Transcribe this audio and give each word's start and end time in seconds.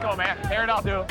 Go, 0.00 0.16
man. 0.16 0.36
Tear 0.42 0.64
it 0.64 0.70
up, 0.70 0.84
dude. 0.84 1.06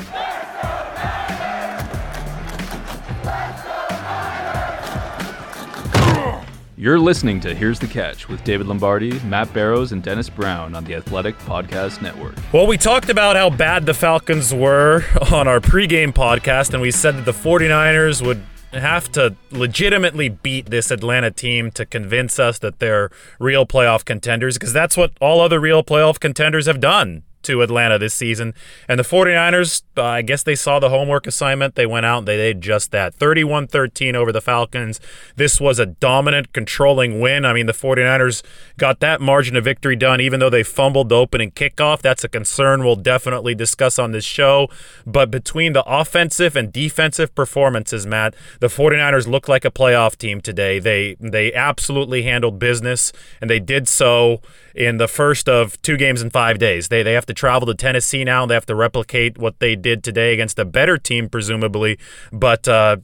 You're 6.81 6.97
listening 6.97 7.39
to 7.41 7.53
Here's 7.53 7.77
the 7.77 7.85
Catch 7.85 8.27
with 8.27 8.43
David 8.43 8.65
Lombardi, 8.65 9.19
Matt 9.19 9.53
Barrows, 9.53 9.91
and 9.91 10.01
Dennis 10.01 10.31
Brown 10.31 10.73
on 10.73 10.83
the 10.83 10.95
Athletic 10.95 11.37
Podcast 11.39 12.01
Network. 12.01 12.33
Well, 12.51 12.65
we 12.65 12.75
talked 12.75 13.11
about 13.11 13.35
how 13.35 13.51
bad 13.51 13.85
the 13.85 13.93
Falcons 13.93 14.51
were 14.51 15.05
on 15.31 15.47
our 15.47 15.59
pregame 15.59 16.11
podcast, 16.11 16.73
and 16.73 16.81
we 16.81 16.89
said 16.89 17.17
that 17.17 17.25
the 17.25 17.33
49ers 17.33 18.25
would 18.25 18.41
have 18.71 19.11
to 19.13 19.35
legitimately 19.51 20.29
beat 20.29 20.69
this 20.69 20.91
Atlanta 20.91 21.31
team 21.31 21.71
to 21.71 21.85
convince 21.85 22.39
us 22.39 22.59
that 22.59 22.79
they're 22.79 23.09
real 23.39 23.65
playoff 23.65 24.05
contenders 24.05 24.57
because 24.57 24.73
that's 24.73 24.95
what 24.95 25.11
all 25.19 25.41
other 25.41 25.59
real 25.59 25.83
playoff 25.83 26.19
contenders 26.19 26.67
have 26.67 26.79
done 26.79 27.23
to 27.43 27.61
Atlanta 27.61 27.97
this 27.97 28.13
season. 28.13 28.53
And 28.87 28.99
the 28.99 29.03
49ers, 29.03 29.83
uh, 29.97 30.03
I 30.03 30.21
guess 30.21 30.43
they 30.43 30.55
saw 30.55 30.79
the 30.79 30.89
homework 30.89 31.27
assignment. 31.27 31.75
They 31.75 31.85
went 31.85 32.05
out 32.05 32.19
and 32.19 32.27
they 32.27 32.37
did 32.37 32.61
just 32.61 32.91
that 32.91 33.13
31 33.15 33.67
13 33.67 34.15
over 34.15 34.31
the 34.31 34.41
Falcons. 34.41 34.99
This 35.35 35.59
was 35.59 35.79
a 35.79 35.85
dominant, 35.85 36.53
controlling 36.53 37.19
win. 37.19 37.45
I 37.45 37.53
mean, 37.53 37.65
the 37.65 37.73
49ers 37.73 38.43
got 38.77 38.99
that 38.99 39.21
margin 39.21 39.55
of 39.55 39.63
victory 39.63 39.95
done, 39.95 40.21
even 40.21 40.39
though 40.39 40.49
they 40.49 40.63
fumbled 40.63 41.09
the 41.09 41.15
opening 41.15 41.51
kickoff. 41.51 42.01
That's 42.01 42.23
a 42.23 42.29
concern 42.29 42.83
we'll 42.83 42.95
definitely 42.95 43.55
discuss 43.55 43.99
on 43.99 44.11
this 44.11 44.25
show. 44.25 44.69
But 45.05 45.31
between 45.31 45.73
the 45.73 45.83
offensive 45.85 46.55
and 46.55 46.71
defensive 46.71 47.33
performances, 47.35 48.05
Matt, 48.05 48.35
the 48.59 48.67
49ers 48.67 49.27
look 49.27 49.47
like 49.47 49.65
a 49.65 49.71
playoff 49.71 50.17
team 50.17 50.41
today. 50.41 50.79
They, 50.79 51.15
they 51.19 51.53
absolutely 51.53 52.23
handled 52.23 52.59
business, 52.59 53.11
and 53.39 53.49
they 53.49 53.59
did 53.59 53.87
so 53.87 54.41
in 54.75 54.97
the 54.97 55.07
first 55.07 55.49
of 55.49 55.81
two 55.81 55.97
games 55.97 56.21
in 56.21 56.29
five 56.29 56.59
days. 56.59 56.87
They, 56.87 57.03
they 57.03 57.13
have 57.13 57.25
to 57.25 57.30
travel 57.33 57.65
to 57.67 57.73
Tennessee 57.73 58.23
now. 58.23 58.45
They 58.45 58.53
have 58.53 58.65
to 58.67 58.75
replicate 58.75 59.37
what 59.37 59.59
they 59.59 59.75
did 59.75 60.03
today 60.03 60.33
against 60.33 60.59
a 60.59 60.65
better 60.65 60.97
team, 60.97 61.29
presumably. 61.29 61.97
But 62.31 62.67
uh, 62.67 62.97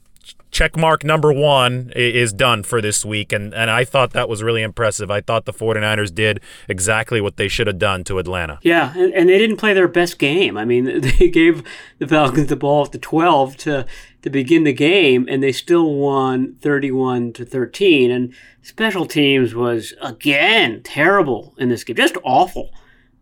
check 0.52 0.78
mark 0.78 1.04
number 1.04 1.32
one 1.32 1.92
is 1.96 2.34
done 2.34 2.64
for 2.64 2.82
this 2.82 3.06
week. 3.06 3.32
And, 3.32 3.54
and 3.54 3.70
I 3.70 3.84
thought 3.84 4.12
that 4.14 4.30
was 4.30 4.42
really 4.44 4.62
impressive. 4.62 5.12
I 5.12 5.22
thought 5.22 5.46
the 5.46 5.54
49ers 5.54 6.14
did 6.14 6.40
exactly 6.68 7.22
what 7.22 7.38
they 7.38 7.48
should 7.48 7.68
have 7.68 7.80
done 7.80 8.04
to 8.06 8.18
Atlanta. 8.18 8.60
Yeah, 8.62 8.94
and, 8.98 9.14
and 9.14 9.30
they 9.30 9.38
didn't 9.38 9.58
play 9.58 9.74
their 9.74 9.88
best 9.88 10.20
game. 10.20 10.58
I 10.58 10.66
mean, 10.66 11.02
they 11.20 11.30
gave 11.30 11.64
the 12.00 12.08
Falcons 12.08 12.48
the 12.48 12.56
ball 12.56 12.86
at 12.86 12.92
the 12.92 12.98
12 12.98 13.58
to 13.58 13.86
to 14.24 14.30
begin 14.32 14.64
the 14.64 14.74
game, 14.74 15.28
and 15.30 15.42
they 15.42 15.52
still 15.52 15.94
won 15.94 16.56
31 16.56 17.34
to 17.34 17.46
13. 17.46 18.12
And 18.12 18.34
special 18.62 19.06
teams 19.06 19.54
was 19.54 19.94
again 20.02 20.82
terrible 20.84 21.54
in 21.58 21.70
this 21.70 21.84
game, 21.84 21.96
just 21.96 22.18
awful. 22.24 22.72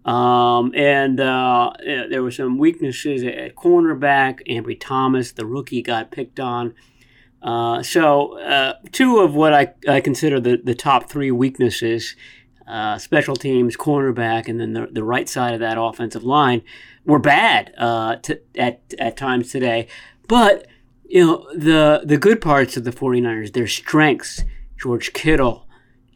Um, 0.06 0.72
and 0.76 1.20
uh, 1.20 1.72
there 1.84 2.22
were 2.22 2.32
some 2.32 2.58
weaknesses 2.58 3.24
at 3.24 3.56
cornerback. 3.56 4.40
Ambry 4.48 4.80
Thomas, 4.80 5.32
the 5.32 5.46
rookie, 5.46 5.82
got 5.82 6.12
picked 6.12 6.40
on. 6.40 6.76
Uh, 7.42 7.84
so, 7.84 8.40
uh, 8.40 8.76
two 8.92 9.20
of 9.20 9.36
what 9.36 9.54
I, 9.54 9.74
I 9.88 10.02
consider 10.02 10.40
the, 10.40 10.58
the 10.64 10.76
top 10.76 11.10
three 11.10 11.32
weaknesses 11.32 12.16
uh, 12.68 12.98
special 12.98 13.36
teams, 13.36 13.78
cornerback, 13.78 14.48
and 14.48 14.60
then 14.60 14.74
the, 14.74 14.88
the 14.92 15.04
right 15.04 15.30
side 15.30 15.54
of 15.54 15.60
that 15.60 15.78
offensive 15.80 16.24
line 16.24 16.64
were 17.06 17.20
bad 17.20 17.72
uh, 17.78 18.16
to, 18.18 18.42
at, 18.58 18.82
at 18.98 19.16
times 19.16 19.52
today. 19.52 19.88
But 20.28 20.68
you 21.08 21.26
know, 21.26 21.48
the 21.56 22.02
the 22.04 22.18
good 22.18 22.42
parts 22.42 22.78
of 22.78 22.84
the 22.84 22.92
49ers, 22.92 23.54
their 23.54 23.68
strengths, 23.68 24.44
George 24.80 25.14
Kittle, 25.14 25.68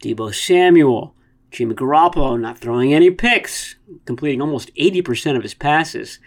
Deebo 0.02 0.34
Samuel, 0.34 1.14
Jimmy 1.50 1.74
Garoppolo 1.74 2.38
not 2.38 2.58
throwing 2.58 2.94
any 2.94 3.10
picks, 3.10 3.76
completing 4.04 4.40
almost 4.40 4.74
80% 4.74 5.36
of 5.36 5.42
his 5.42 5.54
passes. 5.54 6.18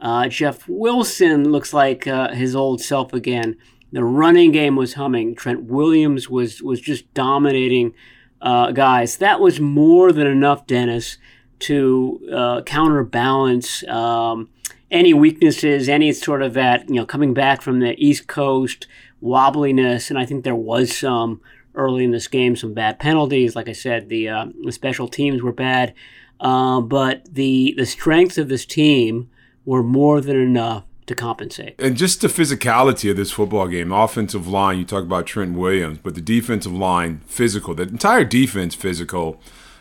Uh, 0.00 0.28
Jeff 0.28 0.66
Wilson 0.68 1.50
looks 1.50 1.72
like 1.74 2.06
uh, 2.06 2.30
his 2.32 2.56
old 2.56 2.80
self 2.80 3.12
again. 3.12 3.56
The 3.92 4.04
running 4.04 4.52
game 4.52 4.76
was 4.76 4.94
humming. 4.94 5.34
Trent 5.34 5.64
Williams 5.64 6.30
was 6.30 6.62
was 6.62 6.80
just 6.80 7.12
dominating 7.12 7.92
uh, 8.40 8.70
guys. 8.70 9.18
That 9.18 9.40
was 9.40 9.60
more 9.60 10.12
than 10.12 10.26
enough, 10.26 10.66
Dennis, 10.66 11.18
to 11.60 12.20
uh, 12.32 12.62
counterbalance 12.62 13.84
um, 13.88 14.48
any 14.90 15.12
weaknesses, 15.14 15.88
any 15.88 16.12
sort 16.12 16.42
of 16.42 16.54
that, 16.54 16.88
you 16.88 16.96
know, 16.96 17.06
coming 17.06 17.34
back 17.34 17.62
from 17.62 17.80
the 17.80 17.94
East 17.98 18.26
Coast 18.26 18.86
wobbliness, 19.22 20.10
and 20.10 20.18
I 20.18 20.24
think 20.24 20.44
there 20.44 20.54
was 20.54 20.96
some 20.96 21.40
early 21.74 22.04
in 22.04 22.10
this 22.10 22.28
game, 22.28 22.56
some 22.56 22.74
bad 22.74 22.98
penalties. 22.98 23.56
Like 23.56 23.68
I 23.68 23.72
said, 23.72 24.08
the, 24.08 24.28
uh, 24.28 24.46
the 24.64 24.72
special 24.72 25.08
teams 25.08 25.42
were 25.42 25.52
bad, 25.52 25.94
uh, 26.40 26.80
but 26.80 27.34
the 27.34 27.74
the 27.76 27.86
strengths 27.86 28.38
of 28.38 28.48
this 28.48 28.64
team 28.64 29.30
were 29.64 29.82
more 29.82 30.20
than 30.20 30.36
enough 30.36 30.84
to 31.06 31.14
compensate. 31.14 31.74
And 31.78 31.96
just 31.96 32.20
the 32.20 32.28
physicality 32.28 33.10
of 33.10 33.16
this 33.16 33.32
football 33.32 33.66
game, 33.68 33.92
offensive 33.92 34.46
line, 34.46 34.78
you 34.78 34.84
talk 34.84 35.02
about 35.02 35.26
Trent 35.26 35.56
Williams, 35.56 35.98
but 35.98 36.14
the 36.14 36.20
defensive 36.20 36.72
line, 36.72 37.20
physical, 37.26 37.74
the 37.74 37.82
entire 37.82 38.24
defense 38.24 38.74
physical. 38.74 39.40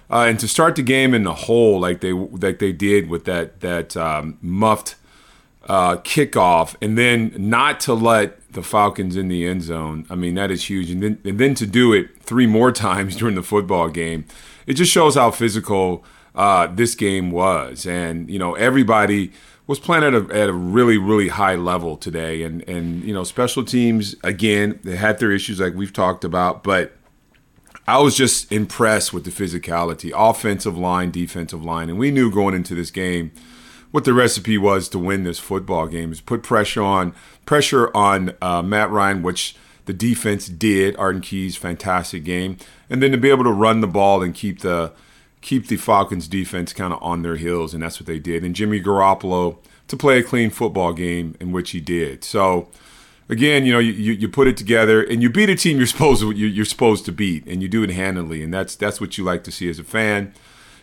Uh, 0.09 0.25
and 0.27 0.39
to 0.39 0.47
start 0.47 0.75
the 0.75 0.81
game 0.81 1.13
in 1.13 1.23
the 1.23 1.35
hole 1.35 1.79
like 1.79 2.01
they 2.01 2.11
like 2.11 2.57
they 2.57 2.71
did 2.71 3.09
with 3.09 3.25
that 3.25 3.59
that 3.59 3.95
um, 3.95 4.39
muffed 4.41 4.95
uh, 5.67 5.97
kickoff, 5.97 6.75
and 6.81 6.97
then 6.97 7.31
not 7.37 7.79
to 7.81 7.93
let 7.93 8.38
the 8.51 8.63
Falcons 8.63 9.15
in 9.15 9.27
the 9.27 9.45
end 9.45 9.63
zone. 9.63 10.05
I 10.09 10.15
mean, 10.15 10.35
that 10.35 10.51
is 10.51 10.69
huge. 10.69 10.89
And 10.89 11.03
then 11.03 11.19
and 11.23 11.39
then 11.39 11.55
to 11.55 11.65
do 11.65 11.93
it 11.93 12.21
three 12.21 12.47
more 12.47 12.71
times 12.87 13.15
during 13.15 13.35
the 13.35 13.43
football 13.43 13.89
game, 13.89 14.25
it 14.65 14.73
just 14.73 14.91
shows 14.91 15.15
how 15.15 15.31
physical 15.31 16.03
uh, 16.35 16.67
this 16.67 16.95
game 16.95 17.31
was. 17.31 17.85
And 17.85 18.29
you 18.29 18.39
know, 18.39 18.55
everybody 18.55 19.31
was 19.67 19.79
playing 19.79 20.03
at 20.03 20.13
a, 20.13 20.25
at 20.33 20.49
a 20.49 20.53
really 20.53 20.97
really 20.97 21.29
high 21.29 21.55
level 21.55 21.97
today. 21.97 22.43
And 22.43 22.67
and 22.67 23.03
you 23.03 23.13
know, 23.13 23.23
special 23.23 23.63
teams 23.63 24.15
again, 24.23 24.79
they 24.83 24.95
had 24.95 25.19
their 25.19 25.31
issues 25.31 25.59
like 25.59 25.75
we've 25.75 25.93
talked 25.93 26.23
about, 26.23 26.63
but. 26.63 26.93
I 27.87 27.97
was 27.97 28.15
just 28.15 28.51
impressed 28.51 29.13
with 29.13 29.23
the 29.23 29.31
physicality, 29.31 30.11
offensive 30.15 30.77
line, 30.77 31.09
defensive 31.09 31.65
line, 31.65 31.89
and 31.89 31.97
we 31.97 32.11
knew 32.11 32.29
going 32.29 32.53
into 32.53 32.75
this 32.75 32.91
game 32.91 33.31
what 33.91 34.05
the 34.05 34.13
recipe 34.13 34.57
was 34.57 34.89
to 34.89 34.99
win 34.99 35.23
this 35.23 35.39
football 35.39 35.87
game 35.87 36.11
is 36.11 36.21
put 36.21 36.43
pressure 36.43 36.81
on 36.81 37.13
pressure 37.49 37.89
on 37.97 38.31
uh, 38.43 38.61
Matt 38.61 38.91
Ryan, 38.91 39.23
which 39.23 39.55
the 39.85 39.93
defense 39.93 40.47
did. 40.47 40.95
Arden 40.97 41.19
Key's 41.19 41.55
fantastic 41.55 42.23
game, 42.23 42.57
and 42.91 43.01
then 43.01 43.11
to 43.11 43.17
be 43.17 43.31
able 43.31 43.43
to 43.43 43.51
run 43.51 43.81
the 43.81 43.87
ball 43.87 44.21
and 44.21 44.35
keep 44.35 44.59
the 44.59 44.91
keep 45.41 45.65
the 45.65 45.77
Falcons 45.77 46.27
defense 46.27 46.73
kind 46.73 46.93
of 46.93 47.01
on 47.01 47.23
their 47.23 47.37
heels, 47.37 47.73
and 47.73 47.81
that's 47.81 47.99
what 47.99 48.05
they 48.05 48.19
did. 48.19 48.43
And 48.43 48.53
Jimmy 48.53 48.79
Garoppolo 48.79 49.57
to 49.87 49.97
play 49.97 50.19
a 50.19 50.23
clean 50.23 50.51
football 50.51 50.93
game, 50.93 51.35
in 51.39 51.51
which 51.51 51.71
he 51.71 51.81
did. 51.81 52.23
So 52.23 52.67
again, 53.29 53.65
you 53.65 53.73
know, 53.73 53.79
you, 53.79 53.93
you 53.93 54.29
put 54.29 54.47
it 54.47 54.55
together 54.55 55.01
and 55.01 55.23
you 55.23 55.29
beat 55.31 55.49
a 55.49 55.55
team 55.55 55.77
you're 55.77 55.87
supposed 55.87 56.21
to 56.21 56.31
you're 56.31 56.65
supposed 56.65 57.03
to 57.05 57.11
beat, 57.11 57.47
and 57.47 57.63
you 57.63 57.67
do 57.67 57.81
it 57.81 57.89
handily, 57.89 58.43
and 58.43 58.53
that's 58.53 58.75
that's 58.75 59.01
what 59.01 59.17
you 59.17 59.23
like 59.23 59.43
to 59.45 59.51
see 59.51 59.67
as 59.71 59.79
a 59.79 59.83
fan. 59.83 60.33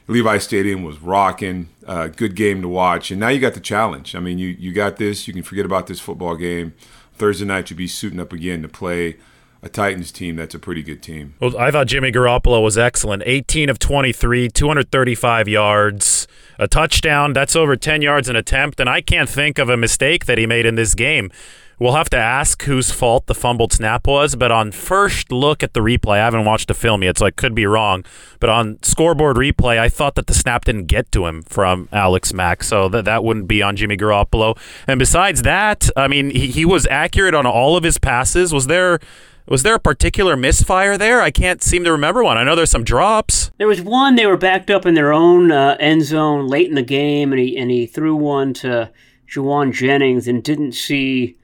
Levi 0.09 0.39
Stadium 0.39 0.83
was 0.83 1.01
rocking. 1.01 1.69
Uh, 1.87 2.09
good 2.09 2.35
game 2.35 2.63
to 2.63 2.69
watch. 2.69 3.11
And 3.11 3.19
now 3.19 3.29
you 3.29 3.41
got 3.41 3.55
the 3.55 3.61
challenge. 3.61 4.15
I 4.15 4.21
mean, 4.21 4.39
you, 4.39 4.49
you 4.49 4.73
got 4.73 4.97
this. 4.97 5.27
You 5.27 5.35
can 5.35 5.43
forget 5.43 5.67
about 5.67 5.87
this 5.87 6.01
football 6.01 6.37
game. 6.37 6.75
Thursday 7.15 7.47
night, 7.47 7.71
you'll 7.71 7.79
be 7.79 7.89
suiting 7.89 8.21
up 8.21 8.33
again 8.33 8.63
to 8.63 8.69
play 8.69 9.17
a 9.63 9.69
Titans 9.69 10.13
team 10.13 10.37
that's 10.37 10.55
a 10.55 10.59
pretty 10.59 10.83
good 10.83 11.03
team. 11.03 11.35
Well, 11.41 11.57
I 11.59 11.71
thought 11.71 11.89
Jimmy 11.89 12.13
Garoppolo 12.13 12.63
was 12.63 12.79
excellent. 12.79 13.23
18 13.27 13.69
of 13.69 13.79
23, 13.79 14.49
235 14.49 15.49
yards, 15.49 16.29
a 16.59 16.69
touchdown. 16.69 17.33
That's 17.33 17.57
over 17.57 17.75
10 17.75 18.03
yards 18.03 18.29
an 18.29 18.37
attempt. 18.37 18.79
And 18.81 18.89
I 18.89 19.01
can't 19.01 19.29
think 19.29 19.59
of 19.59 19.69
a 19.69 19.77
mistake 19.77 20.27
that 20.27 20.39
he 20.39 20.47
made 20.47 20.67
in 20.67 20.77
this 20.77 20.95
game. 20.95 21.31
We'll 21.79 21.93
have 21.93 22.09
to 22.11 22.17
ask 22.17 22.63
whose 22.63 22.91
fault 22.91 23.27
the 23.27 23.35
fumbled 23.35 23.71
snap 23.71 24.07
was, 24.07 24.35
but 24.35 24.51
on 24.51 24.73
first 24.73 25.31
look 25.31 25.63
at 25.63 25.75
the 25.75 25.81
replay, 25.81 26.15
I 26.15 26.25
haven't 26.25 26.47
watched 26.47 26.69
the 26.69 26.75
film 26.75 27.03
yet, 27.03 27.19
so 27.19 27.27
I 27.27 27.31
could 27.31 27.55
be 27.55 27.67
wrong. 27.67 28.03
But 28.41 28.49
on 28.49 28.83
scoreboard 28.83 29.37
replay, 29.37 29.79
I 29.79 29.91
thought 29.91 30.15
that 30.15 30.27
the 30.27 30.33
snap 30.33 30.65
didn't 30.65 30.87
get 30.87 31.13
to 31.13 31.27
him 31.27 31.43
from 31.43 31.91
Alex 31.93 32.33
Mack, 32.33 32.63
so 32.63 32.89
that 32.89 33.05
that 33.05 33.25
wouldn't 33.25 33.47
be 33.47 33.63
on 33.63 33.77
Jimmy 33.77 33.99
Garoppolo. 33.99 34.57
And 34.87 34.99
besides 34.99 35.43
that, 35.43 35.91
I 35.97 36.09
mean, 36.09 36.31
he, 36.31 36.47
he 36.47 36.65
was 36.65 36.87
accurate 36.87 37.35
on 37.35 37.45
all 37.45 37.77
of 37.77 37.85
his 37.85 37.99
passes. 37.99 38.55
Was 38.55 38.69
there 38.69 38.99
Was 39.47 39.63
there 39.63 39.75
a 39.75 39.79
particular 39.79 40.35
misfire 40.35 40.97
there? 40.97 41.21
I 41.21 41.31
can't 41.31 41.63
seem 41.63 41.85
to 41.85 41.93
remember 41.93 42.25
one. 42.25 42.39
I 42.39 42.43
know 42.43 42.57
there's 42.57 42.71
some 42.71 42.85
drops. 42.85 43.51
There 43.59 43.69
was 43.69 43.83
one 43.83 44.17
they 44.17 44.27
were 44.27 44.39
backed 44.39 44.71
up 44.71 44.87
in 44.87 44.95
their 44.95 45.13
own 45.13 45.53
uh, 45.53 45.77
end 45.79 46.05
zone 46.05 46.49
late 46.49 46.69
in 46.71 46.75
the 46.75 46.83
game, 46.83 47.33
and 47.33 47.41
he 47.41 47.55
and 47.59 47.71
he 47.71 47.85
threw 47.87 48.17
one 48.17 48.55
to 48.55 48.91
Jauan 49.29 49.75
Jennings 49.75 50.27
and 50.27 50.43
didn't 50.43 50.73
see 50.73 51.37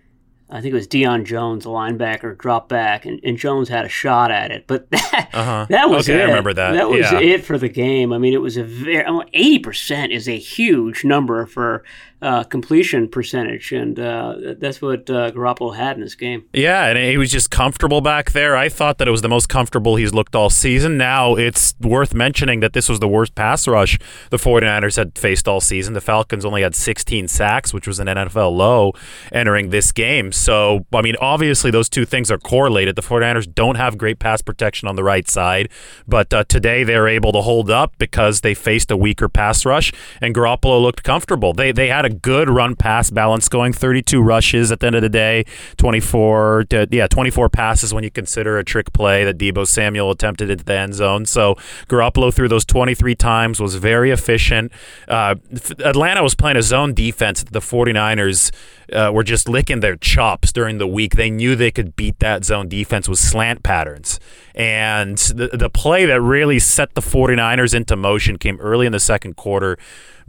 I 0.53 0.61
think 0.61 0.73
it 0.73 0.75
was 0.75 0.87
Deion 0.87 1.25
Jones, 1.25 1.65
the 1.65 1.71
linebacker, 1.71 2.37
dropped 2.37 2.69
back, 2.69 3.07
and, 3.07 3.19
and 3.25 3.39
Jones 3.39 3.71
had 3.71 3.87
a 3.87 3.89
shot 3.89 4.31
at 4.31 4.51
it. 4.51 4.67
But 4.67 4.91
that, 4.91 5.31
uh-huh. 5.33 5.67
that 5.71 5.89
was 5.89 6.09
okay, 6.09 6.21
it. 6.21 6.25
I 6.25 6.27
remember 6.27 6.53
that. 6.53 6.73
That 6.73 6.91
was 6.91 7.11
yeah. 7.11 7.21
it 7.21 7.45
for 7.45 7.57
the 7.57 7.71
game. 7.71 8.13
I 8.13 8.19
mean, 8.19 8.35
it 8.35 8.43
was 8.43 8.59
a 8.59 8.65
very 8.65 9.07
eighty 9.33 9.59
percent 9.59 10.13
is 10.13 10.29
a 10.29 10.39
huge 10.39 11.05
number 11.05 11.47
for 11.47 11.85
uh, 12.23 12.45
completion 12.45 13.09
percentage, 13.09 13.73
and 13.73 13.99
uh, 13.99 14.55
that's 14.59 14.81
what 14.81 15.11
uh, 15.11 15.33
Garoppolo 15.33 15.75
had 15.75 15.97
in 15.97 16.03
this 16.03 16.15
game. 16.15 16.45
Yeah, 16.53 16.87
and 16.87 16.97
he 16.97 17.19
was 17.19 17.31
just 17.31 17.51
comfortable 17.51 18.01
back 18.01 18.31
there. 18.31 18.57
I 18.57 18.69
thought 18.69 18.99
that 18.99 19.09
it 19.09 19.11
was 19.11 19.23
the 19.23 19.29
most 19.29 19.49
comfortable 19.49 19.97
he's 19.97 20.15
looked 20.15 20.37
all 20.37 20.49
season. 20.49 20.97
Now 20.97 21.35
it's 21.35 21.75
worth 21.81 22.15
mentioning 22.15 22.61
that 22.61 22.75
this 22.75 22.89
was 22.89 23.01
the 23.01 23.09
worst 23.09 23.35
pass 23.35 23.67
rush 23.67 23.99
the 24.31 24.37
49ers 24.37 24.97
had 24.97 25.19
faced 25.19 25.49
all 25.49 25.61
season. 25.61 25.95
The 25.95 26.01
Falcons 26.01 26.45
only 26.45 26.63
had 26.63 26.77
16 26.77 27.27
sacks, 27.27 27.75
which 27.75 27.89
was 27.89 27.99
an 27.99 28.07
NFL 28.07 28.57
low 28.57 28.93
entering 29.33 29.71
this 29.71 29.91
game. 29.91 30.31
So, 30.31 30.87
I 30.93 31.03
mean, 31.03 31.17
obviously 31.21 31.71
those 31.71 31.89
two 31.89 32.05
things 32.05 32.31
are 32.31 32.39
correlated. 32.39 32.95
The 32.95 33.03
49ers 33.03 33.53
don't 33.53 33.75
have 33.75 33.99
great 33.99 34.21
pass 34.21 34.43
protection 34.43 34.87
on 34.87 34.95
the 34.95 35.03
right 35.03 35.29
side, 35.29 35.71
but 36.07 36.33
uh, 36.33 36.45
today 36.45 36.85
they're 36.85 37.09
able 37.09 37.33
to 37.33 37.43
hold 37.43 37.69
up 37.69 37.99
because 37.99 38.43
they 38.43 38.55
faced 38.55 38.91
a 38.93 38.97
weaker 38.97 39.29
pass 39.29 39.65
rush, 39.65 39.93
and 40.21 40.35
Garoppolo 40.35 40.81
looked 40.81 41.03
comfortable. 41.03 41.53
They 41.53 41.73
they 41.73 41.89
had 41.89 42.05
a 42.05 42.12
good 42.13 42.49
run 42.49 42.75
pass 42.75 43.11
balance 43.11 43.49
going 43.49 43.73
32 43.73 44.21
rushes 44.23 44.73
at 44.73 44.81
the 44.81 44.87
end 44.87 44.97
of 44.97 45.03
the 45.03 45.09
day 45.09 45.45
24 45.77 46.65
to, 46.71 46.89
yeah 46.91 47.07
24 47.07 47.49
passes 47.49 47.95
when 47.95 48.05
you 48.05 48.11
consider 48.11 48.59
a 48.59 48.65
trick 48.65 48.93
play 48.93 49.25
that 49.25 49.39
Deebo 49.39 49.67
Samuel 49.67 50.11
attempted 50.11 50.51
into 50.51 50.65
the 50.65 50.77
end 50.77 50.95
zone. 50.95 51.27
So 51.27 51.55
Garoppolo 51.89 52.33
through 52.33 52.49
those 52.49 52.65
23 52.65 53.15
times 53.15 53.61
was 53.61 53.77
very 53.77 54.11
efficient. 54.11 54.73
Uh, 55.09 55.37
Atlanta 55.79 56.23
was 56.23 56.35
playing 56.35 56.57
a 56.57 56.63
zone 56.63 56.95
defense 56.95 57.43
the 57.51 57.61
49ers 57.61 58.51
uh, 58.93 59.11
were 59.13 59.23
just 59.23 59.49
licking 59.49 59.81
their 59.81 59.97
chops 59.97 60.53
during 60.53 60.79
the 60.79 60.87
week. 60.87 61.17
They 61.17 61.31
knew 61.31 61.57
they 61.57 61.71
could 61.71 61.97
beat 61.97 62.19
that 62.19 62.45
zone 62.45 62.69
defense 62.69 63.09
with 63.09 63.19
slant 63.19 63.63
patterns. 63.63 64.21
And 64.55 65.19
the, 65.19 65.49
the 65.53 65.71
play 65.71 66.05
that 66.07 66.21
really 66.21 66.59
set 66.59 66.95
the 66.95 67.01
49ers 67.01 67.75
into 67.75 67.97
motion 67.97 68.39
came 68.39 68.61
early 68.61 68.87
in 68.87 68.93
the 68.93 69.01
second 69.01 69.37
quarter 69.37 69.79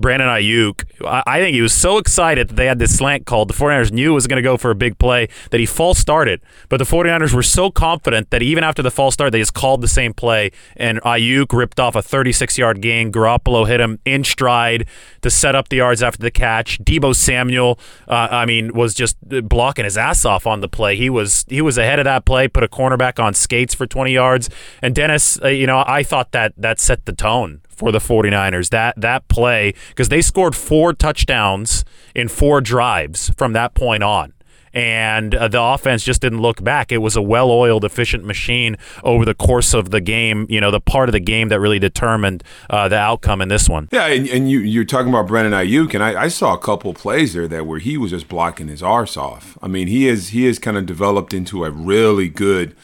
Brandon 0.04 0.28
Aiyuk, 0.28 0.84
I 1.06 1.40
think 1.40 1.56
he 1.56 1.62
was 1.62 1.74
so 1.74 1.98
excited 1.98 2.50
that 2.50 2.56
they 2.58 2.66
had 2.66 2.78
this 2.78 2.98
slant 2.98 3.26
called. 3.26 3.48
The 3.48 3.54
49ers 3.54 3.94
knew 3.94 4.12
it 4.12 4.14
was 4.14 4.28
going 4.28 4.36
to 4.36 4.44
go 4.44 4.58
for 4.58 4.70
a 4.70 4.76
big 4.76 5.00
play 5.00 5.30
that 5.50 5.62
he 5.62 5.66
false 5.66 5.98
started. 5.98 6.42
But 6.68 6.80
the 6.80 6.84
49ers 6.84 7.34
were 7.34 7.42
so 7.42 7.72
confident 7.72 8.30
that 8.32 8.42
even 8.42 8.66
after 8.66 8.82
the 8.82 8.92
false 8.92 9.14
start, 9.14 9.32
they 9.32 9.40
just 9.40 9.54
called 9.54 9.80
the 9.80 9.88
same 9.88 10.14
play. 10.14 10.52
And 10.76 11.02
Aiyuk 11.04 11.54
ripped 11.54 11.80
off 11.80 11.96
a 11.96 12.02
36 12.02 12.58
yard 12.58 12.82
gain. 12.82 13.14
Garoppolo 13.14 13.66
hit 13.66 13.80
him 13.80 13.98
in 14.04 14.26
stride 14.26 14.88
to 15.22 15.32
set 15.32 15.56
up 15.56 15.70
the 15.70 15.78
yards 15.78 16.04
after 16.04 16.22
the 16.22 16.32
catch. 16.32 16.80
Deebo 16.80 17.16
Samuel, 17.16 17.80
uh, 18.10 18.28
I 18.30 18.46
mean, 18.46 18.74
was 18.74 18.94
just 18.94 19.16
blocking 19.22 19.86
his 19.86 19.98
ass 19.98 20.26
off 20.26 20.46
on 20.46 20.60
the 20.60 20.68
play. 20.68 20.98
He 20.98 21.10
was 21.10 21.46
he 21.48 21.62
was 21.62 21.78
ahead 21.78 22.00
of 22.00 22.04
that 22.04 22.26
play, 22.26 22.50
put 22.50 22.64
a 22.64 22.68
cornerback 22.68 23.24
on 23.24 23.34
skates 23.34 23.74
for 23.74 23.88
20 23.88 24.12
yards. 24.12 24.50
And 24.82 24.94
Dennis, 24.94 25.42
uh, 25.42 25.48
you 25.48 25.66
know, 25.66 25.82
I 25.88 26.04
thought 26.04 26.34
that 26.34 26.52
that 26.58 26.82
set 26.82 27.06
the 27.06 27.14
tone 27.14 27.62
for 27.76 27.92
the 27.92 28.00
49ers. 28.00 28.70
That 28.70 29.00
that 29.00 29.28
play 29.28 29.74
because 29.90 30.10
they 30.10 30.22
scored 30.22 30.56
four 30.56 30.94
touchdowns 30.94 31.84
in 32.16 32.28
four 32.28 32.62
drives 32.62 33.30
from 33.38 33.54
that 33.54 33.74
point 33.74 34.04
on. 34.04 34.34
And 34.74 35.36
uh, 35.36 35.48
the 35.48 35.62
offense 35.62 36.04
just 36.04 36.22
didn't 36.22 36.42
look 36.42 36.64
back. 36.64 36.92
It 36.92 36.98
was 36.98 37.16
a 37.16 37.22
well-oiled, 37.22 37.86
efficient 37.86 38.26
machine 38.26 38.76
over 39.04 39.24
the 39.24 39.36
course 39.36 39.74
of 39.74 39.92
the 39.92 40.02
game. 40.02 40.48
You 40.50 40.60
know, 40.60 40.72
the 40.72 40.82
part 40.82 41.10
of 41.10 41.14
the 41.14 41.20
game 41.20 41.50
that 41.50 41.60
really 41.60 41.78
determined 41.78 42.44
uh, 42.72 42.88
the 42.88 42.98
outcome 42.98 43.40
in 43.42 43.50
this 43.50 43.70
one. 43.70 43.88
Yeah, 43.92 44.08
and, 44.08 44.28
and 44.28 44.50
you 44.50 44.60
you're 44.60 44.84
talking 44.84 45.10
about 45.10 45.28
Brandon 45.28 45.54
Aiyuk, 45.54 45.94
and 45.94 46.04
I, 46.04 46.24
I 46.24 46.28
saw 46.28 46.56
a 46.56 46.58
couple 46.58 46.92
plays 46.96 47.34
there 47.34 47.48
that 47.48 47.68
where 47.68 47.80
he 47.80 47.98
was 47.98 48.12
just 48.12 48.28
blocking 48.28 48.68
his 48.68 48.82
arse 48.82 49.16
off. 49.16 49.60
I 49.62 49.68
mean, 49.68 49.88
he 49.88 50.08
is 50.08 50.30
he 50.30 50.46
has 50.46 50.58
kind 50.58 50.78
of 50.78 50.88
developed 50.88 51.36
into 51.36 51.64
a 51.66 51.70
really 51.70 52.28
good 52.28 52.76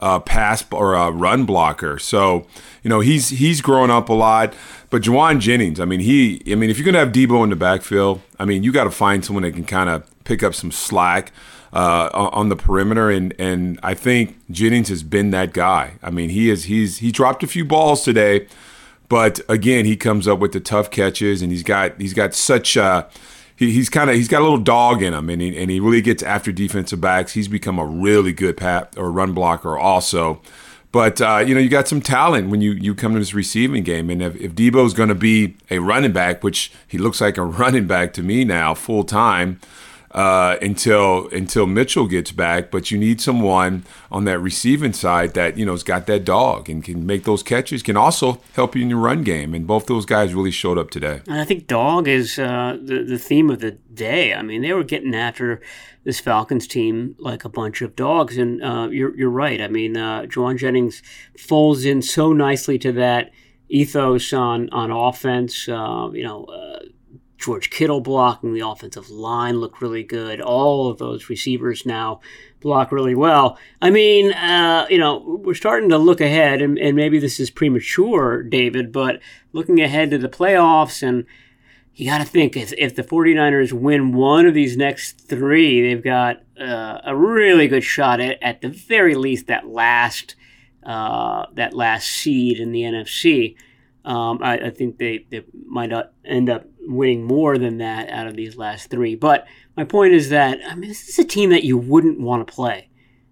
uh, 0.00 0.20
pass 0.20 0.64
or 0.70 0.94
a 0.94 1.10
run 1.10 1.44
blocker. 1.44 1.98
So 1.98 2.46
you 2.82 2.90
know 2.90 3.00
he's 3.00 3.30
he's 3.30 3.60
growing 3.60 3.90
up 3.90 4.08
a 4.08 4.14
lot. 4.14 4.54
But 4.90 5.02
Jauan 5.02 5.38
Jennings, 5.40 5.80
I 5.80 5.84
mean 5.84 6.00
he, 6.00 6.42
I 6.50 6.54
mean 6.54 6.70
if 6.70 6.78
you're 6.78 6.86
gonna 6.86 6.98
have 6.98 7.12
Deebo 7.12 7.44
in 7.44 7.50
the 7.50 7.56
backfield, 7.56 8.20
I 8.38 8.44
mean 8.44 8.62
you 8.62 8.72
got 8.72 8.84
to 8.84 8.90
find 8.90 9.24
someone 9.24 9.42
that 9.42 9.52
can 9.52 9.64
kind 9.64 9.90
of 9.90 10.04
pick 10.24 10.42
up 10.42 10.54
some 10.54 10.70
slack. 10.70 11.32
Uh, 11.70 12.08
on 12.32 12.48
the 12.48 12.56
perimeter, 12.56 13.10
and 13.10 13.34
and 13.38 13.78
I 13.82 13.92
think 13.92 14.38
Jennings 14.50 14.88
has 14.88 15.02
been 15.02 15.32
that 15.32 15.52
guy. 15.52 15.96
I 16.02 16.08
mean, 16.08 16.30
he 16.30 16.48
is 16.48 16.64
he's 16.64 17.00
he 17.00 17.12
dropped 17.12 17.42
a 17.42 17.46
few 17.46 17.62
balls 17.62 18.02
today, 18.04 18.46
but 19.10 19.40
again, 19.50 19.84
he 19.84 19.94
comes 19.94 20.26
up 20.26 20.38
with 20.38 20.52
the 20.52 20.60
tough 20.60 20.90
catches, 20.90 21.42
and 21.42 21.52
he's 21.52 21.62
got 21.62 22.00
he's 22.00 22.14
got 22.14 22.32
such 22.32 22.78
uh, 22.78 23.04
he, 23.58 23.72
he's 23.72 23.90
kind 23.90 24.08
of 24.08 24.14
he's 24.14 24.28
got 24.28 24.40
a 24.40 24.44
little 24.44 24.56
dog 24.56 25.02
in 25.02 25.12
him, 25.12 25.28
and 25.28 25.42
he, 25.42 25.58
and 25.58 25.68
he 25.68 25.80
really 25.80 26.00
gets 26.00 26.22
after 26.22 26.52
defensive 26.52 27.00
backs. 27.00 27.32
He's 27.32 27.48
become 27.48 27.78
a 27.78 27.84
really 27.84 28.32
good 28.32 28.56
pat 28.56 28.94
or 28.96 29.10
run 29.10 29.32
blocker 29.32 29.76
also. 29.76 30.40
But 30.92 31.20
uh, 31.20 31.44
you 31.44 31.54
know, 31.54 31.60
you 31.60 31.68
got 31.68 31.88
some 31.88 32.00
talent 32.00 32.50
when 32.50 32.60
you, 32.60 32.70
you 32.70 32.94
come 32.94 33.14
to 33.14 33.18
this 33.18 33.34
receiving 33.34 33.82
game, 33.82 34.10
and 34.10 34.22
if, 34.22 34.36
if 34.36 34.54
Deebo's 34.54 34.94
going 34.94 35.08
to 35.08 35.14
be 35.16 35.56
a 35.70 35.80
running 35.80 36.12
back, 36.12 36.44
which 36.44 36.70
he 36.86 36.98
looks 36.98 37.20
like 37.20 37.36
a 37.36 37.42
running 37.44 37.88
back 37.88 38.12
to 38.14 38.22
me 38.22 38.44
now, 38.44 38.74
full 38.74 39.02
time, 39.02 39.60
uh, 40.12 40.56
until 40.62 41.28
until 41.28 41.66
Mitchell 41.66 42.06
gets 42.06 42.32
back. 42.32 42.70
But 42.70 42.90
you 42.90 42.98
need 42.98 43.20
someone 43.20 43.84
on 44.10 44.24
that 44.24 44.38
receiving 44.38 44.92
side 44.92 45.34
that 45.34 45.58
you 45.58 45.66
know's 45.66 45.82
got 45.82 46.06
that 46.06 46.24
dog 46.24 46.68
and 46.68 46.82
can 46.82 47.06
make 47.06 47.24
those 47.24 47.42
catches. 47.42 47.82
Can 47.82 47.96
also 47.96 48.40
help 48.54 48.74
you 48.74 48.82
in 48.82 48.90
your 48.90 48.98
run 48.98 49.22
game. 49.22 49.54
And 49.54 49.66
both 49.66 49.86
those 49.86 50.06
guys 50.06 50.34
really 50.34 50.50
showed 50.50 50.78
up 50.78 50.90
today. 50.90 51.20
And 51.26 51.40
I 51.40 51.44
think 51.44 51.66
dog 51.66 52.08
is 52.08 52.38
uh, 52.38 52.78
the 52.82 53.04
the 53.04 53.18
theme 53.18 53.50
of 53.50 53.60
the 53.60 53.72
day. 53.72 54.34
I 54.34 54.42
mean, 54.42 54.62
they 54.62 54.72
were 54.72 54.84
getting 54.84 55.14
after 55.14 55.60
this 56.04 56.20
Falcons 56.20 56.66
team 56.66 57.14
like 57.18 57.44
a 57.44 57.50
bunch 57.50 57.82
of 57.82 57.94
dogs. 57.96 58.38
And 58.38 58.62
uh, 58.62 58.88
you're 58.90 59.16
you're 59.16 59.30
right. 59.30 59.60
I 59.60 59.68
mean, 59.68 59.96
uh, 59.96 60.22
Jauan 60.22 60.58
Jennings 60.58 61.02
folds 61.36 61.84
in 61.84 62.02
so 62.02 62.32
nicely 62.32 62.78
to 62.78 62.92
that 62.92 63.30
ethos 63.68 64.32
on 64.32 64.70
on 64.70 64.90
offense. 64.90 65.68
Uh, 65.68 66.10
you 66.12 66.24
know 66.24 66.44
uh, 66.44 66.80
George 67.38 67.70
Kittle 67.70 68.00
blocking 68.00 68.52
the 68.52 68.66
offensive 68.66 69.10
line 69.10 69.60
looked 69.60 69.80
really 69.80 70.02
good. 70.02 70.40
All 70.40 70.90
of 70.90 70.98
those 70.98 71.30
receivers 71.30 71.86
now 71.86 72.20
block 72.60 72.90
really 72.90 73.14
well. 73.14 73.56
I 73.80 73.90
mean, 73.90 74.32
uh, 74.32 74.86
you 74.90 74.98
know, 74.98 75.22
we're 75.24 75.54
starting 75.54 75.88
to 75.90 75.98
look 75.98 76.20
ahead, 76.20 76.60
and, 76.60 76.76
and, 76.78 76.96
maybe 76.96 77.20
this 77.20 77.38
is 77.38 77.50
premature, 77.50 78.42
David, 78.42 78.90
but 78.90 79.20
looking 79.52 79.80
ahead 79.80 80.10
to 80.10 80.18
the 80.18 80.28
playoffs, 80.28 81.00
and 81.06 81.24
you 81.94 82.10
got 82.10 82.18
to 82.18 82.24
think 82.24 82.56
if, 82.56 82.72
if 82.76 82.96
the 82.96 83.04
49ers 83.04 83.72
win 83.72 84.12
one 84.12 84.46
of 84.46 84.54
these 84.54 84.76
next 84.76 85.20
three, 85.28 85.80
they've 85.80 86.02
got 86.02 86.42
uh, 86.60 86.98
a 87.04 87.14
really 87.14 87.68
good 87.68 87.84
shot 87.84 88.20
at, 88.20 88.42
at 88.42 88.60
the 88.62 88.68
very 88.68 89.14
least, 89.14 89.46
that 89.46 89.68
last. 89.68 90.34
Uh, 90.84 91.44
that 91.52 91.74
last 91.74 92.06
seed 92.06 92.58
in 92.58 92.72
the 92.72 92.80
NFC. 92.80 93.56
Um, 94.06 94.38
I, 94.40 94.58
I, 94.58 94.70
think 94.70 94.96
they, 94.96 95.26
they 95.28 95.44
might 95.66 95.92
end 96.24 96.48
up 96.48 96.64
winning 96.88 97.24
more 97.24 97.58
than 97.58 97.78
that 97.78 98.08
out 98.10 98.26
of 98.26 98.34
these 98.34 98.56
last 98.56 98.90
three. 98.90 99.14
But 99.14 99.46
my 99.76 99.84
point 99.84 100.14
is 100.14 100.30
that 100.30 100.58
I 100.66 100.74
mean, 100.74 100.88
this 100.88 101.08
is 101.08 101.18
a 101.18 101.24
team 101.24 101.50
that 101.50 101.64
you 101.64 101.76
wouldn't 101.76 102.20
want 102.20 102.46
to 102.46 102.52
play. 102.52 102.88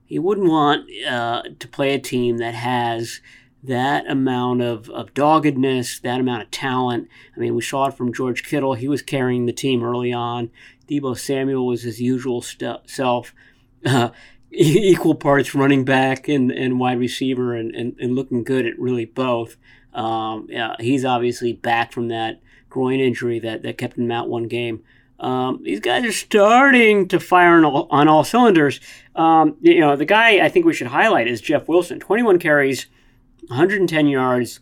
You 0.06 0.22
wouldn't 0.22 0.48
want 0.48 0.88
uh, 1.08 1.42
to 1.58 1.68
play 1.68 1.94
a 1.94 1.98
team 1.98 2.38
that 2.38 2.54
has 2.54 3.20
that 3.64 4.08
amount 4.08 4.62
of, 4.62 4.88
of 4.90 5.12
doggedness, 5.14 5.98
that 6.00 6.20
amount 6.20 6.42
of 6.42 6.50
talent. 6.52 7.08
I 7.36 7.40
mean, 7.40 7.56
we 7.56 7.62
saw 7.62 7.86
it 7.86 7.94
from 7.94 8.12
George 8.12 8.44
Kittle. 8.44 8.74
He 8.74 8.86
was 8.86 9.02
carrying 9.02 9.46
the 9.46 9.52
team 9.52 9.82
early 9.82 10.12
on. 10.12 10.50
Deebo 10.88 11.18
Samuel 11.18 11.66
was 11.66 11.82
his 11.82 12.00
usual 12.00 12.42
st- 12.42 12.88
self. 12.88 13.34
Uh, 13.84 14.10
equal 14.50 15.14
parts 15.14 15.54
running 15.54 15.84
back 15.84 16.28
and, 16.28 16.50
and 16.50 16.80
wide 16.80 16.98
receiver 16.98 17.54
and, 17.54 17.72
and, 17.74 17.94
and 18.00 18.16
looking 18.16 18.42
good 18.42 18.66
at 18.66 18.76
really 18.78 19.04
both. 19.04 19.56
Um, 19.92 20.46
yeah, 20.48 20.74
he's 20.80 21.04
obviously 21.04 21.52
back 21.52 21.92
from 21.92 22.08
that 22.08 22.40
groin 22.76 23.00
injury 23.00 23.38
that, 23.38 23.62
that 23.62 23.78
kept 23.78 23.96
him 23.96 24.10
out 24.10 24.28
one 24.28 24.48
game. 24.48 24.82
Um, 25.18 25.62
these 25.62 25.80
guys 25.80 26.04
are 26.04 26.12
starting 26.12 27.08
to 27.08 27.18
fire 27.18 27.56
on 27.56 27.64
all, 27.64 27.88
on 27.90 28.06
all 28.06 28.22
cylinders. 28.22 28.80
Um, 29.14 29.56
you 29.62 29.80
know, 29.80 29.96
the 29.96 30.04
guy 30.04 30.44
I 30.44 30.50
think 30.50 30.66
we 30.66 30.74
should 30.74 30.88
highlight 30.88 31.26
is 31.26 31.40
Jeff 31.40 31.68
Wilson. 31.68 32.00
21 32.00 32.38
carries, 32.38 32.84
110 33.48 34.08
yards, 34.08 34.60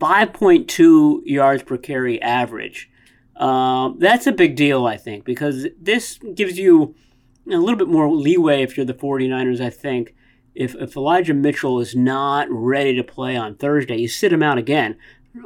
5.2 0.00 1.20
yards 1.26 1.62
per 1.62 1.76
carry 1.76 2.20
average. 2.22 2.90
Um, 3.36 3.96
that's 3.98 4.26
a 4.26 4.32
big 4.32 4.56
deal, 4.56 4.86
I 4.86 4.96
think, 4.96 5.26
because 5.26 5.66
this 5.78 6.18
gives 6.34 6.58
you 6.58 6.94
a 7.46 7.58
little 7.58 7.76
bit 7.76 7.88
more 7.88 8.10
leeway 8.10 8.62
if 8.62 8.78
you're 8.78 8.86
the 8.86 8.94
49ers, 8.94 9.60
I 9.60 9.68
think. 9.68 10.14
If, 10.54 10.74
if 10.76 10.96
Elijah 10.96 11.34
Mitchell 11.34 11.78
is 11.78 11.94
not 11.94 12.48
ready 12.50 12.96
to 12.96 13.04
play 13.04 13.36
on 13.36 13.54
Thursday, 13.56 13.98
you 13.98 14.08
sit 14.08 14.32
him 14.32 14.42
out 14.42 14.56
again 14.56 14.96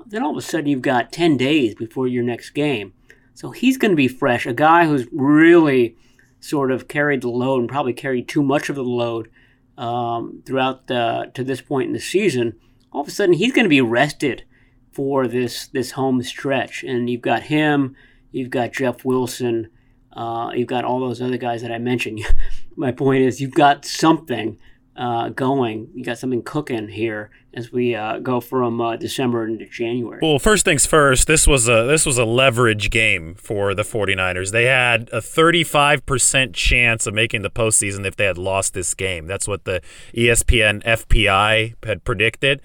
then 0.07 0.23
all 0.23 0.33
of 0.33 0.37
a 0.37 0.43
sudden 0.43 0.67
you've 0.67 0.83
got 0.83 1.13
10 1.13 1.37
days 1.37 1.75
before 1.75 2.07
your 2.07 2.23
next 2.23 2.51
game. 2.51 2.93
So 3.35 3.51
he's 3.51 3.77
going 3.77 3.91
to 3.91 3.97
be 3.97 4.09
fresh. 4.09 4.47
A 4.47 4.53
guy 4.53 4.87
who's 4.87 5.07
really 5.13 5.97
sort 6.41 6.71
of 6.71 6.89
carried 6.89 7.23
the 7.23 7.29
load 7.29 7.61
and 7.61 7.69
probably 7.69 7.93
carried 7.93 8.29
too 8.29 8.43
much 8.43 8.69
of 8.69 8.77
the 8.77 8.85
load 8.85 9.29
um, 9.77 10.43
throughout 10.47 10.87
the, 10.87 11.31
to 11.35 11.43
this 11.43 11.61
point 11.61 11.89
in 11.89 11.93
the 11.93 12.01
season, 12.01 12.55
all 12.93 13.01
of 13.01 13.09
a 13.09 13.11
sudden 13.11 13.35
he's 13.35 13.53
going 13.53 13.65
to 13.65 13.71
be 13.71 13.81
rested 13.81 14.45
for 14.93 15.27
this 15.27 15.67
this 15.67 15.93
home 15.93 16.23
stretch. 16.23 16.85
And 16.85 17.11
you've 17.11 17.23
got 17.23 17.45
him, 17.45 17.97
you've 18.31 18.51
got 18.51 18.73
Jeff 18.73 19.05
Wilson, 19.05 19.69
uh, 20.13 20.53
you've 20.55 20.69
got 20.69 20.85
all 20.85 21.01
those 21.01 21.21
other 21.21 21.37
guys 21.37 21.63
that 21.63 21.73
I 21.73 21.79
mentioned. 21.79 22.21
My 22.77 22.93
point 22.93 23.23
is, 23.23 23.41
you've 23.41 23.55
got 23.55 23.85
something 23.85 24.59
uh, 24.97 25.29
going. 25.31 25.89
You 25.95 26.05
got 26.05 26.19
something 26.19 26.43
cooking 26.43 26.89
here 26.89 27.31
as 27.55 27.73
we 27.73 27.95
uh, 27.95 28.19
go 28.19 28.41
from 28.41 28.81
uh, 28.81 28.97
December 28.97 29.47
into 29.47 29.67
January. 29.67 30.19
Well, 30.23 30.39
first 30.39 30.65
things 30.65 30.87
first, 30.87 31.27
this 31.27 31.47
was 31.47 31.69
a 31.69 31.85
this 31.85 32.07
was 32.07 32.19
a 32.19 32.25
leverage 32.25 32.91
game 32.91 33.35
for 33.35 33.75
the 33.75 33.83
49ers. 33.83 34.53
They 34.53 34.65
had 34.65 35.09
a 35.13 35.19
35% 35.19 36.55
chance 36.55 37.07
of 37.07 37.15
making 37.15 37.43
the 37.43 37.51
postseason 37.51 38.05
if 38.07 38.17
they 38.17 38.25
had 38.25 38.39
lost 38.39 38.75
this 38.75 38.95
game. 38.95 39.27
That's 39.27 39.49
what 39.49 39.65
the 39.65 39.81
ESPN 40.15 40.83
FPI 40.85 41.75
had 41.85 42.05
predicted. 42.05 42.61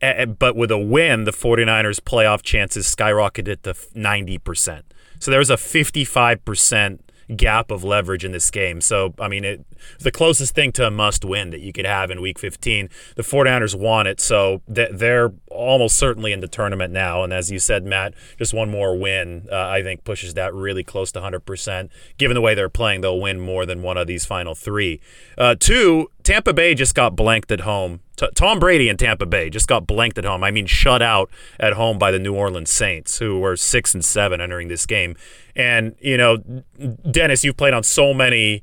But 0.00 0.56
with 0.56 0.72
a 0.72 0.78
win, 0.78 1.24
the 1.24 1.32
49ers 1.32 2.00
playoff 2.00 2.42
chances 2.42 2.92
skyrocketed 2.92 3.62
to 3.62 3.72
90%. 3.72 4.82
So 5.20 5.30
there 5.30 5.38
was 5.38 5.50
a 5.50 5.54
55% 5.54 6.98
gap 7.36 7.70
of 7.70 7.82
leverage 7.84 8.24
in 8.24 8.32
this 8.32 8.50
game. 8.50 8.80
So, 8.80 9.14
I 9.18 9.28
mean, 9.28 9.44
it, 9.44 9.64
the 9.98 10.10
closest 10.10 10.54
thing 10.54 10.72
to 10.72 10.86
a 10.86 10.90
must 10.90 11.24
win 11.24 11.50
that 11.50 11.60
you 11.60 11.72
could 11.72 11.86
have 11.86 12.10
in 12.10 12.20
week 12.20 12.38
15. 12.38 12.88
The 13.16 13.22
49ers 13.22 13.74
won 13.74 14.06
it, 14.06 14.20
so 14.20 14.62
they're 14.68 15.32
almost 15.50 15.96
certainly 15.96 16.32
in 16.32 16.40
the 16.40 16.48
tournament 16.48 16.92
now. 16.92 17.24
And 17.24 17.32
as 17.32 17.50
you 17.50 17.58
said, 17.58 17.84
Matt, 17.84 18.14
just 18.38 18.54
one 18.54 18.70
more 18.70 18.96
win, 18.96 19.48
uh, 19.50 19.56
I 19.56 19.82
think, 19.82 20.04
pushes 20.04 20.34
that 20.34 20.54
really 20.54 20.84
close 20.84 21.10
to 21.12 21.20
100%. 21.20 21.88
Given 22.18 22.34
the 22.34 22.40
way 22.40 22.54
they're 22.54 22.68
playing, 22.68 23.00
they'll 23.00 23.20
win 23.20 23.40
more 23.40 23.66
than 23.66 23.82
one 23.82 23.96
of 23.96 24.06
these 24.06 24.24
final 24.24 24.54
three. 24.54 25.00
Uh, 25.36 25.56
two, 25.58 26.10
Tampa 26.22 26.52
Bay 26.52 26.74
just 26.74 26.94
got 26.94 27.16
blanked 27.16 27.50
at 27.50 27.60
home. 27.60 28.00
T- 28.16 28.28
Tom 28.34 28.58
Brady 28.58 28.88
in 28.88 28.96
Tampa 28.96 29.26
Bay 29.26 29.50
just 29.50 29.68
got 29.68 29.86
blanked 29.86 30.18
at 30.18 30.24
home. 30.24 30.44
I 30.44 30.50
mean, 30.50 30.66
shut 30.66 31.02
out 31.02 31.30
at 31.58 31.74
home 31.74 31.98
by 31.98 32.10
the 32.10 32.18
New 32.18 32.34
Orleans 32.34 32.70
Saints, 32.70 33.18
who 33.18 33.38
were 33.40 33.56
six 33.56 33.94
and 33.94 34.04
seven 34.04 34.40
entering 34.40 34.68
this 34.68 34.86
game. 34.86 35.16
And 35.56 35.94
you 36.00 36.16
know, 36.16 36.38
Dennis, 37.10 37.44
you've 37.44 37.56
played 37.56 37.74
on 37.74 37.82
so 37.82 38.12
many 38.12 38.62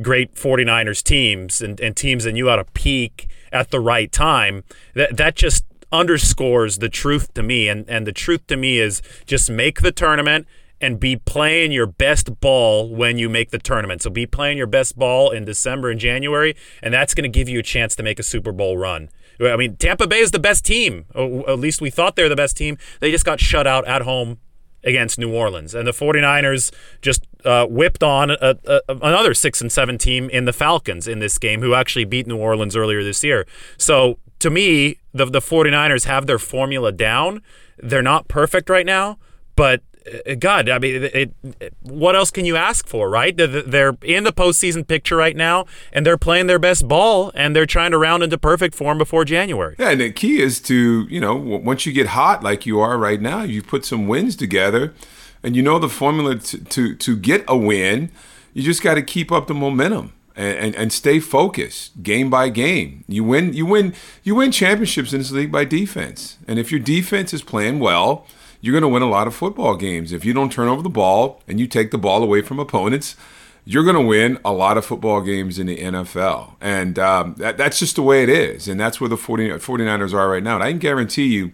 great 0.00 0.34
49ers 0.34 1.02
teams 1.02 1.60
and, 1.60 1.80
and 1.80 1.96
teams 1.96 2.24
that 2.24 2.36
you 2.36 2.48
ought 2.50 2.56
to 2.56 2.64
peak 2.64 3.28
at 3.52 3.70
the 3.70 3.80
right 3.80 4.10
time. 4.10 4.64
That 4.94 5.16
that 5.16 5.36
just 5.36 5.64
underscores 5.90 6.78
the 6.78 6.88
truth 6.88 7.32
to 7.34 7.42
me. 7.42 7.68
And 7.68 7.88
and 7.88 8.06
the 8.06 8.12
truth 8.12 8.46
to 8.48 8.56
me 8.56 8.78
is 8.78 9.02
just 9.26 9.50
make 9.50 9.80
the 9.80 9.92
tournament 9.92 10.46
and 10.80 11.00
be 11.00 11.16
playing 11.16 11.72
your 11.72 11.86
best 11.86 12.40
ball 12.40 12.88
when 12.94 13.18
you 13.18 13.28
make 13.28 13.50
the 13.50 13.58
tournament. 13.58 14.02
So 14.02 14.10
be 14.10 14.26
playing 14.26 14.58
your 14.58 14.66
best 14.66 14.98
ball 14.98 15.30
in 15.30 15.44
December 15.44 15.90
and 15.90 16.00
January, 16.00 16.54
and 16.82 16.94
that's 16.94 17.14
going 17.14 17.30
to 17.30 17.38
give 17.38 17.48
you 17.48 17.58
a 17.58 17.62
chance 17.62 17.96
to 17.96 18.02
make 18.02 18.18
a 18.18 18.22
Super 18.22 18.52
Bowl 18.52 18.76
run. 18.76 19.10
I 19.40 19.56
mean, 19.56 19.76
Tampa 19.76 20.06
Bay 20.06 20.18
is 20.18 20.32
the 20.32 20.38
best 20.38 20.64
team. 20.64 21.04
At 21.14 21.58
least 21.58 21.80
we 21.80 21.90
thought 21.90 22.16
they're 22.16 22.28
the 22.28 22.36
best 22.36 22.56
team. 22.56 22.76
They 23.00 23.10
just 23.10 23.24
got 23.24 23.40
shut 23.40 23.66
out 23.66 23.86
at 23.86 24.02
home 24.02 24.38
against 24.84 25.18
New 25.18 25.32
Orleans. 25.32 25.74
And 25.74 25.86
the 25.86 25.92
49ers 25.92 26.72
just 27.02 27.26
uh, 27.44 27.66
whipped 27.66 28.02
on 28.02 28.30
a, 28.30 28.56
a, 28.64 28.80
another 28.88 29.34
6 29.34 29.60
and 29.60 29.70
7 29.70 29.98
team 29.98 30.28
in 30.30 30.44
the 30.44 30.52
Falcons 30.52 31.06
in 31.06 31.18
this 31.18 31.38
game 31.38 31.60
who 31.60 31.74
actually 31.74 32.04
beat 32.04 32.26
New 32.26 32.36
Orleans 32.36 32.74
earlier 32.74 33.02
this 33.04 33.22
year. 33.22 33.46
So 33.76 34.18
to 34.40 34.50
me, 34.50 34.98
the 35.12 35.26
the 35.26 35.40
49ers 35.40 36.04
have 36.04 36.26
their 36.26 36.38
formula 36.38 36.92
down. 36.92 37.42
They're 37.78 38.02
not 38.02 38.28
perfect 38.28 38.70
right 38.70 38.86
now, 38.86 39.18
but 39.56 39.82
Uh, 40.26 40.34
God, 40.38 40.68
I 40.68 40.78
mean, 40.78 41.04
it, 41.04 41.32
it, 41.60 41.74
what 41.82 42.14
else 42.16 42.30
can 42.30 42.44
you 42.44 42.56
ask 42.56 42.86
for, 42.86 43.08
right? 43.08 43.36
They're 43.36 43.96
in 44.02 44.24
the 44.24 44.32
postseason 44.32 44.86
picture 44.86 45.16
right 45.16 45.36
now, 45.36 45.66
and 45.92 46.04
they're 46.06 46.18
playing 46.18 46.46
their 46.46 46.58
best 46.58 46.88
ball, 46.88 47.30
and 47.34 47.54
they're 47.54 47.66
trying 47.66 47.90
to 47.92 47.98
round 47.98 48.22
into 48.22 48.38
perfect 48.38 48.74
form 48.74 48.98
before 48.98 49.24
January. 49.24 49.76
Yeah, 49.78 49.90
and 49.90 50.00
the 50.00 50.12
key 50.12 50.40
is 50.40 50.60
to, 50.62 51.06
you 51.08 51.20
know, 51.20 51.34
once 51.36 51.86
you 51.86 51.92
get 51.92 52.08
hot 52.08 52.42
like 52.42 52.66
you 52.66 52.80
are 52.80 52.98
right 52.98 53.20
now, 53.20 53.42
you 53.42 53.62
put 53.62 53.84
some 53.84 54.06
wins 54.08 54.36
together, 54.36 54.94
and 55.42 55.54
you 55.56 55.62
know 55.62 55.78
the 55.78 55.88
formula 55.88 56.36
to 56.36 56.64
to, 56.64 56.94
to 56.94 57.16
get 57.16 57.44
a 57.48 57.56
win. 57.56 58.10
You 58.54 58.62
just 58.62 58.82
got 58.82 58.94
to 58.94 59.02
keep 59.02 59.30
up 59.30 59.46
the 59.46 59.54
momentum. 59.54 60.12
And, 60.36 60.58
and, 60.58 60.74
and 60.76 60.92
stay 60.92 61.18
focused 61.18 62.00
game 62.00 62.30
by 62.30 62.48
game. 62.48 63.02
You 63.08 63.24
win 63.24 63.54
you 63.54 63.66
win 63.66 63.92
you 64.22 64.36
win 64.36 64.52
championships 64.52 65.12
in 65.12 65.18
this 65.18 65.32
league 65.32 65.50
by 65.50 65.64
defense. 65.64 66.38
And 66.46 66.60
if 66.60 66.70
your 66.70 66.78
defense 66.78 67.34
is 67.34 67.42
playing 67.42 67.80
well, 67.80 68.24
you're 68.60 68.72
going 68.72 68.82
to 68.82 68.88
win 68.88 69.02
a 69.02 69.08
lot 69.08 69.26
of 69.26 69.34
football 69.34 69.76
games. 69.76 70.12
If 70.12 70.24
you 70.24 70.32
don't 70.32 70.52
turn 70.52 70.68
over 70.68 70.82
the 70.82 70.88
ball 70.88 71.42
and 71.46 71.60
you 71.60 71.66
take 71.66 71.90
the 71.90 71.98
ball 71.98 72.22
away 72.22 72.42
from 72.42 72.58
opponents, 72.58 73.16
you're 73.64 73.84
going 73.84 73.96
to 73.96 74.00
win 74.00 74.38
a 74.44 74.52
lot 74.52 74.78
of 74.78 74.84
football 74.84 75.20
games 75.20 75.58
in 75.58 75.66
the 75.66 75.76
NFL. 75.76 76.54
And 76.60 76.98
um, 76.98 77.34
that, 77.36 77.58
that's 77.58 77.78
just 77.78 77.96
the 77.96 78.02
way 78.02 78.22
it 78.22 78.28
is. 78.28 78.66
And 78.66 78.80
that's 78.80 79.00
where 79.00 79.08
the 79.08 79.16
40, 79.16 79.50
49ers 79.50 80.14
are 80.14 80.28
right 80.28 80.42
now. 80.42 80.54
And 80.54 80.64
I 80.64 80.70
can 80.70 80.78
guarantee 80.78 81.26
you, 81.26 81.52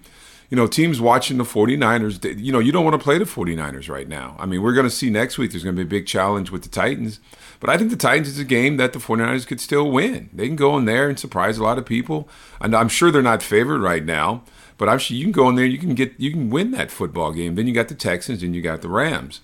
you 0.49 0.57
know, 0.57 0.67
teams 0.67 1.01
watching 1.01 1.39
the 1.39 1.45
49ers, 1.45 2.41
you 2.41 2.53
know, 2.53 2.61
you 2.61 2.71
don't 2.71 2.85
want 2.85 2.95
to 2.95 3.03
play 3.03 3.19
the 3.19 3.25
49ers 3.25 3.89
right 3.89 4.09
now. 4.09 4.37
I 4.39 4.47
mean, 4.47 4.63
we're 4.63 4.75
going 4.75 4.87
to 4.87 4.95
see 4.95 5.11
next 5.11 5.39
week 5.39 5.51
there's 5.51 5.65
going 5.65 5.75
to 5.75 5.85
be 5.85 5.87
a 5.87 6.01
big 6.01 6.07
challenge 6.07 6.51
with 6.51 6.63
the 6.63 6.69
Titans. 6.69 7.19
But 7.59 7.69
I 7.69 7.77
think 7.77 7.91
the 7.91 7.97
Titans 7.97 8.29
is 8.29 8.39
a 8.39 8.45
game 8.45 8.77
that 8.77 8.93
the 8.93 9.01
49ers 9.01 9.47
could 9.47 9.61
still 9.61 9.91
win. 9.91 10.31
They 10.33 10.47
can 10.47 10.57
go 10.57 10.79
in 10.79 10.85
there 10.85 11.09
and 11.09 11.19
surprise 11.19 11.59
a 11.59 11.65
lot 11.65 11.79
of 11.79 11.85
people. 11.85 12.29
And 12.61 12.77
I'm 12.77 12.89
sure 12.89 13.11
they're 13.11 13.23
not 13.23 13.43
favored 13.43 13.81
right 13.81 14.05
now. 14.05 14.45
But 14.77 14.89
I'm 14.89 14.99
sure 14.99 15.17
you 15.17 15.25
can 15.25 15.33
go 15.33 15.49
in 15.49 15.57
there, 15.57 15.65
you 15.65 15.79
can 15.79 15.95
get, 15.95 16.15
you 16.19 16.31
can 16.31 16.51
win 16.51 16.73
that 16.73 16.91
football 16.91 17.33
game. 17.33 17.55
Then 17.55 17.67
you 17.67 17.75
got 17.75 17.89
the 17.89 17.95
Texans, 17.95 18.43
and 18.43 18.55
you 18.55 18.63
got 18.63 18.83
the 18.83 18.89
Rams. 18.89 19.41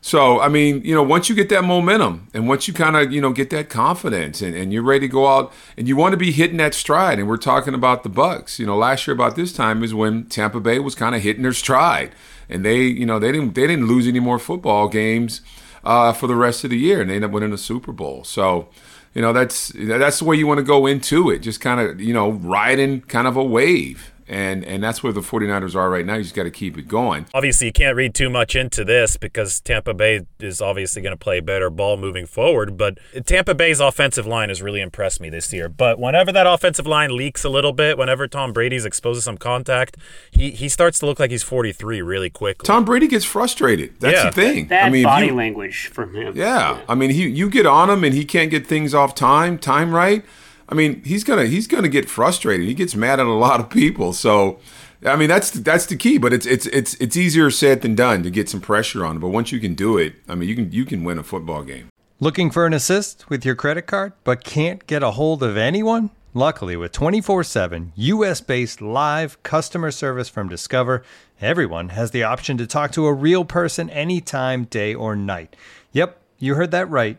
So 0.00 0.40
I 0.40 0.48
mean, 0.48 0.82
you 0.84 0.94
know, 0.94 1.02
once 1.02 1.28
you 1.28 1.34
get 1.34 1.48
that 1.48 1.64
momentum, 1.64 2.28
and 2.32 2.48
once 2.48 2.68
you 2.68 2.74
kind 2.74 2.96
of, 2.96 3.12
you 3.12 3.20
know, 3.20 3.32
get 3.32 3.50
that 3.50 3.68
confidence, 3.68 4.40
and, 4.40 4.54
and 4.54 4.72
you're 4.72 4.82
ready 4.82 5.08
to 5.08 5.12
go 5.12 5.26
out, 5.26 5.52
and 5.76 5.88
you 5.88 5.96
want 5.96 6.12
to 6.12 6.16
be 6.16 6.30
hitting 6.30 6.56
that 6.58 6.74
stride. 6.74 7.18
And 7.18 7.28
we're 7.28 7.36
talking 7.36 7.74
about 7.74 8.04
the 8.04 8.08
Bucks. 8.08 8.58
You 8.58 8.66
know, 8.66 8.76
last 8.76 9.06
year 9.06 9.14
about 9.14 9.34
this 9.34 9.52
time 9.52 9.82
is 9.82 9.92
when 9.92 10.26
Tampa 10.26 10.60
Bay 10.60 10.78
was 10.78 10.94
kind 10.94 11.14
of 11.14 11.22
hitting 11.22 11.42
their 11.42 11.52
stride, 11.52 12.14
and 12.48 12.64
they, 12.64 12.82
you 12.82 13.06
know, 13.06 13.18
they 13.18 13.32
didn't 13.32 13.54
they 13.54 13.66
didn't 13.66 13.86
lose 13.86 14.06
any 14.06 14.20
more 14.20 14.38
football 14.38 14.88
games 14.88 15.40
uh, 15.82 16.12
for 16.12 16.26
the 16.28 16.36
rest 16.36 16.62
of 16.62 16.70
the 16.70 16.78
year, 16.78 17.00
and 17.00 17.10
they 17.10 17.16
ended 17.16 17.30
up 17.30 17.34
winning 17.34 17.52
a 17.52 17.58
Super 17.58 17.92
Bowl. 17.92 18.22
So 18.22 18.68
you 19.14 19.22
know 19.22 19.32
that's 19.32 19.72
that's 19.74 20.20
the 20.20 20.24
way 20.24 20.36
you 20.36 20.46
want 20.46 20.58
to 20.58 20.64
go 20.64 20.86
into 20.86 21.30
it 21.30 21.40
just 21.40 21.60
kind 21.60 21.80
of 21.80 22.00
you 22.00 22.12
know 22.12 22.30
riding 22.30 23.00
kind 23.02 23.26
of 23.26 23.36
a 23.36 23.42
wave 23.42 24.12
and 24.28 24.64
and 24.64 24.82
that's 24.82 25.02
where 25.02 25.12
the 25.12 25.20
49ers 25.20 25.74
are 25.74 25.90
right 25.90 26.04
now. 26.04 26.14
You 26.14 26.22
just 26.22 26.34
got 26.34 26.44
to 26.44 26.50
keep 26.50 26.76
it 26.76 26.86
going. 26.86 27.26
Obviously, 27.34 27.68
you 27.68 27.72
can't 27.72 27.96
read 27.96 28.14
too 28.14 28.28
much 28.28 28.54
into 28.54 28.84
this 28.84 29.16
because 29.16 29.60
Tampa 29.60 29.94
Bay 29.94 30.26
is 30.38 30.60
obviously 30.60 31.02
going 31.02 31.12
to 31.12 31.18
play 31.18 31.40
better 31.40 31.70
ball 31.70 31.96
moving 31.96 32.26
forward, 32.26 32.76
but 32.76 32.98
Tampa 33.24 33.54
Bay's 33.54 33.80
offensive 33.80 34.26
line 34.26 34.48
has 34.50 34.60
really 34.60 34.80
impressed 34.80 35.20
me 35.20 35.30
this 35.30 35.52
year. 35.52 35.68
But 35.68 35.98
whenever 35.98 36.30
that 36.32 36.46
offensive 36.46 36.86
line 36.86 37.16
leaks 37.16 37.44
a 37.44 37.48
little 37.48 37.72
bit, 37.72 37.96
whenever 37.96 38.28
Tom 38.28 38.52
Brady's 38.52 38.84
exposed 38.84 39.18
to 39.18 39.22
some 39.22 39.38
contact, 39.38 39.96
he 40.30 40.50
he 40.50 40.68
starts 40.68 40.98
to 41.00 41.06
look 41.06 41.18
like 41.18 41.30
he's 41.30 41.42
43 41.42 42.02
really 42.02 42.30
quickly. 42.30 42.66
Tom 42.66 42.84
Brady 42.84 43.08
gets 43.08 43.24
frustrated. 43.24 43.98
That's 44.00 44.16
yeah. 44.16 44.30
the 44.30 44.32
thing. 44.32 44.66
Bad 44.66 44.86
I 44.86 44.90
mean, 44.90 45.04
body 45.04 45.26
you, 45.26 45.34
language 45.34 45.88
from 45.88 46.14
him. 46.14 46.36
Yeah. 46.36 46.76
yeah. 46.76 46.84
I 46.88 46.94
mean, 46.94 47.10
he 47.10 47.28
you 47.28 47.48
get 47.48 47.66
on 47.66 47.88
him 47.90 48.04
and 48.04 48.14
he 48.14 48.24
can't 48.24 48.50
get 48.50 48.66
things 48.66 48.94
off 48.94 49.14
time, 49.14 49.58
time 49.58 49.94
right 49.94 50.24
I 50.68 50.74
mean, 50.74 51.02
he's 51.04 51.24
gonna 51.24 51.46
he's 51.46 51.66
gonna 51.66 51.88
get 51.88 52.08
frustrated. 52.08 52.66
He 52.66 52.74
gets 52.74 52.94
mad 52.94 53.20
at 53.20 53.26
a 53.26 53.30
lot 53.30 53.60
of 53.60 53.70
people. 53.70 54.12
So, 54.12 54.58
I 55.04 55.16
mean, 55.16 55.28
that's 55.28 55.50
that's 55.50 55.86
the 55.86 55.96
key. 55.96 56.18
But 56.18 56.32
it's 56.32 56.46
it's 56.46 56.66
it's 56.66 56.94
it's 56.94 57.16
easier 57.16 57.50
said 57.50 57.80
than 57.80 57.94
done 57.94 58.22
to 58.22 58.30
get 58.30 58.48
some 58.48 58.60
pressure 58.60 59.04
on. 59.04 59.18
But 59.18 59.28
once 59.28 59.50
you 59.50 59.60
can 59.60 59.74
do 59.74 59.96
it, 59.96 60.14
I 60.28 60.34
mean, 60.34 60.48
you 60.48 60.54
can 60.54 60.70
you 60.70 60.84
can 60.84 61.04
win 61.04 61.18
a 61.18 61.22
football 61.22 61.62
game. 61.62 61.88
Looking 62.20 62.50
for 62.50 62.66
an 62.66 62.74
assist 62.74 63.30
with 63.30 63.44
your 63.44 63.54
credit 63.54 63.82
card, 63.82 64.12
but 64.24 64.44
can't 64.44 64.86
get 64.86 65.02
a 65.02 65.12
hold 65.12 65.42
of 65.42 65.56
anyone? 65.56 66.10
Luckily, 66.34 66.76
with 66.76 66.92
24 66.92 67.44
7 67.44 67.92
US 67.96 68.40
based 68.42 68.82
live 68.82 69.42
customer 69.42 69.90
service 69.90 70.28
from 70.28 70.48
Discover, 70.48 71.02
everyone 71.40 71.90
has 71.90 72.10
the 72.10 72.24
option 72.24 72.58
to 72.58 72.66
talk 72.66 72.92
to 72.92 73.06
a 73.06 73.12
real 73.12 73.44
person 73.46 73.88
anytime, 73.88 74.64
day 74.64 74.94
or 74.94 75.16
night. 75.16 75.56
Yep, 75.92 76.20
you 76.38 76.54
heard 76.56 76.72
that 76.72 76.90
right 76.90 77.18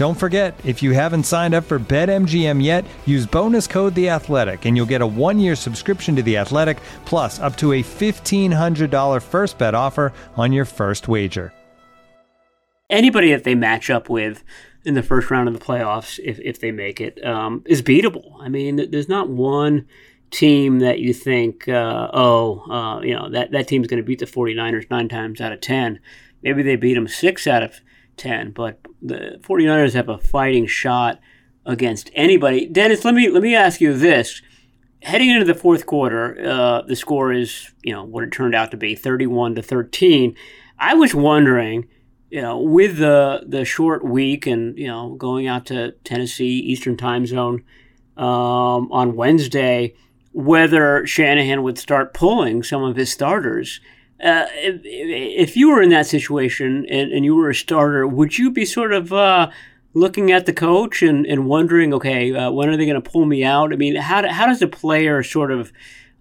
Don't 0.00 0.18
forget, 0.18 0.58
if 0.64 0.82
you 0.82 0.92
haven't 0.92 1.24
signed 1.24 1.52
up 1.52 1.62
for 1.62 1.78
BetMGM 1.78 2.64
yet, 2.64 2.86
use 3.04 3.26
bonus 3.26 3.66
code 3.66 3.94
The 3.94 4.08
Athletic, 4.08 4.64
and 4.64 4.74
you'll 4.74 4.86
get 4.86 5.02
a 5.02 5.06
one-year 5.06 5.54
subscription 5.54 6.16
to 6.16 6.22
The 6.22 6.38
Athletic, 6.38 6.78
plus 7.04 7.38
up 7.38 7.54
to 7.56 7.74
a 7.74 7.82
fifteen 7.82 8.50
hundred 8.50 8.90
dollar 8.90 9.20
first 9.20 9.58
bet 9.58 9.74
offer 9.74 10.14
on 10.36 10.54
your 10.54 10.64
first 10.64 11.06
wager. 11.06 11.52
Anybody 12.88 13.30
that 13.32 13.44
they 13.44 13.54
match 13.54 13.90
up 13.90 14.08
with 14.08 14.42
in 14.86 14.94
the 14.94 15.02
first 15.02 15.30
round 15.30 15.48
of 15.48 15.52
the 15.52 15.60
playoffs, 15.62 16.18
if 16.24 16.38
if 16.38 16.60
they 16.60 16.72
make 16.72 16.98
it, 16.98 17.22
um, 17.22 17.62
is 17.66 17.82
beatable. 17.82 18.40
I 18.40 18.48
mean, 18.48 18.90
there's 18.90 19.10
not 19.10 19.28
one 19.28 19.86
team 20.30 20.78
that 20.78 21.00
you 21.00 21.12
think, 21.12 21.68
uh, 21.68 22.08
oh, 22.14 22.60
uh, 22.70 23.02
you 23.02 23.14
know, 23.14 23.28
that, 23.28 23.50
that 23.50 23.68
team's 23.68 23.86
going 23.86 24.02
to 24.02 24.06
beat 24.06 24.20
the 24.20 24.24
49ers 24.24 24.88
nine 24.90 25.10
times 25.10 25.42
out 25.42 25.52
of 25.52 25.60
10. 25.60 26.00
Maybe 26.42 26.62
they 26.62 26.76
beat 26.76 26.94
them 26.94 27.06
six 27.06 27.46
out 27.46 27.62
of 27.62 27.82
10, 28.16 28.52
but 28.52 28.80
the 29.00 29.40
49ers 29.42 29.94
have 29.94 30.08
a 30.08 30.18
fighting 30.18 30.66
shot 30.66 31.20
against 31.66 32.10
anybody. 32.14 32.66
Dennis, 32.66 33.04
let 33.04 33.14
me 33.14 33.28
let 33.28 33.42
me 33.42 33.54
ask 33.54 33.80
you 33.80 33.94
this. 33.94 34.42
Heading 35.02 35.30
into 35.30 35.46
the 35.46 35.54
fourth 35.54 35.86
quarter, 35.86 36.36
uh, 36.46 36.82
the 36.82 36.94
score 36.94 37.32
is, 37.32 37.72
you 37.82 37.92
know, 37.92 38.04
what 38.04 38.22
it 38.22 38.32
turned 38.32 38.54
out 38.54 38.70
to 38.72 38.76
be, 38.76 38.94
31 38.94 39.54
to 39.54 39.62
13. 39.62 40.36
I 40.78 40.92
was 40.92 41.14
wondering, 41.14 41.88
you 42.30 42.42
know, 42.42 42.58
with 42.58 42.98
the 42.98 43.44
the 43.46 43.64
short 43.64 44.04
week 44.04 44.46
and, 44.46 44.76
you 44.78 44.86
know, 44.86 45.14
going 45.14 45.46
out 45.46 45.66
to 45.66 45.92
Tennessee 46.04 46.58
Eastern 46.58 46.96
Time 46.96 47.26
Zone 47.26 47.64
um, 48.16 48.92
on 48.92 49.16
Wednesday, 49.16 49.94
whether 50.32 51.06
Shanahan 51.06 51.62
would 51.62 51.78
start 51.78 52.14
pulling 52.14 52.62
some 52.62 52.82
of 52.82 52.96
his 52.96 53.10
starters 53.10 53.80
uh, 54.22 54.46
if, 54.52 54.80
if, 54.84 55.56
you 55.56 55.70
were 55.70 55.80
in 55.80 55.88
that 55.90 56.06
situation 56.06 56.86
and, 56.90 57.10
and, 57.10 57.24
you 57.24 57.34
were 57.34 57.48
a 57.48 57.54
starter, 57.54 58.06
would 58.06 58.36
you 58.36 58.50
be 58.50 58.66
sort 58.66 58.92
of 58.92 59.12
uh, 59.12 59.50
looking 59.94 60.30
at 60.30 60.46
the 60.46 60.52
coach 60.52 61.02
and, 61.02 61.26
and 61.26 61.46
wondering, 61.46 61.94
okay, 61.94 62.34
uh, 62.34 62.50
when 62.50 62.68
are 62.68 62.76
they 62.76 62.84
going 62.84 63.00
to 63.00 63.10
pull 63.10 63.24
me 63.24 63.44
out? 63.44 63.72
I 63.72 63.76
mean, 63.76 63.96
how, 63.96 64.20
do, 64.20 64.28
how 64.28 64.46
does 64.46 64.60
a 64.60 64.68
player 64.68 65.22
sort 65.22 65.50
of 65.50 65.72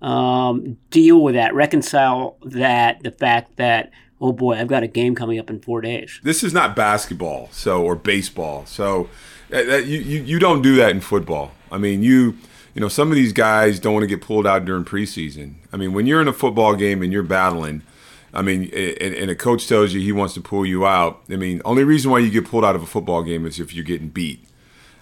um, 0.01 0.77
deal 0.89 1.21
with 1.21 1.35
that, 1.35 1.53
reconcile 1.53 2.37
that, 2.43 3.03
the 3.03 3.11
fact 3.11 3.57
that, 3.57 3.91
oh 4.21 4.31
boy, 4.31 4.53
I've 4.53 4.67
got 4.67 4.83
a 4.83 4.87
game 4.87 5.13
coming 5.13 5.37
up 5.37 5.49
in 5.49 5.59
four 5.59 5.81
days? 5.81 6.21
This 6.23 6.41
is 6.43 6.53
not 6.53 6.75
basketball, 6.75 7.49
so 7.51 7.83
or 7.83 7.95
baseball, 7.95 8.65
so 8.65 9.09
uh, 9.53 9.59
you, 9.59 9.99
you, 9.99 10.21
you 10.23 10.39
don't 10.39 10.61
do 10.61 10.75
that 10.77 10.91
in 10.91 11.01
football. 11.01 11.51
I 11.69 11.77
mean, 11.77 12.01
you 12.01 12.37
you 12.73 12.81
know, 12.81 12.87
some 12.87 13.09
of 13.09 13.15
these 13.15 13.33
guys 13.33 13.79
don't 13.79 13.93
want 13.93 14.03
to 14.03 14.07
get 14.07 14.21
pulled 14.21 14.45
out 14.45 14.63
during 14.63 14.85
preseason. 14.85 15.55
I 15.73 15.77
mean, 15.77 15.93
when 15.93 16.05
you're 16.05 16.21
in 16.21 16.27
a 16.27 16.33
football 16.33 16.75
game 16.75 17.01
and 17.01 17.11
you're 17.11 17.23
battling, 17.23 17.81
I 18.33 18.41
mean, 18.41 18.63
and, 18.73 19.15
and, 19.15 19.31
a 19.31 19.35
coach 19.35 19.67
tells 19.67 19.93
you 19.93 20.01
he 20.01 20.11
wants 20.11 20.35
to 20.35 20.41
pull 20.41 20.65
you 20.65 20.85
out. 20.85 21.23
I 21.29 21.35
mean, 21.35 21.61
only 21.65 21.83
reason 21.83 22.11
why 22.11 22.19
you 22.19 22.29
get 22.29 22.45
pulled 22.45 22.63
out 22.63 22.75
of 22.75 22.83
a 22.83 22.85
football 22.85 23.23
game 23.23 23.45
is 23.45 23.59
if 23.59 23.73
you're 23.73 23.83
getting 23.83 24.09
beat, 24.09 24.43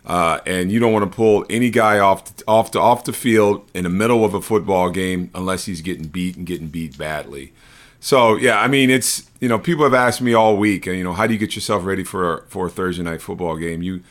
uh, 0.06 0.40
and 0.46 0.72
you 0.72 0.80
don't 0.80 0.94
want 0.94 1.04
to 1.10 1.14
pull 1.14 1.46
any 1.50 1.70
guy 1.70 2.00
off 2.00 2.38
the, 2.38 2.44
off 2.48 2.72
the 2.72 2.80
off 2.80 3.04
the 3.04 3.12
field 3.12 3.70
in 3.74 3.84
the 3.84 3.90
middle 3.90 4.24
of 4.24 4.34
a 4.34 4.42
football 4.42 4.90
game 4.90 5.30
unless 5.36 5.66
he's 5.66 5.82
getting 5.82 6.08
beat 6.08 6.38
and 6.38 6.48
getting 6.48 6.68
beat 6.68 6.98
badly. 6.98 7.52
So 8.00 8.38
yeah, 8.38 8.62
I 8.62 8.68
mean, 8.68 8.90
it's 8.90 9.30
you 9.42 9.50
know, 9.50 9.60
people 9.60 9.84
have 9.84 9.94
asked 9.94 10.22
me 10.22 10.34
all 10.34 10.56
week, 10.56 10.86
you 10.86 11.04
know, 11.04 11.14
how 11.14 11.28
do 11.28 11.34
you 11.34 11.40
get 11.40 11.56
yourself 11.56 11.84
ready 11.84 12.06
for 12.06 12.46
for 12.48 12.68
a 12.68 12.70
Thursday 12.70 13.04
night 13.04 13.22
football 13.22 13.58
game? 13.58 13.82
You, 13.82 14.02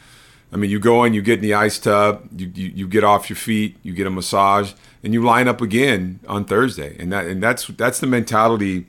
I 0.53 0.57
mean, 0.57 0.71
you 0.71 0.79
go 0.79 1.05
in, 1.05 1.15
you 1.15 1.23
get 1.23 1.37
in 1.37 1.43
the 1.43 1.55
ice 1.55 1.79
tub, 1.79 2.29
you, 2.37 2.53
you, 2.55 2.73
you 2.75 2.89
get 2.89 3.03
off 3.03 3.31
your 3.31 3.37
feet, 3.37 3.77
you 3.83 3.93
get 3.95 4.07
a 4.07 4.11
massage, 4.11 4.73
and 5.03 5.15
you 5.15 5.23
line 5.23 5.49
up 5.49 5.61
again 5.61 6.21
on 6.29 6.45
Thursday, 6.45 6.95
and 6.99 7.11
that 7.13 7.27
and 7.27 7.43
that's 7.43 7.67
that's 7.69 8.01
the 8.01 8.07
mentality 8.07 8.87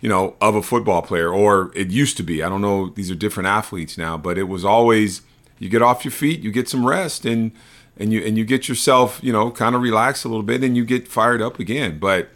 you 0.00 0.08
know, 0.08 0.36
of 0.40 0.54
a 0.54 0.62
football 0.62 1.02
player, 1.02 1.32
or 1.32 1.70
it 1.74 1.90
used 1.90 2.16
to 2.18 2.22
be. 2.22 2.42
I 2.42 2.48
don't 2.48 2.60
know; 2.60 2.90
these 2.90 3.10
are 3.10 3.14
different 3.14 3.48
athletes 3.48 3.98
now, 3.98 4.16
but 4.16 4.38
it 4.38 4.44
was 4.44 4.64
always 4.64 5.22
you 5.58 5.68
get 5.68 5.82
off 5.82 6.04
your 6.04 6.12
feet, 6.12 6.40
you 6.40 6.50
get 6.50 6.68
some 6.68 6.86
rest, 6.86 7.24
and 7.24 7.52
and 7.96 8.12
you 8.12 8.22
and 8.22 8.36
you 8.38 8.44
get 8.44 8.68
yourself, 8.68 9.20
you 9.22 9.32
know, 9.32 9.50
kind 9.50 9.74
of 9.74 9.82
relax 9.82 10.24
a 10.24 10.28
little 10.28 10.42
bit, 10.42 10.64
and 10.64 10.76
you 10.76 10.84
get 10.84 11.06
fired 11.06 11.42
up 11.42 11.58
again. 11.58 11.98
But 11.98 12.30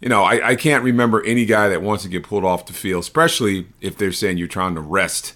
you 0.00 0.08
know, 0.08 0.24
I, 0.24 0.48
I 0.48 0.56
can't 0.56 0.82
remember 0.82 1.24
any 1.24 1.44
guy 1.44 1.68
that 1.68 1.82
wants 1.82 2.02
to 2.04 2.08
get 2.08 2.22
pulled 2.22 2.44
off 2.44 2.66
the 2.66 2.72
field, 2.72 3.02
especially 3.02 3.66
if 3.80 3.98
they're 3.98 4.12
saying 4.12 4.38
you're 4.38 4.48
trying 4.48 4.74
to 4.74 4.80
rest. 4.80 5.34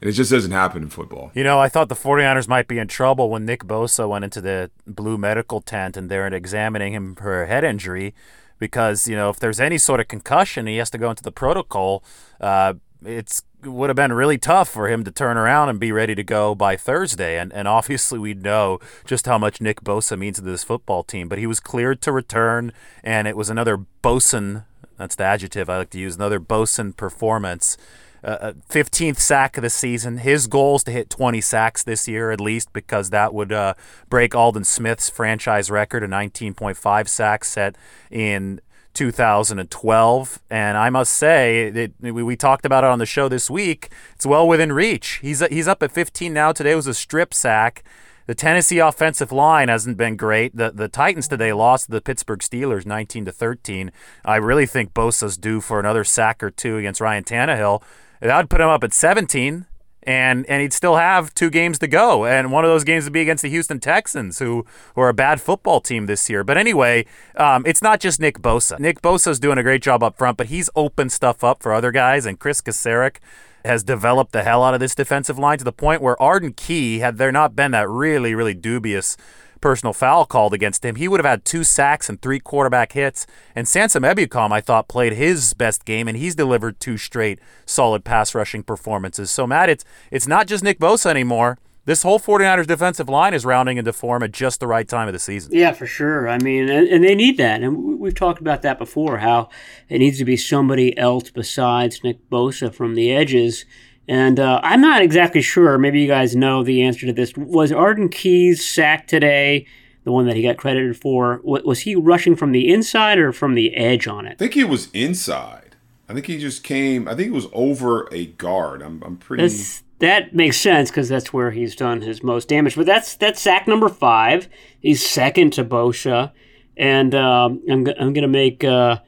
And 0.00 0.08
it 0.08 0.12
just 0.12 0.30
doesn't 0.30 0.52
happen 0.52 0.84
in 0.84 0.90
football. 0.90 1.32
You 1.34 1.42
know, 1.42 1.58
I 1.58 1.68
thought 1.68 1.88
the 1.88 1.96
49ers 1.96 2.46
might 2.46 2.68
be 2.68 2.78
in 2.78 2.86
trouble 2.86 3.30
when 3.30 3.44
Nick 3.44 3.64
Bosa 3.64 4.08
went 4.08 4.24
into 4.24 4.40
the 4.40 4.70
blue 4.86 5.18
medical 5.18 5.60
tent 5.60 5.96
and 5.96 6.08
they're 6.08 6.26
examining 6.28 6.94
him 6.94 7.16
for 7.16 7.42
a 7.42 7.46
head 7.48 7.64
injury 7.64 8.14
because 8.58 9.08
you 9.08 9.16
know 9.16 9.28
if 9.28 9.38
there's 9.38 9.60
any 9.60 9.78
sort 9.78 10.00
of 10.00 10.08
concussion, 10.08 10.66
he 10.66 10.76
has 10.76 10.90
to 10.90 10.98
go 10.98 11.10
into 11.10 11.22
the 11.22 11.32
protocol. 11.32 12.02
Uh, 12.40 12.74
it's 13.04 13.42
would 13.64 13.90
have 13.90 13.96
been 13.96 14.12
really 14.12 14.38
tough 14.38 14.68
for 14.68 14.88
him 14.88 15.02
to 15.02 15.10
turn 15.10 15.36
around 15.36 15.68
and 15.68 15.80
be 15.80 15.90
ready 15.90 16.14
to 16.14 16.22
go 16.22 16.54
by 16.54 16.76
Thursday. 16.76 17.38
And 17.38 17.52
and 17.52 17.66
obviously 17.66 18.18
we 18.18 18.34
know 18.34 18.78
just 19.04 19.26
how 19.26 19.38
much 19.38 19.60
Nick 19.60 19.82
Bosa 19.82 20.18
means 20.18 20.36
to 20.36 20.42
this 20.42 20.64
football 20.64 21.02
team. 21.02 21.28
But 21.28 21.38
he 21.38 21.46
was 21.46 21.60
cleared 21.60 22.00
to 22.02 22.12
return, 22.12 22.72
and 23.02 23.26
it 23.26 23.36
was 23.36 23.50
another 23.50 23.76
Bosun. 23.76 24.64
That's 24.96 25.16
the 25.16 25.24
adjective 25.24 25.70
I 25.70 25.78
like 25.78 25.90
to 25.90 25.98
use. 25.98 26.16
Another 26.16 26.40
Bosun 26.40 26.92
performance 26.92 27.76
uh, 28.24 28.52
15th 28.68 29.16
uh, 29.16 29.20
sack 29.20 29.56
of 29.56 29.62
the 29.62 29.70
season. 29.70 30.18
His 30.18 30.46
goal 30.46 30.76
is 30.76 30.84
to 30.84 30.90
hit 30.90 31.10
20 31.10 31.40
sacks 31.40 31.82
this 31.82 32.08
year 32.08 32.30
at 32.30 32.40
least 32.40 32.72
because 32.72 33.10
that 33.10 33.32
would 33.34 33.52
uh, 33.52 33.74
break 34.08 34.34
Aldon 34.34 34.64
Smith's 34.64 35.10
franchise 35.10 35.70
record 35.70 36.02
of 36.02 36.10
19.5 36.10 37.08
sacks 37.08 37.48
set 37.48 37.76
in 38.10 38.60
2012. 38.94 40.40
And 40.50 40.76
I 40.76 40.90
must 40.90 41.12
say, 41.12 41.70
that 41.70 41.92
we, 42.00 42.22
we 42.22 42.36
talked 42.36 42.66
about 42.66 42.84
it 42.84 42.90
on 42.90 42.98
the 42.98 43.06
show 43.06 43.28
this 43.28 43.48
week. 43.48 43.90
It's 44.14 44.26
well 44.26 44.48
within 44.48 44.72
reach. 44.72 45.20
He's 45.22 45.44
he's 45.46 45.68
up 45.68 45.82
at 45.82 45.92
15 45.92 46.32
now. 46.32 46.52
Today 46.52 46.74
was 46.74 46.86
a 46.86 46.94
strip 46.94 47.32
sack. 47.32 47.84
The 48.26 48.34
Tennessee 48.34 48.78
offensive 48.78 49.32
line 49.32 49.68
hasn't 49.68 49.96
been 49.96 50.16
great. 50.16 50.56
The 50.56 50.70
the 50.70 50.88
Titans 50.88 51.28
today 51.28 51.52
lost 51.52 51.86
to 51.86 51.92
the 51.92 52.00
Pittsburgh 52.00 52.40
Steelers 52.40 52.84
19 52.84 53.26
to 53.26 53.32
13. 53.32 53.92
I 54.24 54.36
really 54.36 54.66
think 54.66 54.92
Bosa's 54.92 55.38
due 55.38 55.60
for 55.60 55.78
another 55.78 56.04
sack 56.04 56.42
or 56.42 56.50
two 56.50 56.76
against 56.76 57.00
Ryan 57.00 57.24
Tannehill. 57.24 57.82
That 58.20 58.36
would 58.36 58.50
put 58.50 58.60
him 58.60 58.68
up 58.68 58.82
at 58.84 58.92
17, 58.92 59.66
and 60.02 60.46
and 60.46 60.62
he'd 60.62 60.72
still 60.72 60.96
have 60.96 61.34
two 61.34 61.50
games 61.50 61.78
to 61.80 61.86
go. 61.86 62.24
And 62.24 62.50
one 62.50 62.64
of 62.64 62.70
those 62.70 62.84
games 62.84 63.04
would 63.04 63.12
be 63.12 63.20
against 63.20 63.42
the 63.42 63.50
Houston 63.50 63.78
Texans, 63.78 64.38
who, 64.38 64.64
who 64.94 65.00
are 65.00 65.08
a 65.08 65.14
bad 65.14 65.40
football 65.40 65.80
team 65.80 66.06
this 66.06 66.28
year. 66.30 66.42
But 66.44 66.56
anyway, 66.56 67.06
um, 67.36 67.62
it's 67.66 67.82
not 67.82 68.00
just 68.00 68.20
Nick 68.20 68.38
Bosa. 68.40 68.78
Nick 68.78 69.02
Bosa's 69.02 69.38
doing 69.38 69.58
a 69.58 69.62
great 69.62 69.82
job 69.82 70.02
up 70.02 70.16
front, 70.16 70.36
but 70.36 70.46
he's 70.46 70.70
opened 70.74 71.12
stuff 71.12 71.44
up 71.44 71.62
for 71.62 71.72
other 71.72 71.92
guys. 71.92 72.26
And 72.26 72.38
Chris 72.38 72.60
Kocurek 72.60 73.16
has 73.64 73.82
developed 73.82 74.32
the 74.32 74.42
hell 74.42 74.62
out 74.62 74.74
of 74.74 74.80
this 74.80 74.94
defensive 74.94 75.38
line 75.38 75.58
to 75.58 75.64
the 75.64 75.72
point 75.72 76.00
where 76.00 76.20
Arden 76.20 76.52
Key, 76.54 77.00
had 77.00 77.18
there 77.18 77.32
not 77.32 77.54
been 77.54 77.72
that 77.72 77.88
really, 77.88 78.34
really 78.34 78.54
dubious 78.54 79.16
personal 79.60 79.92
foul 79.92 80.24
called 80.24 80.54
against 80.54 80.84
him, 80.84 80.96
he 80.96 81.08
would 81.08 81.20
have 81.20 81.30
had 81.30 81.44
two 81.44 81.64
sacks 81.64 82.08
and 82.08 82.20
three 82.20 82.40
quarterback 82.40 82.92
hits. 82.92 83.26
And 83.54 83.66
Samson 83.68 84.02
Ebukam, 84.02 84.52
I 84.52 84.60
thought, 84.60 84.88
played 84.88 85.14
his 85.14 85.54
best 85.54 85.84
game, 85.84 86.08
and 86.08 86.16
he's 86.16 86.34
delivered 86.34 86.80
two 86.80 86.96
straight 86.96 87.38
solid 87.66 88.04
pass 88.04 88.34
rushing 88.34 88.62
performances. 88.62 89.30
So, 89.30 89.46
Matt, 89.46 89.68
it's, 89.68 89.84
it's 90.10 90.26
not 90.26 90.46
just 90.46 90.64
Nick 90.64 90.78
Bosa 90.78 91.10
anymore. 91.10 91.58
This 91.88 92.02
whole 92.02 92.20
49ers 92.20 92.66
defensive 92.66 93.08
line 93.08 93.32
is 93.32 93.46
rounding 93.46 93.78
into 93.78 93.94
form 93.94 94.22
at 94.22 94.30
just 94.30 94.60
the 94.60 94.66
right 94.66 94.86
time 94.86 95.08
of 95.08 95.14
the 95.14 95.18
season. 95.18 95.52
Yeah, 95.54 95.72
for 95.72 95.86
sure. 95.86 96.28
I 96.28 96.36
mean, 96.36 96.68
and, 96.68 96.86
and 96.86 97.02
they 97.02 97.14
need 97.14 97.38
that. 97.38 97.62
And 97.62 97.98
we've 97.98 98.14
talked 98.14 98.42
about 98.42 98.60
that 98.60 98.78
before, 98.78 99.16
how 99.16 99.48
it 99.88 99.98
needs 100.00 100.18
to 100.18 100.26
be 100.26 100.36
somebody 100.36 100.94
else 100.98 101.30
besides 101.30 102.04
Nick 102.04 102.28
Bosa 102.28 102.74
from 102.74 102.94
the 102.94 103.10
edges 103.10 103.64
and 104.08 104.40
uh, 104.40 104.60
I'm 104.62 104.80
not 104.80 105.02
exactly 105.02 105.42
sure. 105.42 105.78
Maybe 105.78 106.00
you 106.00 106.08
guys 106.08 106.34
know 106.34 106.64
the 106.64 106.82
answer 106.82 107.06
to 107.06 107.12
this. 107.12 107.36
Was 107.36 107.70
Arden 107.70 108.08
Key's 108.08 108.66
sack 108.66 109.06
today 109.06 109.66
the 110.04 110.12
one 110.12 110.26
that 110.26 110.36
he 110.36 110.42
got 110.42 110.56
credited 110.56 110.96
for? 110.96 111.40
Was 111.44 111.80
he 111.80 111.94
rushing 111.94 112.34
from 112.34 112.52
the 112.52 112.72
inside 112.72 113.18
or 113.18 113.32
from 113.32 113.54
the 113.54 113.76
edge 113.76 114.08
on 114.08 114.26
it? 114.26 114.32
I 114.32 114.36
think 114.36 114.54
he 114.54 114.64
was 114.64 114.88
inside. 114.92 115.76
I 116.08 116.14
think 116.14 116.24
he 116.24 116.38
just 116.38 116.64
came. 116.64 117.06
I 117.06 117.14
think 117.14 117.28
it 117.28 117.34
was 117.34 117.48
over 117.52 118.08
a 118.10 118.26
guard. 118.26 118.80
I'm, 118.80 119.02
I'm 119.04 119.18
pretty. 119.18 119.42
That's, 119.42 119.82
that 119.98 120.34
makes 120.34 120.56
sense 120.56 120.90
because 120.90 121.10
that's 121.10 121.34
where 121.34 121.50
he's 121.50 121.76
done 121.76 122.00
his 122.00 122.22
most 122.22 122.48
damage. 122.48 122.76
But 122.76 122.86
that's 122.86 123.16
that's 123.16 123.42
sack 123.42 123.68
number 123.68 123.90
five. 123.90 124.48
He's 124.80 125.06
second 125.06 125.52
to 125.54 125.64
Bosa, 125.64 126.32
and 126.78 127.14
um, 127.14 127.62
I'm 127.70 127.86
I'm 128.00 128.12
gonna 128.14 128.28
make. 128.28 128.64
Uh, 128.64 129.00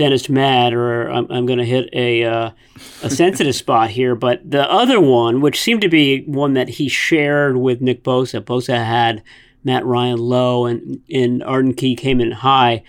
Dennis 0.00 0.30
mad, 0.30 0.72
or 0.72 1.10
I'm, 1.10 1.30
I'm 1.30 1.44
going 1.44 1.58
to 1.58 1.64
hit 1.64 1.90
a 1.92 2.24
uh, 2.24 2.50
a 3.02 3.10
sensitive 3.10 3.54
spot 3.54 3.90
here. 3.90 4.14
But 4.14 4.50
the 4.50 4.68
other 4.70 4.98
one, 4.98 5.42
which 5.42 5.60
seemed 5.60 5.82
to 5.82 5.90
be 5.90 6.22
one 6.22 6.54
that 6.54 6.70
he 6.70 6.88
shared 6.88 7.58
with 7.58 7.82
Nick 7.82 8.02
Bosa, 8.02 8.40
Bosa 8.40 8.82
had 8.82 9.22
Matt 9.62 9.84
Ryan 9.84 10.16
low, 10.16 10.64
and 10.64 11.02
and 11.12 11.42
Arden 11.42 11.74
Key 11.74 11.96
came 11.96 12.18
in 12.18 12.32
high. 12.32 12.82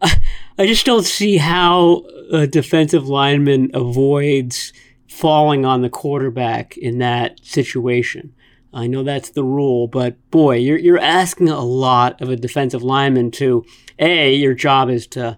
I 0.00 0.66
just 0.66 0.86
don't 0.86 1.04
see 1.04 1.36
how 1.36 2.06
a 2.32 2.46
defensive 2.46 3.06
lineman 3.06 3.70
avoids 3.74 4.72
falling 5.06 5.66
on 5.66 5.82
the 5.82 5.90
quarterback 5.90 6.78
in 6.78 6.96
that 7.00 7.44
situation. 7.44 8.32
I 8.72 8.86
know 8.86 9.02
that's 9.02 9.28
the 9.28 9.44
rule, 9.44 9.86
but 9.86 10.16
boy, 10.30 10.56
you're 10.56 10.78
you're 10.78 10.98
asking 10.98 11.50
a 11.50 11.60
lot 11.60 12.22
of 12.22 12.30
a 12.30 12.36
defensive 12.36 12.82
lineman 12.82 13.32
to 13.32 13.66
a 13.98 14.34
your 14.34 14.54
job 14.54 14.88
is 14.88 15.06
to 15.08 15.36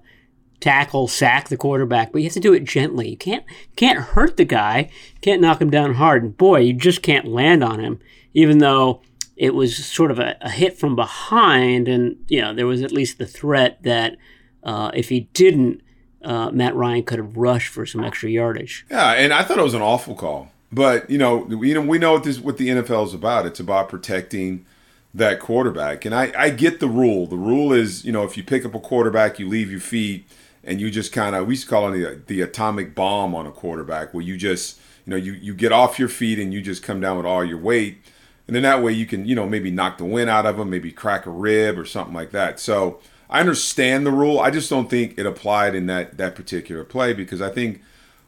tackle, 0.64 1.06
sack 1.06 1.50
the 1.50 1.58
quarterback, 1.58 2.10
but 2.10 2.22
you 2.22 2.24
have 2.24 2.32
to 2.32 2.40
do 2.40 2.54
it 2.54 2.64
gently. 2.64 3.10
You 3.10 3.16
can't 3.18 3.44
can't 3.76 3.98
hurt 3.98 4.38
the 4.38 4.46
guy, 4.46 4.90
can't 5.20 5.42
knock 5.42 5.60
him 5.60 5.68
down 5.68 5.94
hard, 5.94 6.22
and 6.22 6.36
boy, 6.36 6.60
you 6.60 6.72
just 6.72 7.02
can't 7.02 7.26
land 7.26 7.62
on 7.62 7.80
him, 7.80 8.00
even 8.32 8.58
though 8.58 9.02
it 9.36 9.54
was 9.54 9.84
sort 9.84 10.10
of 10.10 10.18
a, 10.18 10.36
a 10.40 10.48
hit 10.48 10.78
from 10.78 10.96
behind, 10.96 11.86
and 11.86 12.16
you 12.28 12.40
know 12.40 12.54
there 12.54 12.66
was 12.66 12.82
at 12.82 12.92
least 12.92 13.18
the 13.18 13.26
threat 13.26 13.82
that 13.82 14.16
uh, 14.62 14.90
if 14.94 15.10
he 15.10 15.28
didn't, 15.34 15.82
uh, 16.22 16.50
Matt 16.50 16.74
Ryan 16.74 17.02
could 17.02 17.18
have 17.18 17.36
rushed 17.36 17.68
for 17.68 17.84
some 17.84 18.02
extra 18.02 18.30
yardage. 18.30 18.86
Yeah, 18.90 19.12
and 19.12 19.34
I 19.34 19.42
thought 19.44 19.58
it 19.58 19.64
was 19.64 19.74
an 19.74 19.82
awful 19.82 20.14
call. 20.14 20.50
But 20.72 21.10
you 21.10 21.18
know, 21.18 21.36
we 21.36 21.74
know 21.74 21.82
we 21.82 21.98
know 21.98 22.14
what 22.14 22.24
this 22.24 22.40
what 22.40 22.56
the 22.56 22.68
NFL 22.68 23.04
is 23.04 23.12
about. 23.12 23.44
It's 23.44 23.60
about 23.60 23.90
protecting 23.90 24.64
that 25.12 25.40
quarterback. 25.40 26.06
And 26.06 26.14
I, 26.14 26.32
I 26.36 26.50
get 26.50 26.80
the 26.80 26.88
rule. 26.88 27.26
The 27.26 27.36
rule 27.36 27.72
is, 27.72 28.04
you 28.04 28.10
know, 28.10 28.24
if 28.24 28.36
you 28.36 28.42
pick 28.42 28.64
up 28.64 28.74
a 28.74 28.80
quarterback, 28.80 29.38
you 29.38 29.46
leave 29.46 29.70
your 29.70 29.78
feet 29.78 30.26
and 30.66 30.80
you 30.80 30.90
just 30.90 31.12
kind 31.12 31.34
of 31.34 31.46
we 31.46 31.52
used 31.52 31.64
to 31.64 31.70
call 31.70 31.92
it 31.92 31.98
the, 31.98 32.22
the 32.26 32.40
atomic 32.40 32.94
bomb 32.94 33.34
on 33.34 33.46
a 33.46 33.50
quarterback 33.50 34.12
where 34.14 34.22
you 34.22 34.36
just 34.36 34.78
you 35.06 35.10
know 35.10 35.16
you, 35.16 35.32
you 35.32 35.54
get 35.54 35.72
off 35.72 35.98
your 35.98 36.08
feet 36.08 36.38
and 36.38 36.52
you 36.52 36.60
just 36.60 36.82
come 36.82 37.00
down 37.00 37.16
with 37.16 37.26
all 37.26 37.44
your 37.44 37.58
weight 37.58 37.98
and 38.46 38.54
then 38.54 38.62
that 38.62 38.82
way 38.82 38.92
you 38.92 39.06
can 39.06 39.26
you 39.26 39.34
know 39.34 39.46
maybe 39.46 39.70
knock 39.70 39.98
the 39.98 40.04
wind 40.04 40.30
out 40.30 40.46
of 40.46 40.56
them 40.56 40.70
maybe 40.70 40.90
crack 40.90 41.26
a 41.26 41.30
rib 41.30 41.78
or 41.78 41.84
something 41.84 42.14
like 42.14 42.30
that 42.30 42.58
so 42.58 42.98
i 43.28 43.40
understand 43.40 44.06
the 44.06 44.10
rule 44.10 44.40
i 44.40 44.50
just 44.50 44.70
don't 44.70 44.90
think 44.90 45.18
it 45.18 45.26
applied 45.26 45.74
in 45.74 45.86
that 45.86 46.16
that 46.16 46.34
particular 46.34 46.84
play 46.84 47.12
because 47.12 47.40
i 47.40 47.50
think 47.50 47.80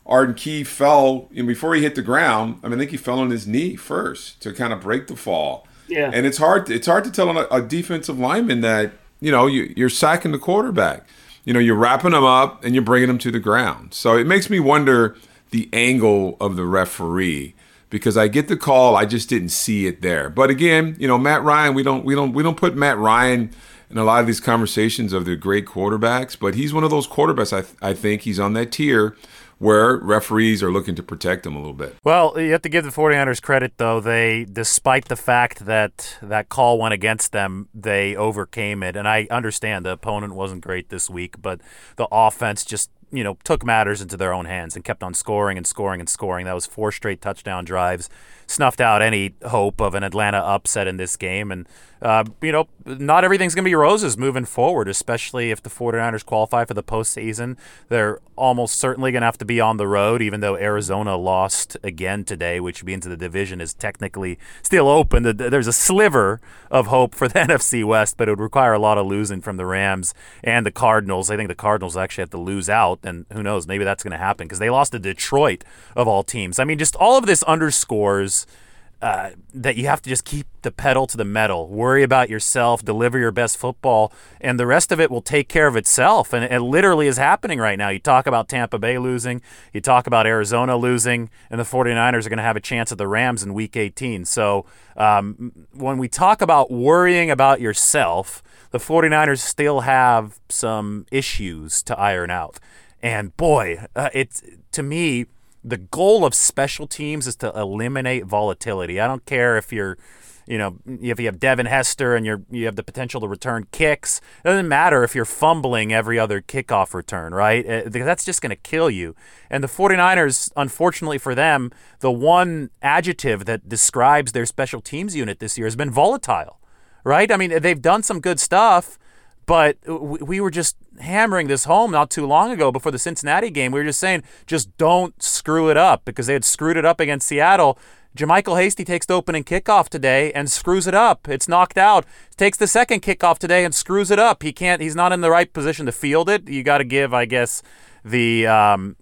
Arden 0.08 0.34
Key 0.34 0.62
fell 0.64 1.28
and 1.34 1.46
before 1.46 1.74
he 1.74 1.82
hit 1.82 1.94
the 1.94 2.02
ground. 2.02 2.60
I 2.62 2.68
mean, 2.68 2.74
I 2.74 2.78
think 2.78 2.92
he 2.92 2.96
fell 2.96 3.18
on 3.18 3.30
his 3.30 3.46
knee 3.46 3.74
first 3.74 4.40
to 4.42 4.52
kind 4.52 4.72
of 4.72 4.80
break 4.80 5.08
the 5.08 5.16
fall. 5.16 5.66
Yeah. 5.88 6.10
And 6.12 6.26
it's 6.26 6.38
hard. 6.38 6.70
It's 6.70 6.86
hard 6.86 7.04
to 7.04 7.10
tell 7.10 7.36
a, 7.36 7.46
a 7.48 7.62
defensive 7.62 8.18
lineman 8.18 8.60
that 8.60 8.92
you 9.20 9.30
know 9.30 9.46
you, 9.46 9.72
you're 9.76 9.88
sacking 9.88 10.32
the 10.32 10.38
quarterback. 10.38 11.06
You 11.46 11.54
know, 11.54 11.60
you're 11.60 11.76
wrapping 11.76 12.10
them 12.10 12.24
up 12.24 12.62
and 12.62 12.74
you're 12.74 12.84
bringing 12.84 13.08
them 13.08 13.18
to 13.18 13.30
the 13.30 13.40
ground. 13.40 13.94
So 13.94 14.18
it 14.18 14.26
makes 14.26 14.50
me 14.50 14.60
wonder 14.60 15.16
the 15.50 15.70
angle 15.72 16.36
of 16.38 16.56
the 16.56 16.66
referee 16.66 17.54
because 17.88 18.16
I 18.16 18.28
get 18.28 18.48
the 18.48 18.56
call, 18.56 18.96
I 18.96 19.06
just 19.06 19.28
didn't 19.28 19.50
see 19.50 19.86
it 19.86 20.02
there. 20.02 20.28
But 20.28 20.50
again, 20.50 20.96
you 20.98 21.08
know, 21.08 21.16
Matt 21.16 21.42
Ryan, 21.42 21.72
we 21.72 21.82
don't 21.82 22.04
we 22.04 22.14
don't 22.14 22.32
we 22.32 22.42
don't 22.42 22.56
put 22.56 22.76
Matt 22.76 22.98
Ryan 22.98 23.50
in 23.88 23.98
a 23.98 24.04
lot 24.04 24.20
of 24.20 24.26
these 24.26 24.40
conversations 24.40 25.12
of 25.12 25.24
the 25.24 25.36
great 25.36 25.64
quarterbacks, 25.64 26.36
but 26.38 26.56
he's 26.56 26.74
one 26.74 26.84
of 26.84 26.90
those 26.90 27.06
quarterbacks. 27.06 27.56
I 27.56 27.62
th- 27.62 27.74
I 27.80 27.94
think 27.94 28.22
he's 28.22 28.40
on 28.40 28.52
that 28.54 28.72
tier 28.72 29.16
where 29.58 29.96
referees 29.96 30.62
are 30.62 30.70
looking 30.70 30.94
to 30.94 31.02
protect 31.02 31.44
them 31.44 31.56
a 31.56 31.58
little 31.58 31.72
bit. 31.72 31.96
Well, 32.04 32.38
you 32.38 32.52
have 32.52 32.62
to 32.62 32.68
give 32.68 32.84
the 32.84 32.90
49ers 32.90 33.40
credit, 33.40 33.74
though. 33.78 34.00
They, 34.00 34.44
despite 34.44 35.06
the 35.06 35.16
fact 35.16 35.64
that 35.66 36.18
that 36.22 36.48
call 36.48 36.78
went 36.78 36.94
against 36.94 37.32
them, 37.32 37.68
they 37.74 38.14
overcame 38.14 38.82
it. 38.82 38.96
And 38.96 39.08
I 39.08 39.26
understand 39.30 39.86
the 39.86 39.92
opponent 39.92 40.34
wasn't 40.34 40.60
great 40.62 40.90
this 40.90 41.08
week, 41.08 41.40
but 41.40 41.60
the 41.96 42.08
offense 42.10 42.64
just 42.64 42.90
you 43.12 43.22
know 43.22 43.38
took 43.44 43.64
matters 43.64 44.02
into 44.02 44.16
their 44.16 44.32
own 44.32 44.46
hands 44.46 44.74
and 44.74 44.84
kept 44.84 45.02
on 45.02 45.14
scoring 45.14 45.56
and 45.56 45.66
scoring 45.66 46.00
and 46.00 46.08
scoring. 46.08 46.44
That 46.46 46.54
was 46.54 46.66
four 46.66 46.92
straight 46.92 47.20
touchdown 47.20 47.64
drives, 47.64 48.10
snuffed 48.46 48.80
out 48.80 49.00
any 49.00 49.34
hope 49.46 49.80
of 49.80 49.94
an 49.94 50.02
Atlanta 50.02 50.38
upset 50.38 50.86
in 50.86 50.96
this 50.96 51.16
game. 51.16 51.50
And 51.52 51.68
uh, 52.02 52.24
you 52.42 52.52
know, 52.52 52.68
not 52.84 53.24
everything's 53.24 53.54
going 53.54 53.64
to 53.64 53.68
be 53.68 53.74
roses 53.74 54.18
moving 54.18 54.44
forward, 54.44 54.86
especially 54.86 55.50
if 55.50 55.62
the 55.62 55.70
49ers 55.70 56.24
qualify 56.24 56.64
for 56.64 56.74
the 56.74 56.82
postseason. 56.82 57.56
They're 57.88 58.20
almost 58.36 58.76
certainly 58.76 59.12
going 59.12 59.22
to 59.22 59.26
have 59.26 59.38
to 59.38 59.46
be 59.46 59.60
on 59.60 59.78
the 59.78 59.88
road, 59.88 60.20
even 60.20 60.40
though 60.40 60.56
Arizona 60.56 61.16
lost 61.16 61.76
again 61.82 62.24
today, 62.24 62.60
which 62.60 62.84
means 62.84 63.06
the 63.06 63.16
division 63.16 63.60
is 63.60 63.72
technically 63.72 64.38
still 64.62 64.88
open. 64.88 65.36
There's 65.36 65.66
a 65.66 65.72
sliver 65.72 66.40
of 66.70 66.88
hope 66.88 67.14
for 67.14 67.28
the 67.28 67.38
NFC 67.40 67.82
West, 67.84 68.16
but 68.18 68.28
it 68.28 68.32
would 68.32 68.40
require 68.40 68.74
a 68.74 68.78
lot 68.78 68.98
of 68.98 69.06
losing 69.06 69.40
from 69.40 69.56
the 69.56 69.66
Rams 69.66 70.12
and 70.44 70.66
the 70.66 70.70
Cardinals. 70.70 71.30
I 71.30 71.36
think 71.36 71.48
the 71.48 71.54
Cardinals 71.54 71.96
actually 71.96 72.22
have 72.22 72.30
to 72.30 72.38
lose 72.38 72.68
out, 72.68 73.00
and 73.04 73.24
who 73.32 73.42
knows, 73.42 73.66
maybe 73.66 73.84
that's 73.84 74.02
going 74.02 74.12
to 74.12 74.18
happen 74.18 74.46
because 74.46 74.58
they 74.58 74.70
lost 74.70 74.92
to 74.92 74.98
Detroit 74.98 75.64
of 75.96 76.06
all 76.06 76.22
teams. 76.22 76.58
I 76.58 76.64
mean, 76.64 76.78
just 76.78 76.94
all 76.96 77.16
of 77.16 77.24
this 77.24 77.42
underscores– 77.44 78.46
uh, 79.02 79.30
that 79.52 79.76
you 79.76 79.86
have 79.86 80.00
to 80.00 80.08
just 80.08 80.24
keep 80.24 80.46
the 80.62 80.70
pedal 80.70 81.06
to 81.06 81.18
the 81.18 81.24
metal, 81.24 81.68
worry 81.68 82.02
about 82.02 82.30
yourself, 82.30 82.82
deliver 82.82 83.18
your 83.18 83.30
best 83.30 83.58
football, 83.58 84.10
and 84.40 84.58
the 84.58 84.66
rest 84.66 84.90
of 84.90 84.98
it 84.98 85.10
will 85.10 85.20
take 85.20 85.48
care 85.48 85.66
of 85.66 85.76
itself. 85.76 86.32
And 86.32 86.42
it 86.42 86.60
literally 86.60 87.06
is 87.06 87.18
happening 87.18 87.58
right 87.58 87.76
now. 87.76 87.90
You 87.90 87.98
talk 87.98 88.26
about 88.26 88.48
Tampa 88.48 88.78
Bay 88.78 88.98
losing, 88.98 89.42
you 89.72 89.82
talk 89.82 90.06
about 90.06 90.26
Arizona 90.26 90.76
losing, 90.78 91.28
and 91.50 91.60
the 91.60 91.64
49ers 91.64 92.24
are 92.24 92.30
going 92.30 92.38
to 92.38 92.42
have 92.42 92.56
a 92.56 92.60
chance 92.60 92.90
at 92.90 92.96
the 92.96 93.06
Rams 93.06 93.42
in 93.42 93.52
week 93.52 93.76
18. 93.76 94.24
So 94.24 94.64
um, 94.96 95.52
when 95.74 95.98
we 95.98 96.08
talk 96.08 96.40
about 96.40 96.70
worrying 96.70 97.30
about 97.30 97.60
yourself, 97.60 98.42
the 98.70 98.78
49ers 98.78 99.40
still 99.40 99.80
have 99.80 100.40
some 100.48 101.04
issues 101.12 101.82
to 101.82 101.98
iron 101.98 102.30
out. 102.30 102.58
And 103.02 103.36
boy, 103.36 103.84
uh, 103.94 104.08
it's 104.14 104.42
to 104.72 104.82
me, 104.82 105.26
the 105.66 105.76
goal 105.76 106.24
of 106.24 106.32
special 106.32 106.86
teams 106.86 107.26
is 107.26 107.34
to 107.36 107.50
eliminate 107.58 108.24
volatility. 108.24 109.00
I 109.00 109.08
don't 109.08 109.26
care 109.26 109.58
if 109.58 109.72
you're, 109.72 109.98
you 110.46 110.58
know, 110.58 110.78
if 110.86 111.18
you 111.18 111.26
have 111.26 111.40
Devin 111.40 111.66
Hester 111.66 112.14
and 112.14 112.24
you're 112.24 112.42
you 112.50 112.66
have 112.66 112.76
the 112.76 112.84
potential 112.84 113.20
to 113.20 113.26
return 113.26 113.66
kicks. 113.72 114.20
It 114.44 114.48
doesn't 114.48 114.68
matter 114.68 115.02
if 115.02 115.16
you're 115.16 115.24
fumbling 115.24 115.92
every 115.92 116.20
other 116.20 116.40
kickoff 116.40 116.94
return, 116.94 117.34
right? 117.34 117.66
Uh, 117.66 117.82
that's 117.88 118.24
just 118.24 118.40
going 118.40 118.50
to 118.50 118.56
kill 118.56 118.88
you. 118.88 119.16
And 119.50 119.64
the 119.64 119.68
49ers, 119.68 120.52
unfortunately 120.56 121.18
for 121.18 121.34
them, 121.34 121.72
the 121.98 122.12
one 122.12 122.70
adjective 122.80 123.44
that 123.46 123.68
describes 123.68 124.30
their 124.30 124.46
special 124.46 124.80
teams 124.80 125.16
unit 125.16 125.40
this 125.40 125.58
year 125.58 125.66
has 125.66 125.74
been 125.74 125.90
volatile, 125.90 126.60
right? 127.02 127.30
I 127.32 127.36
mean, 127.36 127.60
they've 127.60 127.82
done 127.82 128.04
some 128.04 128.20
good 128.20 128.38
stuff 128.38 129.00
but 129.46 129.78
we 129.86 130.40
were 130.40 130.50
just 130.50 130.76
hammering 131.00 131.46
this 131.46 131.64
home 131.64 131.92
not 131.92 132.10
too 132.10 132.26
long 132.26 132.50
ago 132.50 132.72
before 132.72 132.92
the 132.92 132.98
Cincinnati 132.98 133.50
game. 133.50 133.72
We 133.72 133.80
were 133.80 133.86
just 133.86 134.00
saying, 134.00 134.24
just 134.46 134.76
don't 134.76 135.20
screw 135.22 135.70
it 135.70 135.76
up 135.76 136.04
because 136.04 136.26
they 136.26 136.32
had 136.32 136.44
screwed 136.44 136.76
it 136.76 136.84
up 136.84 136.98
against 137.00 137.28
Seattle. 137.28 137.78
JaMycal 138.16 138.60
Hasty 138.60 138.84
takes 138.84 139.06
the 139.06 139.14
opening 139.14 139.44
kickoff 139.44 139.88
today 139.88 140.32
and 140.32 140.50
screws 140.50 140.86
it 140.86 140.94
up. 140.94 141.28
It's 141.28 141.48
knocked 141.48 141.78
out. 141.78 142.06
Takes 142.36 142.58
the 142.58 142.66
second 142.66 143.02
kickoff 143.02 143.38
today 143.38 143.64
and 143.64 143.74
screws 143.74 144.10
it 144.10 144.18
up. 144.18 144.42
He 144.42 144.52
can't. 144.52 144.82
He's 144.82 144.96
not 144.96 145.12
in 145.12 145.20
the 145.20 145.30
right 145.30 145.52
position 145.52 145.86
to 145.86 145.92
field 145.92 146.28
it. 146.28 146.48
You 146.48 146.62
got 146.62 146.78
to 146.78 146.84
give, 146.84 147.12
I 147.12 147.26
guess, 147.26 147.62
the 148.04 148.46
um, 148.46 148.96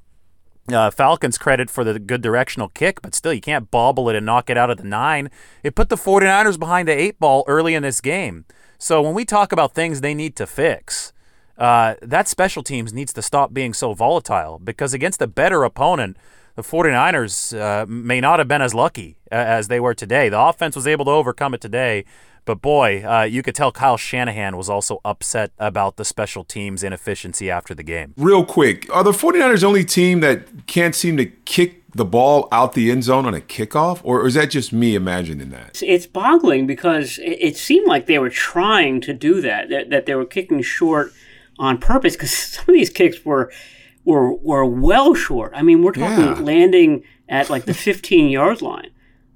uh, 0.70 0.90
Falcons 0.90 1.38
credit 1.38 1.70
for 1.70 1.84
the 1.84 1.98
good 1.98 2.22
directional 2.22 2.68
kick, 2.68 3.02
but 3.02 3.14
still, 3.14 3.32
you 3.32 3.40
can't 3.40 3.70
bobble 3.70 4.08
it 4.08 4.16
and 4.16 4.26
knock 4.26 4.50
it 4.50 4.58
out 4.58 4.70
at 4.70 4.78
the 4.78 4.84
nine. 4.84 5.30
It 5.62 5.74
put 5.74 5.90
the 5.90 5.96
49ers 5.96 6.58
behind 6.58 6.88
the 6.88 6.92
eight 6.92 7.20
ball 7.20 7.44
early 7.46 7.74
in 7.74 7.82
this 7.82 8.00
game. 8.00 8.44
So 8.84 9.00
when 9.00 9.14
we 9.14 9.24
talk 9.24 9.50
about 9.50 9.72
things 9.72 10.02
they 10.02 10.12
need 10.12 10.36
to 10.36 10.46
fix, 10.46 11.14
uh, 11.56 11.94
that 12.02 12.28
special 12.28 12.62
teams 12.62 12.92
needs 12.92 13.14
to 13.14 13.22
stop 13.22 13.54
being 13.54 13.72
so 13.72 13.94
volatile 13.94 14.60
because 14.62 14.92
against 14.92 15.22
a 15.22 15.26
better 15.26 15.64
opponent, 15.64 16.18
the 16.54 16.60
49ers 16.60 17.58
uh, 17.58 17.86
may 17.86 18.20
not 18.20 18.40
have 18.40 18.46
been 18.46 18.60
as 18.60 18.74
lucky 18.74 19.16
as 19.32 19.68
they 19.68 19.80
were 19.80 19.94
today. 19.94 20.28
The 20.28 20.38
offense 20.38 20.76
was 20.76 20.86
able 20.86 21.06
to 21.06 21.12
overcome 21.12 21.54
it 21.54 21.62
today, 21.62 22.04
but 22.44 22.60
boy, 22.60 23.04
uh, 23.04 23.22
you 23.22 23.42
could 23.42 23.54
tell 23.54 23.72
Kyle 23.72 23.96
Shanahan 23.96 24.56
was 24.56 24.68
also 24.68 25.00
upset 25.04 25.52
about 25.58 25.96
the 25.96 26.04
special 26.04 26.44
teams 26.44 26.82
inefficiency 26.82 27.50
after 27.50 27.74
the 27.74 27.82
game. 27.82 28.14
Real 28.16 28.44
quick, 28.44 28.92
are 28.94 29.04
the 29.04 29.12
49ers 29.12 29.64
only 29.64 29.84
team 29.84 30.20
that 30.20 30.66
can't 30.66 30.94
seem 30.94 31.16
to 31.16 31.26
kick 31.26 31.82
the 31.94 32.04
ball 32.04 32.48
out 32.50 32.72
the 32.72 32.90
end 32.90 33.04
zone 33.04 33.24
on 33.24 33.34
a 33.34 33.40
kickoff, 33.40 34.00
or 34.02 34.26
is 34.26 34.34
that 34.34 34.50
just 34.50 34.72
me 34.72 34.94
imagining 34.94 35.50
that? 35.50 35.80
It's 35.82 36.06
boggling 36.06 36.66
because 36.66 37.18
it 37.22 37.56
seemed 37.56 37.86
like 37.86 38.06
they 38.06 38.18
were 38.18 38.30
trying 38.30 39.00
to 39.02 39.12
do 39.12 39.40
that, 39.40 39.68
that, 39.68 39.90
that 39.90 40.06
they 40.06 40.14
were 40.14 40.24
kicking 40.24 40.60
short 40.62 41.12
on 41.58 41.78
purpose 41.78 42.14
because 42.14 42.32
some 42.36 42.64
of 42.68 42.74
these 42.74 42.90
kicks 42.90 43.24
were 43.24 43.52
were 44.04 44.34
were 44.34 44.64
well 44.64 45.14
short. 45.14 45.52
I 45.54 45.62
mean, 45.62 45.82
we're 45.82 45.92
talking 45.92 46.24
yeah. 46.24 46.40
landing 46.40 47.04
at 47.28 47.48
like 47.48 47.64
the 47.64 47.74
15 47.74 48.28
yard 48.28 48.60
line. 48.60 48.90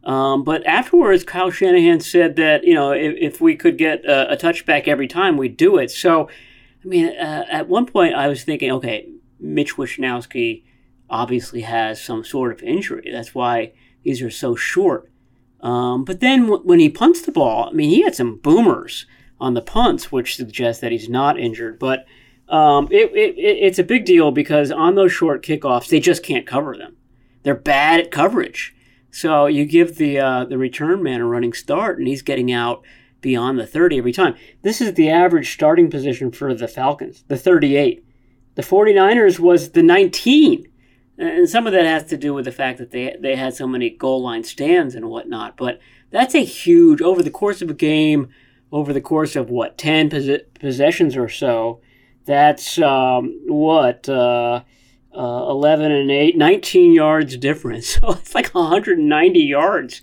Um, 0.05 0.45
but 0.45 0.65
afterwards, 0.67 1.25
Kyle 1.25 1.51
Shanahan 1.51 2.01
said 2.01 2.37
that 2.37 2.65
you 2.65 2.75
know 2.75 2.93
if, 2.93 3.15
if 3.19 3.41
we 3.41 3.57
could 3.57 3.77
get 3.77 4.05
a, 4.05 4.33
a, 4.33 4.37
touchback 4.37 4.89
every 4.89 5.09
time, 5.09 5.37
we'd 5.37 5.57
do 5.57 5.77
it. 5.77 5.91
So, 5.91 6.29
I 6.85 6.89
mean, 6.89 7.07
uh, 7.09 7.45
at 7.51 7.69
one 7.69 7.85
point, 7.87 8.15
I 8.15 8.29
was 8.29 8.45
thinking, 8.45 8.71
okay, 8.73 9.09
Mitch 9.39 9.75
Wishnowsky 9.77 10.63
obviously 11.11 11.63
has 11.63 12.03
some 12.03 12.25
sort 12.25 12.53
of 12.53 12.63
injury. 12.63 13.11
That's 13.13 13.35
why 13.35 13.73
these 14.05 14.23
are 14.23 14.31
so 14.31 14.55
short. 14.55 15.11
Um, 15.61 16.05
but 16.05 16.21
then 16.21 16.43
w- 16.43 16.63
when 16.63 16.79
he 16.79 16.89
punts 16.89 17.23
the 17.23 17.33
ball, 17.33 17.69
I 17.69 17.73
mean, 17.73 17.91
he 17.91 18.03
had 18.03 18.15
some 18.15 18.37
boomers 18.37 19.07
on 19.41 19.55
the 19.55 19.63
punts, 19.63 20.13
which 20.13 20.37
suggests 20.37 20.81
that 20.81 20.93
he's 20.93 21.09
not 21.09 21.39
injured. 21.39 21.79
But 21.79 22.07
Um, 22.49 22.89
it, 22.91 23.13
it, 23.15 23.35
it's 23.37 23.79
a 23.79 23.85
big 23.85 24.07
deal 24.07 24.31
because 24.31 24.71
on 24.71 24.95
those 24.95 25.13
short 25.13 25.45
kickoffs, 25.45 25.89
they 25.89 26.01
just 26.01 26.23
can't 26.23 26.47
cover 26.47 26.75
them. 26.77 26.97
They're 27.43 27.55
bad 27.55 28.01
at 28.01 28.11
coverage. 28.11 28.75
So 29.11 29.47
you 29.47 29.64
give 29.64 29.97
the 29.97 30.18
uh, 30.18 30.44
the 30.44 30.59
return 30.59 31.03
man 31.03 31.21
a 31.21 31.27
running 31.27 31.53
start, 31.53 31.99
and 31.99 32.07
he's 32.07 32.23
getting 32.23 32.53
out 32.53 32.83
beyond 33.21 33.59
the 33.59 33.66
30 33.66 33.99
every 33.99 34.12
time. 34.12 34.35
This 34.62 34.81
is 34.81 34.94
the 34.94 35.11
average 35.11 35.53
starting 35.53 35.90
position 35.90 36.31
for 36.31 36.55
the 36.55 36.68
Falcons, 36.68 37.25
the 37.29 37.37
38. 37.37 38.05
The 38.55 38.62
49ers 38.62 39.38
was 39.38 39.71
the 39.71 39.83
19. 39.83 40.66
And 41.18 41.49
some 41.49 41.66
of 41.66 41.73
that 41.73 41.85
has 41.85 42.05
to 42.07 42.16
do 42.16 42.33
with 42.33 42.44
the 42.44 42.53
fact 42.53 42.79
that 42.79 42.92
they, 42.92 43.16
they 43.18 43.35
had 43.35 43.55
so 43.55 43.66
many 43.66 43.90
goal 43.90 44.23
line 44.23 44.44
stands 44.44 44.94
and 44.94 45.09
whatnot. 45.09 45.57
But 45.57 45.81
that's 46.11 46.35
a 46.35 46.44
huge, 46.44 47.01
over 47.01 47.23
the 47.23 47.31
course 47.31 47.61
of 47.61 47.71
a 47.71 47.75
game, 47.75 48.29
over 48.71 48.92
the 48.92 49.01
course 49.01 49.35
of 49.35 49.51
what, 49.51 49.79
10 49.79 50.11
pos- 50.11 50.42
possessions 50.55 51.16
or 51.16 51.29
so, 51.29 51.81
that's 52.25 52.79
um, 52.79 53.40
what, 53.47 54.09
uh, 54.09 54.62
uh, 55.14 55.47
11 55.49 55.90
and 55.90 56.11
8, 56.11 56.37
19 56.37 56.92
yards 56.92 57.37
difference. 57.37 57.99
So 58.01 58.12
it's 58.12 58.35
like 58.35 58.55
190 58.55 59.40
yards 59.40 60.03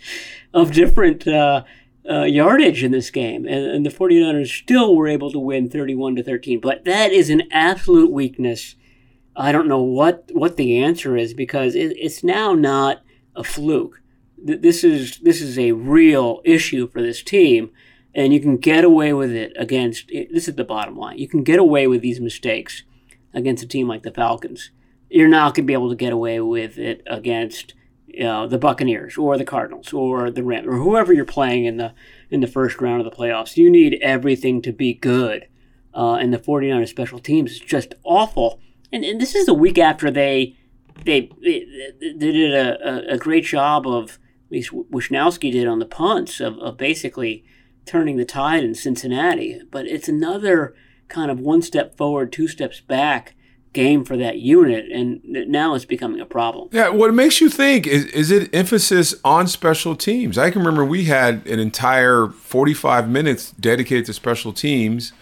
of 0.54 0.72
different 0.72 1.28
uh, 1.28 1.64
uh, 2.10 2.24
yardage 2.24 2.84
in 2.84 2.92
this 2.92 3.10
game. 3.10 3.46
And, 3.46 3.66
and, 3.66 3.86
the 3.86 3.90
49ers 3.90 4.48
still 4.48 4.96
were 4.96 5.08
able 5.08 5.32
to 5.32 5.40
win 5.40 5.70
31 5.70 6.16
to 6.18 6.24
13. 6.24 6.60
But 6.60 6.86
that 6.86 7.12
is 7.12 7.30
an 7.30 7.44
absolute 7.52 8.12
weakness. 8.12 8.76
I 9.36 9.52
don't 9.52 9.68
know 9.68 9.82
what, 9.82 10.30
what 10.34 10.58
the 10.58 10.78
answer 10.78 11.18
is 11.18 11.34
because 11.34 11.76
it, 11.76 11.96
it's 11.98 12.24
now 12.24 12.54
not 12.54 13.02
a 13.36 13.44
fluke. 13.44 14.02
This 14.38 14.84
is, 14.84 15.20
this 15.20 15.42
is 15.42 15.58
a 15.58 15.72
real 15.72 16.42
issue 16.46 16.88
for 16.88 17.02
this 17.02 17.24
team. 17.24 17.72
And 18.14 18.34
you 18.34 18.40
can 18.40 18.58
get 18.58 18.84
away 18.84 19.12
with 19.14 19.32
it 19.32 19.54
against, 19.58 20.08
this 20.08 20.48
is 20.48 20.56
the 20.56 20.64
bottom 20.64 20.96
line. 20.98 21.18
You 21.18 21.28
can 21.28 21.44
get 21.44 21.60
away 21.60 21.88
with 21.88 22.02
these 22.02 22.22
mistakes 22.22 22.84
against 23.34 23.64
a 23.64 23.68
team 23.68 23.88
like 23.88 24.04
the 24.04 24.12
Falcons. 24.12 24.72
You're 25.16 25.28
not 25.28 25.56
going 25.56 25.64
to 25.64 25.68
be 25.68 25.74
able 25.74 25.90
to 25.90 25.96
get 25.96 26.12
away 26.12 26.40
with 26.42 26.78
it 26.78 27.02
against 27.08 27.74
know, 28.20 28.48
the 28.48 28.58
Buccaneers 28.58 29.18
or 29.18 29.38
the 29.38 29.46
Cardinals 29.46 29.94
or 29.94 30.30
the 30.30 30.44
Rams 30.44 30.68
or 30.68 30.78
whoever 30.78 31.14
you're 31.14 31.26
playing 31.26 31.66
in 31.66 31.78
the 31.78 31.94
in 32.30 32.42
the 32.42 32.48
first 32.48 32.82
round 32.82 33.06
of 33.06 33.10
the 33.10 33.16
playoffs. 33.16 33.58
You 33.58 33.70
need 33.70 34.00
everything 34.02 34.62
to 34.64 34.72
be 34.72 34.94
good. 34.94 35.48
Uh, 35.94 36.16
and 36.16 36.34
the 36.34 36.38
49ers 36.38 36.90
special 36.90 37.20
teams 37.20 37.54
is 37.54 37.60
just 37.60 37.94
awful. 38.04 38.60
And, 38.92 39.06
and 39.06 39.22
this 39.22 39.34
is 39.34 39.48
a 39.48 39.54
week 39.54 39.78
after 39.78 40.12
they 40.12 40.58
they, 41.04 41.30
they, 41.42 41.66
did 42.18 42.54
a, 42.54 43.12
a, 43.12 43.16
a, 43.16 43.18
great 43.18 43.44
job 43.44 43.86
of, 43.86 44.18
at 44.46 44.52
least 44.52 44.72
Wishnowsky 44.72 45.52
did 45.52 45.68
on 45.68 45.80
the 45.80 45.86
punts, 45.86 46.40
of, 46.40 46.58
of 46.60 46.78
basically 46.78 47.44
turning 47.86 48.16
the 48.16 48.24
tide 48.24 48.64
in 48.64 48.74
Cincinnati. 48.76 49.62
But 49.70 49.88
it's 49.88 50.08
another 50.08 50.74
kind 51.10 51.30
of 51.30 51.40
one 51.40 51.62
step 51.62 51.98
forward, 51.98 52.32
two 52.32 52.48
steps 52.48 52.80
back 52.80 53.35
game 53.76 54.04
for 54.04 54.18
that 54.18 54.40
unit, 54.40 54.92
and 54.92 55.22
now 55.24 55.76
it's 55.76 55.86
becoming 55.86 56.20
a 56.20 56.26
problem. 56.26 56.70
Yeah, 56.72 56.90
what 56.90 57.14
makes 57.14 57.40
you 57.40 57.50
think 57.50 57.86
is 57.86 58.06
is 58.06 58.32
it 58.32 58.50
emphasis 58.56 59.14
on 59.24 59.48
special 59.48 59.96
teams? 59.96 60.40
I 60.40 60.50
can 60.50 60.62
remember 60.62 60.84
we 60.84 61.04
had 61.04 61.46
an 61.46 61.60
entire 61.60 62.30
45 62.30 63.08
minutes 63.08 63.52
dedicated 63.52 64.08
to 64.08 64.14
special 64.14 64.52
teams. 64.52 65.14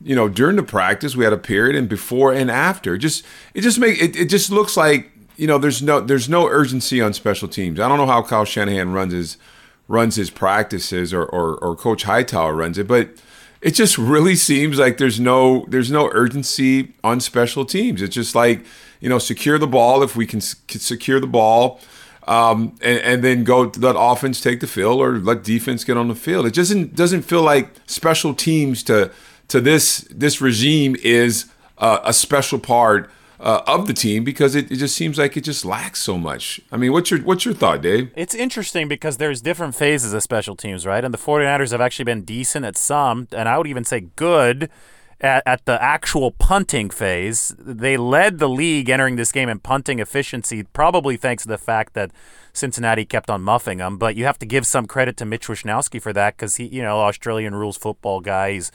You 0.00 0.14
know, 0.14 0.28
during 0.28 0.56
the 0.56 0.62
practice, 0.62 1.16
we 1.16 1.24
had 1.24 1.32
a 1.32 1.38
period, 1.38 1.76
and 1.76 1.88
before 1.88 2.32
and 2.32 2.50
after. 2.50 2.96
Just 2.96 3.24
it 3.52 3.60
just 3.60 3.78
make 3.78 4.00
it, 4.00 4.16
it 4.16 4.30
just 4.30 4.50
looks 4.50 4.76
like 4.76 5.10
you 5.36 5.46
know 5.46 5.58
there's 5.58 5.82
no 5.82 6.00
there's 6.00 6.28
no 6.28 6.46
urgency 6.46 7.02
on 7.02 7.12
special 7.12 7.48
teams. 7.48 7.78
I 7.78 7.88
don't 7.88 7.98
know 7.98 8.06
how 8.06 8.22
Kyle 8.22 8.46
Shanahan 8.46 8.92
runs 8.92 9.12
his 9.12 9.36
runs 9.88 10.14
his 10.14 10.30
practices 10.30 11.12
or 11.12 11.24
or, 11.24 11.56
or 11.56 11.76
Coach 11.76 12.04
Hightower 12.04 12.54
runs 12.54 12.78
it, 12.78 12.86
but 12.86 13.10
it 13.60 13.72
just 13.72 13.98
really 13.98 14.36
seems 14.36 14.78
like 14.78 14.98
there's 14.98 15.18
no 15.18 15.66
there's 15.68 15.90
no 15.90 16.10
urgency 16.12 16.92
on 17.02 17.20
special 17.20 17.64
teams. 17.64 18.02
It's 18.02 18.14
just 18.14 18.34
like 18.34 18.64
you 19.00 19.08
know 19.08 19.18
secure 19.18 19.58
the 19.58 19.66
ball 19.66 20.02
if 20.02 20.16
we 20.16 20.26
can, 20.26 20.40
secure 20.40 21.20
the 21.20 21.26
ball, 21.26 21.80
um, 22.26 22.76
and, 22.80 23.00
and, 23.00 23.24
then 23.24 23.44
go 23.44 23.72
let 23.78 23.96
offense 23.98 24.40
take 24.40 24.60
the 24.60 24.66
field 24.66 25.00
or 25.00 25.18
let 25.18 25.42
defense 25.42 25.82
get 25.82 25.96
on 25.96 26.08
the 26.08 26.14
field. 26.14 26.46
It 26.46 26.54
doesn't 26.54 26.94
doesn't 26.94 27.22
feel 27.22 27.42
like 27.42 27.70
special 27.86 28.34
teams 28.34 28.82
to 28.84 29.10
to 29.48 29.60
this 29.60 30.06
this 30.10 30.40
regime 30.40 30.96
is 31.02 31.46
uh, 31.78 31.98
a 32.04 32.12
special 32.12 32.58
part 32.58 33.10
uh, 33.40 33.62
of 33.66 33.86
the 33.86 33.92
team 33.92 34.24
because 34.24 34.54
it, 34.54 34.70
it 34.70 34.76
just 34.76 34.96
seems 34.96 35.18
like 35.18 35.36
it 35.36 35.42
just 35.42 35.64
lacks 35.64 36.00
so 36.00 36.18
much. 36.18 36.60
I 36.72 36.76
mean, 36.76 36.92
what's 36.92 37.10
your 37.10 37.20
what's 37.20 37.44
your 37.44 37.54
thought, 37.54 37.82
Dave? 37.82 38.10
It's 38.16 38.34
interesting 38.34 38.88
because 38.88 39.16
there's 39.16 39.40
different 39.40 39.74
phases 39.74 40.12
of 40.12 40.22
special 40.22 40.56
teams, 40.56 40.86
right? 40.86 41.04
And 41.04 41.14
the 41.14 41.18
49ers 41.18 41.72
have 41.72 41.80
actually 41.80 42.04
been 42.04 42.22
decent 42.22 42.64
at 42.64 42.76
some, 42.76 43.28
and 43.32 43.48
I 43.48 43.58
would 43.58 43.66
even 43.66 43.84
say 43.84 44.00
good 44.16 44.70
at, 45.20 45.42
at 45.46 45.64
the 45.64 45.82
actual 45.82 46.30
punting 46.32 46.90
phase. 46.90 47.54
They 47.58 47.96
led 47.96 48.38
the 48.38 48.48
league 48.48 48.88
entering 48.88 49.16
this 49.16 49.32
game 49.32 49.48
in 49.48 49.60
punting 49.60 49.98
efficiency, 49.98 50.62
probably 50.62 51.16
thanks 51.16 51.44
to 51.44 51.48
the 51.48 51.58
fact 51.58 51.94
that 51.94 52.10
Cincinnati 52.52 53.04
kept 53.04 53.30
on 53.30 53.42
muffing 53.42 53.78
them. 53.78 53.98
But 53.98 54.16
you 54.16 54.24
have 54.24 54.38
to 54.40 54.46
give 54.46 54.66
some 54.66 54.86
credit 54.86 55.16
to 55.18 55.24
Mitch 55.24 55.46
Wishnowsky 55.46 56.00
for 56.00 56.12
that 56.12 56.36
because 56.36 56.56
he, 56.56 56.66
you 56.66 56.82
know, 56.82 57.00
Australian 57.00 57.54
rules 57.54 57.76
football 57.76 58.20
guy. 58.20 58.52
He's 58.52 58.72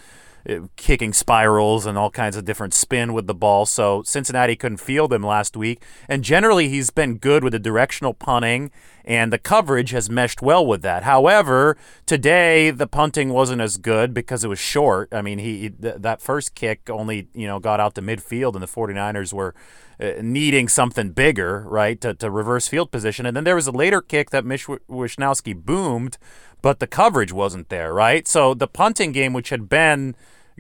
kicking 0.76 1.14
spirals 1.14 1.86
and 1.86 1.98
all 1.98 2.10
kinds 2.10 2.36
of 2.36 2.46
different 2.46 2.74
spin 2.74 3.14
with 3.14 3.28
the 3.28 3.34
ball. 3.34 3.66
So 3.66 4.04
Cincinnati 4.04 4.56
couldn't 4.56 4.78
field 4.78 5.14
him 5.14 5.24
last 5.24 5.56
week. 5.56 5.84
And 6.10 6.24
generally, 6.24 6.70
he's 6.70 6.90
been 6.90 7.18
good 7.18 7.44
with 7.44 7.54
the 7.54 7.60
directional 7.60 8.14
punting, 8.14 8.72
and 9.06 9.32
the 9.32 9.38
coverage 9.38 9.92
has 9.92 10.10
meshed 10.10 10.42
well 10.42 10.66
with 10.66 10.82
that. 10.82 11.04
However, 11.04 11.78
today 12.06 12.72
the 12.72 12.88
punting 12.88 13.30
wasn't 13.30 13.62
as 13.62 13.78
good 13.78 14.14
because 14.14 14.44
it 14.44 14.50
was 14.50 14.60
short. 14.60 15.14
I 15.14 15.22
mean, 15.22 15.40
he 15.40 15.70
th- 15.70 15.96
that 16.00 16.22
first 16.22 16.56
kick 16.56 16.90
only 16.90 17.28
you 17.34 17.48
know 17.48 17.60
got 17.60 17.80
out 17.80 17.96
to 17.96 18.02
midfield, 18.02 18.54
and 18.54 18.64
the 18.64 18.68
49ers 18.68 19.34
were. 19.34 19.54
Uh, 20.00 20.14
needing 20.24 20.68
something 20.68 21.12
bigger, 21.12 21.66
right, 21.68 22.02
to, 22.02 22.16
to 22.16 22.32
reverse 22.32 22.68
field 22.68 22.90
position. 22.92 23.28
And 23.28 23.38
then 23.38 23.44
there 23.44 23.56
was 23.56 23.68
a 23.68 23.72
later 23.72 24.02
kick 24.02 24.32
that 24.32 24.44
Mish 24.44 24.66
Wishnowsky 24.66 25.56
boomed, 25.56 26.18
but 26.64 26.80
the 26.80 26.88
coverage 26.88 27.32
wasn't 27.32 27.70
there, 27.70 27.94
right? 27.94 28.28
So 28.28 28.56
the 28.56 28.68
punting 28.68 29.12
game, 29.12 29.34
which 29.34 29.50
had 29.50 29.70
been 29.70 30.16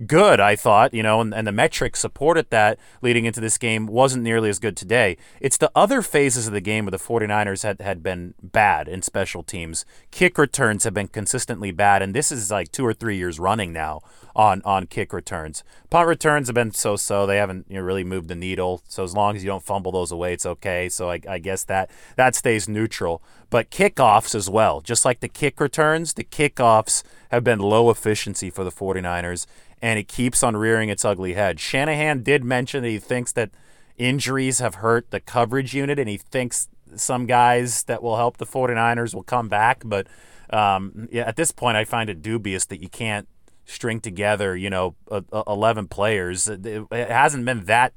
good, 0.05 0.39
I 0.39 0.55
thought, 0.55 0.93
you 0.93 1.03
know, 1.03 1.21
and, 1.21 1.33
and 1.33 1.45
the 1.45 1.51
metrics 1.51 1.99
supported 1.99 2.49
that 2.49 2.79
leading 3.01 3.25
into 3.25 3.39
this 3.39 3.57
game 3.57 3.85
wasn't 3.85 4.23
nearly 4.23 4.49
as 4.49 4.59
good 4.59 4.75
today. 4.75 5.17
It's 5.39 5.57
the 5.57 5.71
other 5.75 6.01
phases 6.01 6.47
of 6.47 6.53
the 6.53 6.61
game 6.61 6.85
where 6.85 6.91
the 6.91 6.97
49ers 6.97 7.63
had, 7.63 7.81
had 7.81 8.03
been 8.03 8.33
bad 8.41 8.87
in 8.87 9.01
special 9.01 9.43
teams. 9.43 9.85
Kick 10.11 10.37
returns 10.37 10.83
have 10.83 10.93
been 10.93 11.07
consistently 11.07 11.71
bad, 11.71 12.01
and 12.01 12.13
this 12.13 12.31
is 12.31 12.51
like 12.51 12.71
two 12.71 12.85
or 12.85 12.93
three 12.93 13.17
years 13.17 13.39
running 13.39 13.73
now 13.73 14.01
on, 14.35 14.61
on 14.65 14.87
kick 14.87 15.13
returns. 15.13 15.63
Punt 15.89 16.07
returns 16.07 16.47
have 16.47 16.55
been 16.55 16.71
so 16.71 16.95
so. 16.95 17.25
They 17.25 17.37
haven't 17.37 17.67
you 17.69 17.77
know, 17.77 17.83
really 17.83 18.03
moved 18.03 18.27
the 18.27 18.35
needle. 18.35 18.81
So 18.87 19.03
as 19.03 19.13
long 19.13 19.35
as 19.35 19.43
you 19.43 19.49
don't 19.49 19.63
fumble 19.63 19.91
those 19.91 20.11
away, 20.11 20.33
it's 20.33 20.45
okay. 20.45 20.89
So 20.89 21.11
I, 21.11 21.19
I 21.27 21.39
guess 21.39 21.63
that, 21.65 21.89
that 22.15 22.35
stays 22.35 22.67
neutral. 22.67 23.21
But 23.49 23.69
kickoffs 23.69 24.33
as 24.33 24.49
well, 24.49 24.81
just 24.81 25.05
like 25.05 25.19
the 25.19 25.27
kick 25.27 25.59
returns, 25.59 26.13
the 26.13 26.23
kickoffs 26.23 27.03
have 27.29 27.43
been 27.43 27.59
low 27.59 27.91
efficiency 27.91 28.49
for 28.49 28.63
the 28.63 28.71
49ers 28.71 29.45
and 29.83 29.99
it 29.99 30.07
keeps 30.07 30.41
on 30.43 30.55
rearing 30.55 30.87
its 30.87 31.03
ugly 31.03 31.33
head. 31.33 31.59
Shanahan 31.59 32.23
did 32.23 32.41
mention 32.45 32.83
that 32.83 32.89
he 32.89 32.99
thinks 32.99 33.33
that 33.33 33.51
injuries 33.97 34.59
have 34.59 34.75
hurt 34.75 35.11
the 35.11 35.19
coverage 35.19 35.73
unit, 35.75 35.99
and 35.99 36.07
he 36.07 36.15
thinks 36.15 36.69
some 36.95 37.25
guys 37.25 37.83
that 37.83 38.01
will 38.01 38.15
help 38.15 38.37
the 38.37 38.45
49ers 38.45 39.13
will 39.13 39.23
come 39.23 39.49
back. 39.49 39.81
But 39.85 40.07
um, 40.51 41.09
yeah, 41.11 41.23
at 41.23 41.35
this 41.35 41.51
point, 41.51 41.75
I 41.75 41.83
find 41.83 42.09
it 42.09 42.21
dubious 42.21 42.63
that 42.67 42.81
you 42.81 42.87
can't 42.87 43.27
string 43.65 43.99
together, 43.99 44.55
you 44.55 44.69
know, 44.69 44.95
11 45.47 45.89
players. 45.89 46.47
It 46.47 46.87
hasn't 46.89 47.43
been 47.43 47.65
that 47.65 47.93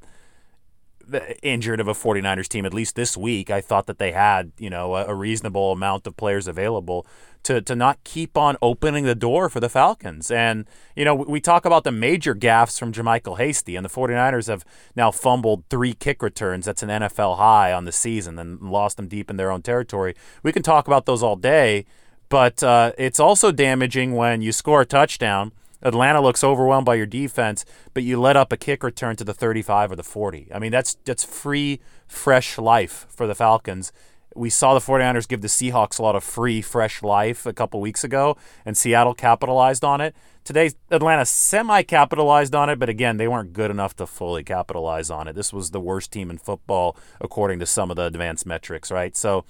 injured 1.41 1.79
of 1.79 1.87
a 1.87 1.93
49ers 1.93 2.49
team, 2.49 2.67
at 2.67 2.75
least 2.75 2.97
this 2.97 3.17
week. 3.17 3.49
I 3.49 3.61
thought 3.61 3.87
that 3.87 3.99
they 3.99 4.11
had, 4.11 4.51
you 4.59 4.71
know, 4.71 4.97
a 4.97 5.15
reasonable 5.15 5.71
amount 5.71 6.09
of 6.09 6.17
players 6.17 6.49
available 6.49 7.07
to, 7.47 7.63
to 7.63 7.77
not 7.77 8.03
keep 8.03 8.37
on 8.37 8.57
opening 8.61 9.05
the 9.05 9.15
door 9.15 9.49
for 9.49 9.61
the 9.61 9.69
Falcons. 9.69 10.33
And, 10.33 10.67
you 10.97 11.05
know, 11.05 11.15
we 11.15 11.41
talk 11.41 11.65
about 11.65 11.85
the 11.85 11.93
major 11.93 12.35
gaffes 12.35 12.77
from 12.77 12.93
JaMycal 12.93 13.39
Hasty, 13.39 13.77
and 13.77 13.85
the 13.85 13.89
49ers 13.89 14.49
have 14.49 14.65
now 14.97 15.13
fumbled 15.13 15.63
three 15.71 15.93
kick 15.93 16.25
returns. 16.25 16.67
That's 16.67 16.83
an 16.83 16.89
NFL 16.89 17.37
high 17.37 17.73
on 17.73 17.85
the 17.85 17.93
season 17.93 18.37
and 18.41 18.61
lost 18.61 18.97
them 18.97 19.07
deep 19.07 19.31
in 19.31 19.37
their 19.37 19.53
own 19.53 19.63
territory. 19.63 20.17
We 20.43 20.51
can 20.51 20.65
talk 20.65 20.89
about 20.89 21.07
those 21.07 21.23
all 21.23 21.37
day, 21.37 21.87
but 22.29 22.65
uh, 22.65 22.91
it's 22.99 23.21
also 23.21 23.53
damaging 23.53 24.15
when 24.17 24.43
you 24.43 24.51
score 24.51 24.81
a 24.81 24.87
touchdown. 24.87 25.53
Atlanta 25.83 26.21
looks 26.21 26.43
overwhelmed 26.43 26.87
by 26.87 26.97
your 26.97 27.07
defense, 27.07 27.65
but 27.95 28.03
you 28.03 28.21
let 28.21 28.37
up 28.37 28.53
a 28.53 28.57
kick 28.57 28.83
return 28.83 29.15
to 29.15 29.25
the 29.25 29.35
35 29.35 29.93
or 29.93 29.97
the 29.97 30.03
40. 30.03 30.49
I 30.53 30.59
mean, 30.59 30.73
that's 30.73 30.97
that's 31.05 31.23
free, 31.23 31.79
fresh 32.09 32.59
life 32.59 33.07
for 33.09 33.29
the 33.29 33.37
Falcons 33.37 33.93
we 34.37 34.51
saw 34.51 34.75
the 34.75 34.81
49ers 34.81 35.27
give 35.27 35.41
the 35.41 35.49
Seahawks 35.49 35.99
a 35.99 36.03
lot 36.03 36.15
of 36.15 36.23
free, 36.23 36.61
fresh 36.61 37.03
life 37.03 37.47
a 37.47 37.53
couple 37.53 37.81
weeks 37.81 38.05
ago, 38.05 38.37
and 38.65 38.77
Seattle 38.77 39.15
capitalized 39.15 39.85
on 39.85 40.01
it. 40.01 40.15
Today, 40.45 40.71
Atlanta 40.91 41.27
semi 41.27 41.83
capitalized 41.83 42.55
on 42.55 42.71
it, 42.71 42.79
but 42.79 42.89
again, 42.89 43.17
they 43.17 43.27
weren't 43.27 43.53
good 43.53 43.71
enough 43.71 43.97
to 43.97 44.07
fully 44.07 44.45
capitalize 44.45 45.11
on 45.11 45.27
it. 45.27 45.35
This 45.35 45.53
was 45.53 45.71
the 45.71 45.81
worst 45.81 46.13
team 46.13 46.31
in 46.31 46.39
football, 46.39 46.97
according 47.21 47.59
to 47.61 47.67
some 47.67 47.91
of 47.91 47.97
the 47.97 48.05
advanced 48.05 48.47
metrics, 48.47 48.91
right? 48.91 49.17
So 49.17 49.45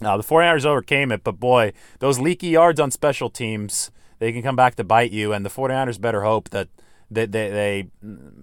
now 0.00 0.16
the 0.16 0.22
49ers 0.22 0.66
overcame 0.66 1.10
it, 1.10 1.24
but 1.24 1.40
boy, 1.40 1.72
those 2.00 2.18
leaky 2.18 2.48
yards 2.48 2.80
on 2.80 2.90
special 2.90 3.30
teams, 3.30 3.90
they 4.18 4.32
can 4.32 4.42
come 4.42 4.56
back 4.56 4.74
to 4.74 4.84
bite 4.84 5.12
you, 5.12 5.32
and 5.32 5.44
the 5.44 5.50
49ers 5.50 6.00
better 6.00 6.22
hope 6.22 6.50
that 6.50 6.68
they, 7.10 7.26
they, 7.26 7.50
they 7.50 7.88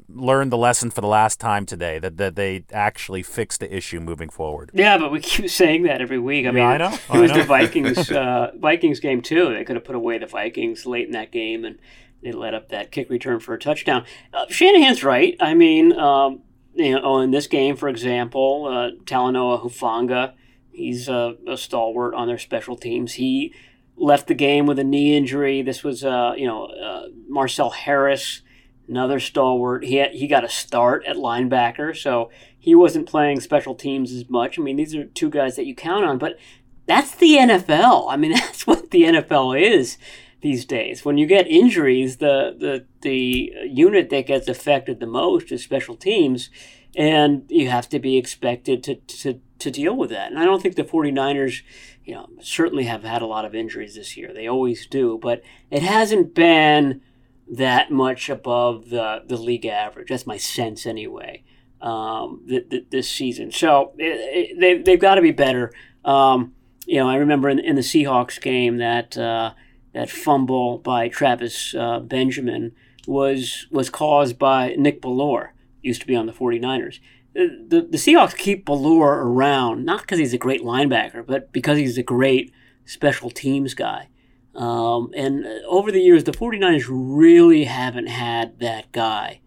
learned 0.10 0.52
the 0.52 0.58
lesson 0.58 0.90
for 0.90 1.02
the 1.02 1.08
last 1.08 1.40
time 1.40 1.66
today 1.66 2.00
that, 2.00 2.18
that 2.18 2.36
they 2.36 2.64
actually 2.72 3.24
fixed 3.24 3.60
the 3.60 3.76
issue 3.76 4.00
moving 4.00 4.30
forward. 4.30 4.72
Yeah, 4.74 4.98
but 4.98 5.12
we 5.12 5.20
keep 5.20 5.50
saying 5.50 5.84
that 5.84 6.02
every 6.02 6.20
week. 6.20 6.46
I 6.46 6.52
mean, 6.52 6.64
I 6.64 6.78
know. 6.78 6.98
It 7.14 7.20
was 7.20 7.32
the 7.32 7.44
Vikings 7.48 8.12
uh, 8.12 8.52
Vikings 8.58 9.00
game 9.00 9.22
too. 9.22 9.54
They 9.54 9.64
could 9.64 9.76
have 9.76 9.86
put 9.86 9.96
away 9.96 10.18
the 10.18 10.28
Vikings 10.28 10.86
late 10.86 11.06
in 11.06 11.12
that 11.12 11.32
game, 11.32 11.66
and 11.66 11.78
they 12.24 12.32
let 12.32 12.54
up 12.54 12.70
that 12.70 12.92
kick 12.92 13.10
return 13.10 13.40
for 13.40 13.54
a 13.54 13.60
touchdown. 13.60 14.06
Uh, 14.34 14.46
Shanahan's 14.50 15.04
right. 15.04 15.36
I 15.40 15.54
mean, 15.54 15.92
um, 15.94 16.42
you 16.74 17.00
know, 17.00 17.20
in 17.20 17.32
this 17.32 17.48
game, 17.48 17.76
for 17.76 17.90
example, 17.90 18.66
uh, 18.66 19.04
Talanoa 19.04 19.62
Hufanga, 19.62 20.34
he's 20.72 21.10
a, 21.10 21.36
a 21.48 21.58
stalwart 21.58 22.14
on 22.14 22.28
their 22.28 22.38
special 22.38 22.78
teams. 22.78 23.14
He 23.14 23.54
left 23.98 24.28
the 24.28 24.34
game 24.34 24.66
with 24.66 24.80
a 24.80 24.84
knee 24.84 25.16
injury. 25.16 25.62
This 25.62 25.84
was, 25.84 26.04
uh, 26.04 26.34
you 26.38 26.48
know, 26.48 26.66
uh, 26.66 27.08
Marcel 27.28 27.72
Harris 27.72 28.42
another 28.88 29.20
stalwart. 29.20 29.86
He 29.86 29.96
had, 29.96 30.12
he 30.12 30.28
got 30.28 30.44
a 30.44 30.50
start 30.50 31.06
at 31.06 31.16
linebacker, 31.16 31.96
so 31.96 32.30
he 32.58 32.76
wasn't 32.76 33.08
playing 33.08 33.40
special 33.40 33.76
teams 33.76 34.12
as 34.12 34.30
much. 34.30 34.58
I 34.58 34.62
mean, 34.62 34.78
these 34.78 34.96
are 34.96 35.06
two 35.06 35.30
guys 35.30 35.56
that 35.56 35.66
you 35.66 35.76
count 35.76 36.06
on, 36.06 36.18
but 36.18 36.38
that's 36.86 37.16
the 37.16 37.36
NFL. 37.36 38.08
I 38.10 38.18
mean, 38.18 38.32
that's 38.34 38.68
what 38.68 38.92
the 38.92 39.04
NFL 39.04 39.60
is 39.60 39.98
these 40.42 40.66
days. 40.66 41.04
When 41.04 41.18
you 41.18 41.26
get 41.26 41.48
injuries, 41.48 42.18
the 42.18 42.56
the 42.58 42.86
the 43.02 43.52
unit 43.66 44.10
that 44.10 44.28
gets 44.28 44.48
affected 44.48 45.00
the 45.00 45.08
most 45.08 45.52
is 45.52 45.64
special 45.64 45.96
teams, 45.96 46.50
and 46.96 47.46
you 47.50 47.70
have 47.70 47.90
to 47.90 48.00
be 48.00 48.18
expected 48.18 48.84
to 48.84 48.96
to 48.96 49.40
to 49.60 49.72
deal 49.72 49.96
with 49.96 50.10
that. 50.10 50.30
And 50.30 50.38
I 50.38 50.46
don't 50.46 50.62
think 50.62 50.76
the 50.76 50.84
49ers, 50.84 51.62
you 52.04 52.14
know, 52.14 52.28
certainly 52.42 52.84
have 52.84 53.04
had 53.04 53.22
a 53.22 53.26
lot 53.26 53.46
of 53.46 53.56
injuries 53.56 53.96
this 53.96 54.18
year. 54.18 54.34
They 54.34 54.48
always 54.48 54.86
do, 54.86 55.18
but 55.22 55.42
it 55.72 55.82
hasn't 55.82 56.36
been 56.36 57.02
that 57.52 57.92
much 57.92 58.30
above 58.30 58.90
the, 58.90 59.24
the 59.26 59.38
league 59.38 59.66
average. 59.66 60.10
That's 60.10 60.28
my 60.28 60.38
sense 60.38 60.86
anyway. 60.86 61.44
Um, 61.82 62.46
th- 62.48 62.70
th- 62.70 62.86
this 62.92 63.10
season, 63.12 63.52
so 63.52 63.92
it, 63.98 64.52
it, 64.54 64.60
they 64.60 64.78
they've 64.78 65.02
got 65.02 65.16
to 65.16 65.22
be 65.22 65.32
better. 65.32 65.74
Um, 66.06 66.54
you 66.86 66.98
know, 66.98 67.10
I 67.10 67.16
remember 67.16 67.50
in, 67.50 67.60
in 67.60 67.76
the 67.76 67.82
Seahawks 67.82 68.42
game 68.42 68.78
that 68.78 69.18
uh, 69.18 69.52
that 69.94 70.10
fumble 70.10 70.78
by 70.78 71.10
Travis 71.10 71.76
uh, 71.76 72.00
Benjamin 72.00 72.74
was 73.06 73.68
was 73.70 73.90
caused 73.90 74.40
by 74.40 74.76
Nick 74.78 75.02
Bellore, 75.02 75.50
used 75.82 76.02
to 76.02 76.08
be 76.08 76.16
on 76.16 76.26
the 76.26 76.32
49ers. 76.32 77.00
The, 77.34 77.66
the, 77.68 77.82
the 77.82 77.98
Seahawks 77.98 78.38
keep 78.38 78.66
Bellore 78.66 79.18
around, 79.18 79.86
not 79.86 80.02
because 80.02 80.20
he's 80.20 80.34
a 80.34 80.38
great 80.38 80.62
linebacker, 80.62 81.26
but 81.26 81.52
because 81.52 81.78
he's 81.80 81.98
a 81.98 82.04
great 82.04 82.54
special 82.86 83.30
teams 83.30 83.74
guy. 83.74 84.10
Um, 84.56 85.12
and 85.16 85.46
uh, 85.46 85.60
over 85.68 85.92
the 85.92 86.02
years, 86.02 86.24
the 86.24 86.32
49ers 86.32 86.86
really 86.90 87.64
haven't 87.66 88.08
had 88.08 88.60
that 88.60 88.92
guy. 88.92 89.42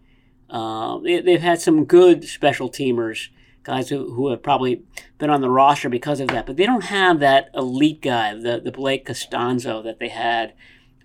Um, 0.49 1.03
they, 1.03 1.31
have 1.31 1.41
had 1.41 1.61
some 1.61 1.85
good 1.85 2.23
special 2.25 2.69
teamers, 2.69 3.29
guys 3.63 3.89
who, 3.89 4.13
who 4.13 4.29
have 4.29 4.43
probably 4.43 4.83
been 5.17 5.29
on 5.29 5.41
the 5.41 5.49
roster 5.49 5.89
because 5.89 6.19
of 6.19 6.29
that, 6.29 6.45
but 6.45 6.57
they 6.57 6.65
don't 6.65 6.85
have 6.85 7.19
that 7.19 7.49
elite 7.53 8.01
guy, 8.01 8.33
the, 8.33 8.61
the 8.63 8.71
Blake 8.71 9.05
Costanzo 9.05 9.81
that 9.81 9.99
they 9.99 10.09
had 10.09 10.53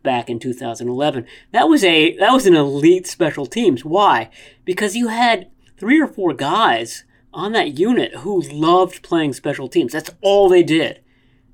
back 0.02 0.28
in 0.28 0.38
2011. 0.38 1.26
That 1.52 1.68
was 1.68 1.84
a 1.84 2.16
that 2.18 2.32
was 2.32 2.46
an 2.46 2.56
elite 2.56 3.06
special 3.06 3.46
teams. 3.46 3.84
Why? 3.84 4.30
Because 4.64 4.96
you 4.96 5.08
had 5.08 5.50
three 5.76 6.00
or 6.00 6.08
four 6.08 6.34
guys 6.34 7.04
on 7.32 7.52
that 7.52 7.78
unit 7.78 8.16
who 8.18 8.40
loved 8.40 9.02
playing 9.02 9.32
special 9.32 9.68
teams. 9.68 9.92
That's 9.92 10.10
all 10.20 10.48
they 10.48 10.62
did 10.62 11.00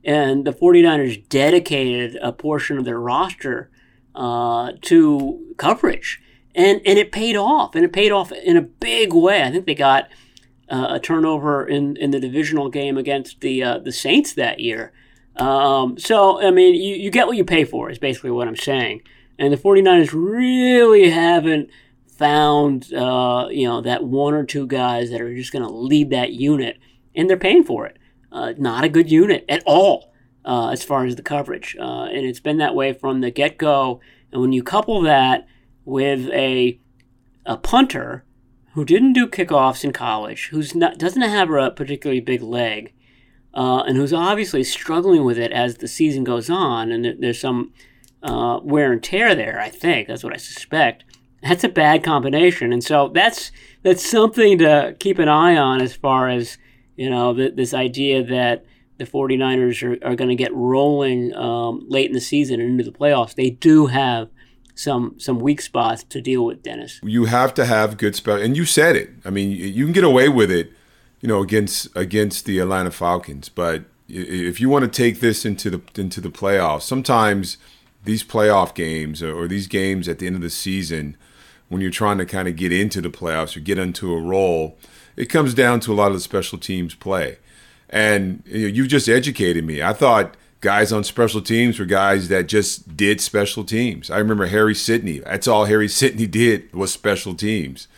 and 0.09 0.47
the 0.47 0.55
49ers 0.55 1.29
dedicated 1.29 2.17
a 2.23 2.33
portion 2.33 2.79
of 2.79 2.87
their 2.87 2.99
roster 2.99 3.71
uh, 4.15 4.73
to 4.81 5.55
coverage. 5.59 6.23
And, 6.55 6.81
and 6.87 6.99
it 6.99 7.13
paid 7.13 7.37
off, 7.37 7.75
and 7.75 7.85
it 7.85 7.93
paid 7.93 8.11
off 8.11 8.33
in 8.33 8.57
a 8.57 8.63
big 8.63 9.13
way. 9.13 9.43
I 9.43 9.51
think 9.51 9.67
they 9.67 9.75
got 9.75 10.09
uh, 10.71 10.87
a 10.93 10.99
turnover 10.99 11.67
in, 11.67 11.99
in 11.99 12.11
the 12.11 12.19
divisional 12.19 12.71
game 12.71 12.97
against 12.97 13.43
the 13.43 13.63
uh, 13.63 13.79
the 13.79 13.93
Saints 13.93 14.33
that 14.33 14.61
year. 14.61 14.93
Um, 15.37 15.99
so, 15.99 16.41
I 16.41 16.51
mean, 16.53 16.75
you, 16.75 16.97
you 16.97 17.11
get 17.11 17.27
what 17.27 17.37
you 17.37 17.45
pay 17.45 17.65
for, 17.65 17.91
is 17.91 17.99
basically 17.99 18.31
what 18.31 18.49
I'm 18.49 18.57
saying. 18.57 19.03
And 19.39 19.53
the 19.53 19.59
49ers 19.59 20.13
really 20.15 21.11
haven't 21.11 21.69
found, 22.07 22.93
uh, 22.95 23.49
you 23.51 23.69
know, 23.69 23.83
that 23.83 24.05
one 24.05 24.33
or 24.33 24.45
two 24.45 24.67
guys 24.67 25.11
that 25.11 25.21
are 25.21 25.35
just 25.35 25.53
going 25.53 25.65
to 25.65 25.71
lead 25.71 26.11
that 26.11 26.33
unit, 26.33 26.79
and 27.15 27.29
they're 27.29 27.37
paying 27.37 27.63
for 27.63 27.87
it. 27.87 27.99
Uh, 28.31 28.53
not 28.59 28.85
a 28.85 28.89
good 28.89 29.11
unit 29.11 29.45
at 29.49 29.63
all 29.65 30.13
uh, 30.45 30.69
as 30.69 30.83
far 30.83 31.05
as 31.05 31.17
the 31.17 31.23
coverage. 31.23 31.77
Uh, 31.79 32.05
and 32.05 32.27
it's 32.27 32.41
been 32.41 32.59
that 32.59 32.75
way 32.75 32.93
from 32.93 33.21
the 33.21 33.31
get 33.31 33.59
go. 33.59 34.01
And 34.33 34.41
when 34.41 34.53
you 34.53 34.63
couple 34.63 35.01
that 35.03 35.47
with 35.85 36.29
a, 36.31 36.79
a 37.47 37.57
punter 37.57 38.25
who 38.75 38.85
didn't 38.85 39.15
do 39.15 39.27
kickoffs 39.27 39.85
in 39.85 39.93
college, 39.93 40.51
not, 40.75 40.99
doesn't 40.99 41.23
have 41.23 41.51
a 41.51 41.71
particularly 41.71 42.21
big 42.21 42.43
leg, 42.43 42.93
uh, 43.55 43.83
and 43.87 43.97
who's 43.97 44.13
obviously 44.13 44.63
struggling 44.63 45.25
with 45.25 45.39
it 45.39 45.51
as 45.53 45.79
the 45.79 45.89
season 45.89 46.23
goes 46.23 46.51
on, 46.51 46.93
and 46.93 47.21
there's 47.21 47.41
some 47.41 47.73
uh, 48.23 48.61
wear 48.63 48.93
and 48.93 49.03
tear 49.03 49.35
there, 49.35 49.61
I 49.61 49.71
think. 49.71 50.09
That's 50.09 50.23
what 50.23 50.35
I 50.35 50.37
suspect. 50.37 51.05
That's 51.43 51.65
a 51.65 51.69
bad 51.69 52.03
combination. 52.03 52.73
And 52.73 52.83
so 52.83 53.11
that's 53.15 53.53
that's 53.83 54.09
something 54.09 54.59
to 54.59 54.97
keep 54.99 55.19
an 55.19 55.29
eye 55.29 55.57
on 55.57 55.81
as 55.81 55.95
far 55.95 56.29
as 56.29 56.59
you 56.99 57.09
know, 57.09 57.33
th- 57.33 57.55
this 57.55 57.73
idea 57.73 58.23
that 58.25 58.67
the 58.99 59.07
49ers 59.07 59.83
are, 59.83 60.07
are 60.07 60.17
going 60.17 60.29
to 60.29 60.35
get 60.35 60.53
rolling 60.53 61.33
um, 61.35 61.87
late 61.89 62.07
in 62.07 62.13
the 62.13 62.21
season 62.21 62.61
and 62.61 62.71
into 62.73 62.91
the 62.91 62.97
playoffs, 62.97 63.37
they 63.37 63.51
do 63.51 63.87
have 63.87 64.29
some 64.75 65.15
some 65.19 65.41
weak 65.41 65.61
spots 65.61 66.05
to 66.05 66.21
deal 66.21 66.45
with, 66.45 66.63
Dennis. 66.63 67.01
You 67.03 67.25
have 67.25 67.55
to 67.55 67.65
have 67.65 67.97
good 67.97 68.15
spell, 68.15 68.37
and 68.37 68.57
you 68.57 68.65
said 68.65 68.97
it. 68.97 69.11
I 69.25 69.31
mean, 69.31 69.51
you 69.51 69.85
can 69.85 69.93
get 69.93 70.05
away 70.05 70.29
with 70.29 70.51
it, 70.51 70.73
you 71.21 71.29
know, 71.29 71.41
against 71.41 71.89
against 71.97 72.45
the 72.45 72.59
Atlanta 72.59 72.91
Falcons, 72.91 73.49
but 73.49 73.85
if 74.09 74.61
you 74.61 74.69
want 74.69 74.85
to 74.85 74.91
take 74.91 75.21
this 75.21 75.45
into 75.45 75.71
the 75.71 75.83
into 75.97 76.21
the 76.21 76.31
playoffs, 76.31 76.83
sometimes 76.83 77.59
these 78.05 78.25
playoff 78.25 78.75
games 78.75 79.23
or 79.23 79.47
these 79.47 79.67
games 79.67 80.09
at 80.09 80.19
the 80.19 80.27
end 80.27 80.37
of 80.37 80.43
the 80.43 80.51
season, 80.51 81.17
when 81.69 81.81
you're 81.81 81.91
trying 81.91 82.19
to 82.19 82.27
kind 82.27 82.49
of 82.49 82.57
get 82.57 82.73
into 82.73 83.01
the 83.01 83.11
playoffs 83.11 83.57
or 83.57 83.61
get 83.61 83.79
into 83.79 84.13
a 84.13 84.21
role 84.21 84.79
it 85.19 85.27
comes 85.27 85.53
down 85.53 85.81
to 85.81 85.93
a 85.93 85.97
lot 85.97 86.09
of 86.09 86.15
the 86.15 86.21
special 86.21 86.59
teams 86.59 86.95
play. 86.95 87.39
And 87.91 88.45
you, 88.47 88.61
know, 88.61 88.67
you 88.69 88.87
just 88.87 89.09
educated 89.09 89.65
me. 89.65 89.83
I 89.83 89.93
thought 89.93 90.37
guys 90.61 90.93
on 90.93 91.03
special 91.03 91.43
teams 91.43 91.81
were 91.81 91.87
guys 91.87 92.29
that 92.29 92.47
just 92.47 92.97
did 92.97 93.21
special 93.21 93.65
teams. 93.65 94.11
I 94.11 94.19
remember 94.19 94.47
Harry 94.47 94.77
Sydney. 94.77 95.19
That's 95.19 95.49
all 95.49 95.65
Harry 95.65 95.89
Sydney 96.01 96.29
did 96.29 96.73
was 96.73 96.93
special 96.93 97.35
teams. 97.35 97.89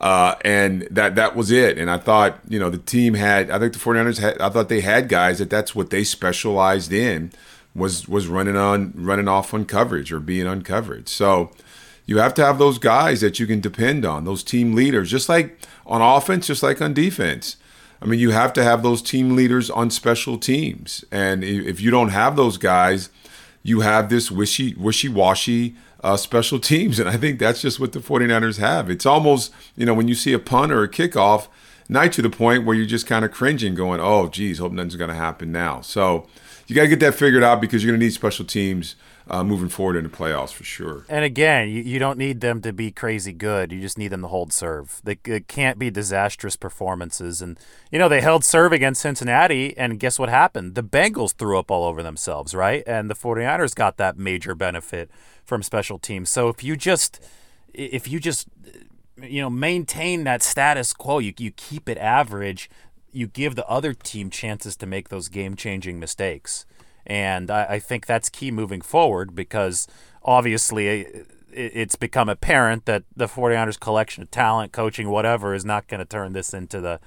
Uh, 0.00 0.36
and 0.44 0.82
that 0.92 1.16
that 1.16 1.34
was 1.34 1.50
it. 1.50 1.76
And 1.76 1.90
I 1.90 1.98
thought, 1.98 2.38
you 2.48 2.58
know, 2.60 2.70
the 2.70 2.78
team 2.78 3.14
had, 3.14 3.50
I 3.50 3.58
think 3.58 3.72
the 3.72 3.78
49ers 3.80 4.18
had, 4.18 4.40
I 4.40 4.48
thought 4.48 4.68
they 4.68 4.80
had 4.80 5.08
guys 5.08 5.40
that 5.40 5.50
that's 5.50 5.74
what 5.74 5.90
they 5.90 6.04
specialized 6.04 6.92
in 6.92 7.32
was 7.74 8.08
was 8.08 8.28
running 8.28 8.56
on 8.56 8.92
running 8.94 9.28
off 9.28 9.52
on 9.52 9.64
coverage 9.64 10.12
or 10.12 10.20
being 10.20 10.46
on 10.46 10.62
coverage. 10.62 11.08
So 11.08 11.50
you 12.10 12.18
have 12.18 12.34
to 12.34 12.44
have 12.44 12.58
those 12.58 12.78
guys 12.78 13.20
that 13.20 13.38
you 13.38 13.46
can 13.46 13.60
depend 13.60 14.04
on, 14.04 14.24
those 14.24 14.42
team 14.42 14.74
leaders, 14.74 15.12
just 15.12 15.28
like 15.28 15.56
on 15.86 16.02
offense, 16.02 16.48
just 16.48 16.60
like 16.60 16.82
on 16.82 16.92
defense. 16.92 17.54
I 18.02 18.06
mean, 18.06 18.18
you 18.18 18.32
have 18.32 18.52
to 18.54 18.64
have 18.64 18.82
those 18.82 19.00
team 19.00 19.36
leaders 19.36 19.70
on 19.70 19.90
special 19.90 20.36
teams. 20.36 21.04
And 21.12 21.44
if 21.44 21.80
you 21.80 21.92
don't 21.92 22.08
have 22.08 22.34
those 22.34 22.58
guys, 22.58 23.10
you 23.62 23.82
have 23.82 24.08
this 24.08 24.28
wishy 24.28 24.74
wishy 24.74 25.08
washy 25.08 25.76
uh, 26.02 26.16
special 26.16 26.58
teams. 26.72 26.98
And 26.98 27.08
I 27.08 27.16
think 27.16 27.38
that's 27.38 27.62
just 27.62 27.78
what 27.78 27.92
the 27.92 28.00
49ers 28.00 28.58
have. 28.58 28.90
It's 28.90 29.06
almost, 29.06 29.52
you 29.76 29.86
know, 29.86 29.94
when 29.94 30.08
you 30.08 30.16
see 30.16 30.32
a 30.32 30.40
punt 30.40 30.72
or 30.72 30.82
a 30.82 30.88
kickoff, 30.88 31.46
night 31.88 32.12
to 32.14 32.22
the 32.22 32.30
point 32.30 32.66
where 32.66 32.74
you're 32.74 32.86
just 32.86 33.06
kind 33.06 33.24
of 33.24 33.30
cringing, 33.30 33.76
going, 33.76 34.00
oh, 34.00 34.26
geez, 34.26 34.58
hope 34.58 34.72
nothing's 34.72 34.96
going 34.96 35.10
to 35.10 35.14
happen 35.14 35.52
now. 35.52 35.80
So 35.80 36.26
you 36.66 36.74
got 36.74 36.82
to 36.82 36.88
get 36.88 36.98
that 37.00 37.14
figured 37.14 37.44
out 37.44 37.60
because 37.60 37.84
you're 37.84 37.92
going 37.92 38.00
to 38.00 38.04
need 38.04 38.12
special 38.14 38.44
teams 38.44 38.96
uh, 39.30 39.44
moving 39.44 39.68
forward 39.68 39.96
into 39.96 40.10
playoffs 40.10 40.52
for 40.52 40.64
sure. 40.64 41.04
And 41.08 41.24
again, 41.24 41.68
you, 41.68 41.82
you 41.82 41.98
don't 41.98 42.18
need 42.18 42.40
them 42.40 42.60
to 42.62 42.72
be 42.72 42.90
crazy 42.90 43.32
good. 43.32 43.72
You 43.72 43.80
just 43.80 43.96
need 43.96 44.08
them 44.08 44.22
to 44.22 44.28
hold 44.28 44.52
serve. 44.52 45.00
They 45.04 45.18
it 45.24 45.48
can't 45.48 45.78
be 45.78 45.90
disastrous 45.90 46.56
performances. 46.56 47.40
And, 47.40 47.58
you 47.90 47.98
know, 47.98 48.08
they 48.08 48.20
held 48.20 48.44
serve 48.44 48.72
against 48.72 49.00
Cincinnati, 49.00 49.76
and 49.78 50.00
guess 50.00 50.18
what 50.18 50.28
happened? 50.28 50.74
The 50.74 50.82
Bengals 50.82 51.34
threw 51.34 51.58
up 51.58 51.70
all 51.70 51.84
over 51.84 52.02
themselves, 52.02 52.54
right? 52.54 52.82
And 52.86 53.08
the 53.08 53.14
49ers 53.14 53.74
got 53.74 53.96
that 53.96 54.18
major 54.18 54.54
benefit 54.54 55.10
from 55.44 55.62
special 55.62 55.98
teams. 55.98 56.30
So 56.30 56.48
if 56.48 56.62
you 56.64 56.76
just, 56.76 57.20
if 57.72 58.08
you 58.08 58.20
just, 58.20 58.48
you 59.22 59.40
know, 59.40 59.50
maintain 59.50 60.24
that 60.24 60.42
status 60.42 60.92
quo, 60.92 61.18
you, 61.18 61.32
you 61.38 61.50
keep 61.50 61.88
it 61.88 61.98
average, 61.98 62.68
you 63.12 63.26
give 63.26 63.54
the 63.54 63.66
other 63.68 63.92
team 63.92 64.30
chances 64.30 64.76
to 64.76 64.86
make 64.86 65.08
those 65.08 65.28
game 65.28 65.56
changing 65.56 65.98
mistakes. 65.98 66.66
And 67.06 67.50
I, 67.50 67.64
I 67.64 67.78
think 67.78 68.06
that's 68.06 68.28
key 68.28 68.50
moving 68.50 68.80
forward 68.80 69.34
because 69.34 69.86
obviously 70.22 71.06
uh, 71.06 71.22
it's 71.52 71.96
become 71.96 72.28
apparent 72.28 72.86
that 72.86 73.04
the 73.16 73.26
49ers 73.26 73.78
collection 73.78 74.22
of 74.22 74.30
talent, 74.30 74.72
coaching, 74.72 75.08
whatever, 75.08 75.54
is 75.54 75.64
not 75.64 75.88
going 75.88 75.98
to 75.98 76.04
turn 76.04 76.32
this 76.32 76.54
into 76.54 76.80
the 76.80 77.00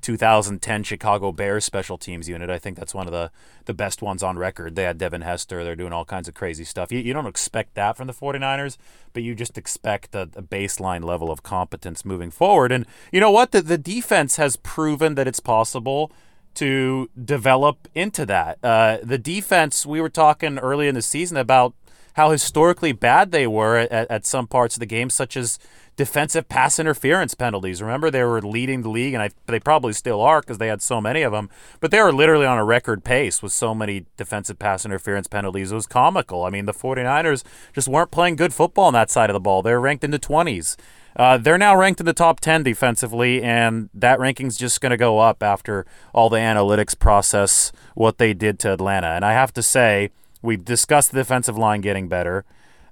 2010 0.00 0.82
Chicago 0.84 1.32
Bears 1.32 1.64
special 1.64 1.98
teams 1.98 2.28
unit. 2.28 2.50
I 2.50 2.58
think 2.58 2.76
that's 2.76 2.94
one 2.94 3.06
of 3.06 3.12
the, 3.12 3.30
the 3.64 3.74
best 3.74 4.02
ones 4.02 4.22
on 4.22 4.38
record. 4.38 4.76
They 4.76 4.84
had 4.84 4.98
Devin 4.98 5.22
Hester. 5.22 5.64
They're 5.64 5.76
doing 5.76 5.92
all 5.92 6.04
kinds 6.04 6.28
of 6.28 6.34
crazy 6.34 6.64
stuff. 6.64 6.92
You, 6.92 7.00
you 7.00 7.12
don't 7.12 7.26
expect 7.26 7.74
that 7.74 7.96
from 7.96 8.06
the 8.06 8.12
49ers, 8.12 8.76
but 9.12 9.22
you 9.22 9.34
just 9.34 9.58
expect 9.58 10.14
a, 10.14 10.22
a 10.22 10.42
baseline 10.42 11.04
level 11.04 11.30
of 11.30 11.42
competence 11.42 12.04
moving 12.04 12.30
forward. 12.30 12.72
And 12.72 12.86
you 13.12 13.20
know 13.20 13.30
what? 13.30 13.52
The, 13.52 13.62
the 13.62 13.78
defense 13.78 14.36
has 14.36 14.56
proven 14.56 15.14
that 15.16 15.28
it's 15.28 15.40
possible 15.40 16.12
to 16.54 17.08
develop 17.22 17.88
into 17.94 18.26
that. 18.26 18.58
Uh, 18.62 18.98
the 19.02 19.18
defense, 19.18 19.86
we 19.86 20.00
were 20.00 20.08
talking 20.08 20.58
early 20.58 20.88
in 20.88 20.94
the 20.94 21.02
season 21.02 21.36
about 21.36 21.74
how 22.14 22.30
historically 22.30 22.92
bad 22.92 23.30
they 23.30 23.46
were 23.46 23.76
at, 23.76 24.10
at 24.10 24.26
some 24.26 24.46
parts 24.46 24.74
of 24.76 24.80
the 24.80 24.86
game, 24.86 25.08
such 25.08 25.36
as 25.36 25.58
defensive 25.98 26.48
pass 26.48 26.78
interference 26.78 27.34
penalties. 27.34 27.82
Remember, 27.82 28.10
they 28.10 28.22
were 28.24 28.40
leading 28.40 28.82
the 28.82 28.88
league, 28.88 29.14
and 29.14 29.22
I, 29.22 29.30
they 29.46 29.60
probably 29.60 29.92
still 29.92 30.20
are 30.20 30.40
because 30.40 30.58
they 30.58 30.68
had 30.68 30.80
so 30.80 31.00
many 31.00 31.22
of 31.22 31.32
them. 31.32 31.50
But 31.80 31.90
they 31.90 32.00
were 32.00 32.12
literally 32.12 32.46
on 32.46 32.56
a 32.56 32.64
record 32.64 33.04
pace 33.04 33.42
with 33.42 33.52
so 33.52 33.74
many 33.74 34.06
defensive 34.16 34.58
pass 34.58 34.84
interference 34.84 35.26
penalties. 35.26 35.72
It 35.72 35.74
was 35.74 35.86
comical. 35.86 36.44
I 36.44 36.50
mean, 36.50 36.66
the 36.66 36.72
49ers 36.72 37.44
just 37.72 37.88
weren't 37.88 38.10
playing 38.12 38.36
good 38.36 38.54
football 38.54 38.86
on 38.86 38.92
that 38.94 39.10
side 39.10 39.28
of 39.28 39.34
the 39.34 39.40
ball. 39.40 39.60
They're 39.62 39.80
ranked 39.80 40.04
in 40.04 40.12
the 40.12 40.18
20s. 40.20 40.76
Uh, 41.18 41.36
they're 41.36 41.58
now 41.58 41.76
ranked 41.76 41.98
in 41.98 42.06
the 42.06 42.12
top 42.12 42.38
10 42.38 42.62
defensively, 42.62 43.42
and 43.42 43.90
that 43.92 44.20
ranking's 44.20 44.56
just 44.56 44.80
going 44.80 44.90
to 44.90 44.96
go 44.96 45.18
up 45.18 45.42
after 45.42 45.84
all 46.14 46.30
the 46.30 46.38
analytics 46.38 46.96
process 46.96 47.72
what 47.94 48.18
they 48.18 48.32
did 48.32 48.60
to 48.60 48.72
Atlanta. 48.72 49.08
And 49.08 49.24
I 49.24 49.32
have 49.32 49.52
to 49.54 49.62
say, 49.62 50.10
we've 50.42 50.64
discussed 50.64 51.10
the 51.10 51.18
defensive 51.18 51.58
line 51.58 51.80
getting 51.80 52.08
better. 52.08 52.44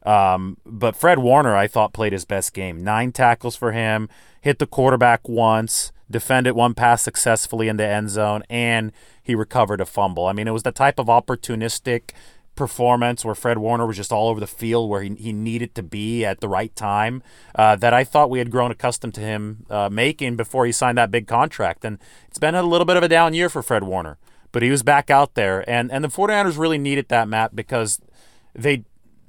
Um, 0.03 0.57
but 0.67 0.97
Fred 0.97 1.21
Warner, 1.21 1.55
I 1.57 1.69
thought, 1.69 1.93
played 1.93 2.13
his 2.13 2.25
best 2.25 2.53
game. 2.53 2.83
Nine 2.83 3.13
tackles 3.13 3.55
for 3.55 3.71
him, 3.71 4.09
hit 4.41 4.59
the 4.59 4.67
quarterback 4.67 5.29
once, 5.29 5.93
defended 6.11 6.55
one 6.55 6.75
pass 6.75 7.03
successfully 7.03 7.69
in 7.69 7.77
the 7.77 7.87
end 7.87 8.11
zone, 8.11 8.43
and 8.51 8.93
he 9.23 9.35
recovered 9.35 9.81
a 9.81 9.87
fumble. 9.87 10.27
I 10.27 10.33
mean, 10.33 10.49
it 10.49 10.53
was 10.53 10.63
the 10.65 10.73
type 10.73 10.99
of 10.99 11.07
opportunistic 11.07 12.11
performance 12.57 13.25
where 13.25 13.35
Fred 13.35 13.59
Warner 13.59 13.87
was 13.87 13.97
just 13.97 14.13
all 14.13 14.29
over 14.29 14.41
the 14.41 14.47
field 14.47 14.91
where 14.91 15.03
he, 15.03 15.15
he 15.15 15.33
needed 15.33 15.75
to 15.77 15.83
be 15.83 16.25
at 16.25 16.41
the 16.41 16.49
right 16.49 16.75
time 16.75 17.23
uh, 17.55 17.77
that 17.77 17.95
I 17.95 18.03
thought 18.03 18.31
we 18.31 18.39
had 18.39 18.51
grown 18.51 18.71
accustomed 18.71 19.15
to 19.15 19.21
him 19.21 19.67
uh, 19.71 19.89
making 19.91 20.37
before 20.37 20.67
he 20.67 20.73
signed 20.73 20.99
that 20.99 21.11
big 21.11 21.27
contract. 21.27 21.85
And 21.85 21.99
it's 22.27 22.39
been 22.39 22.55
a 22.55 22.63
little 22.63 22.87
bit 22.87 22.97
of 22.97 23.03
a 23.03 23.09
down 23.09 23.35
year 23.35 23.49
for 23.49 23.63
Fred 23.63 23.85
Warner, 23.85 24.19
but 24.51 24.63
he 24.63 24.71
was 24.71 24.83
back 24.83 25.11
out 25.11 25.35
there. 25.35 25.69
And, 25.69 25.93
and 25.93 26.03
the 26.03 26.09
49ers 26.09 26.59
really 26.59 26.79
needed 26.79 27.09
that, 27.09 27.29
Matt, 27.29 27.55
because 27.55 28.01
they 28.55 28.85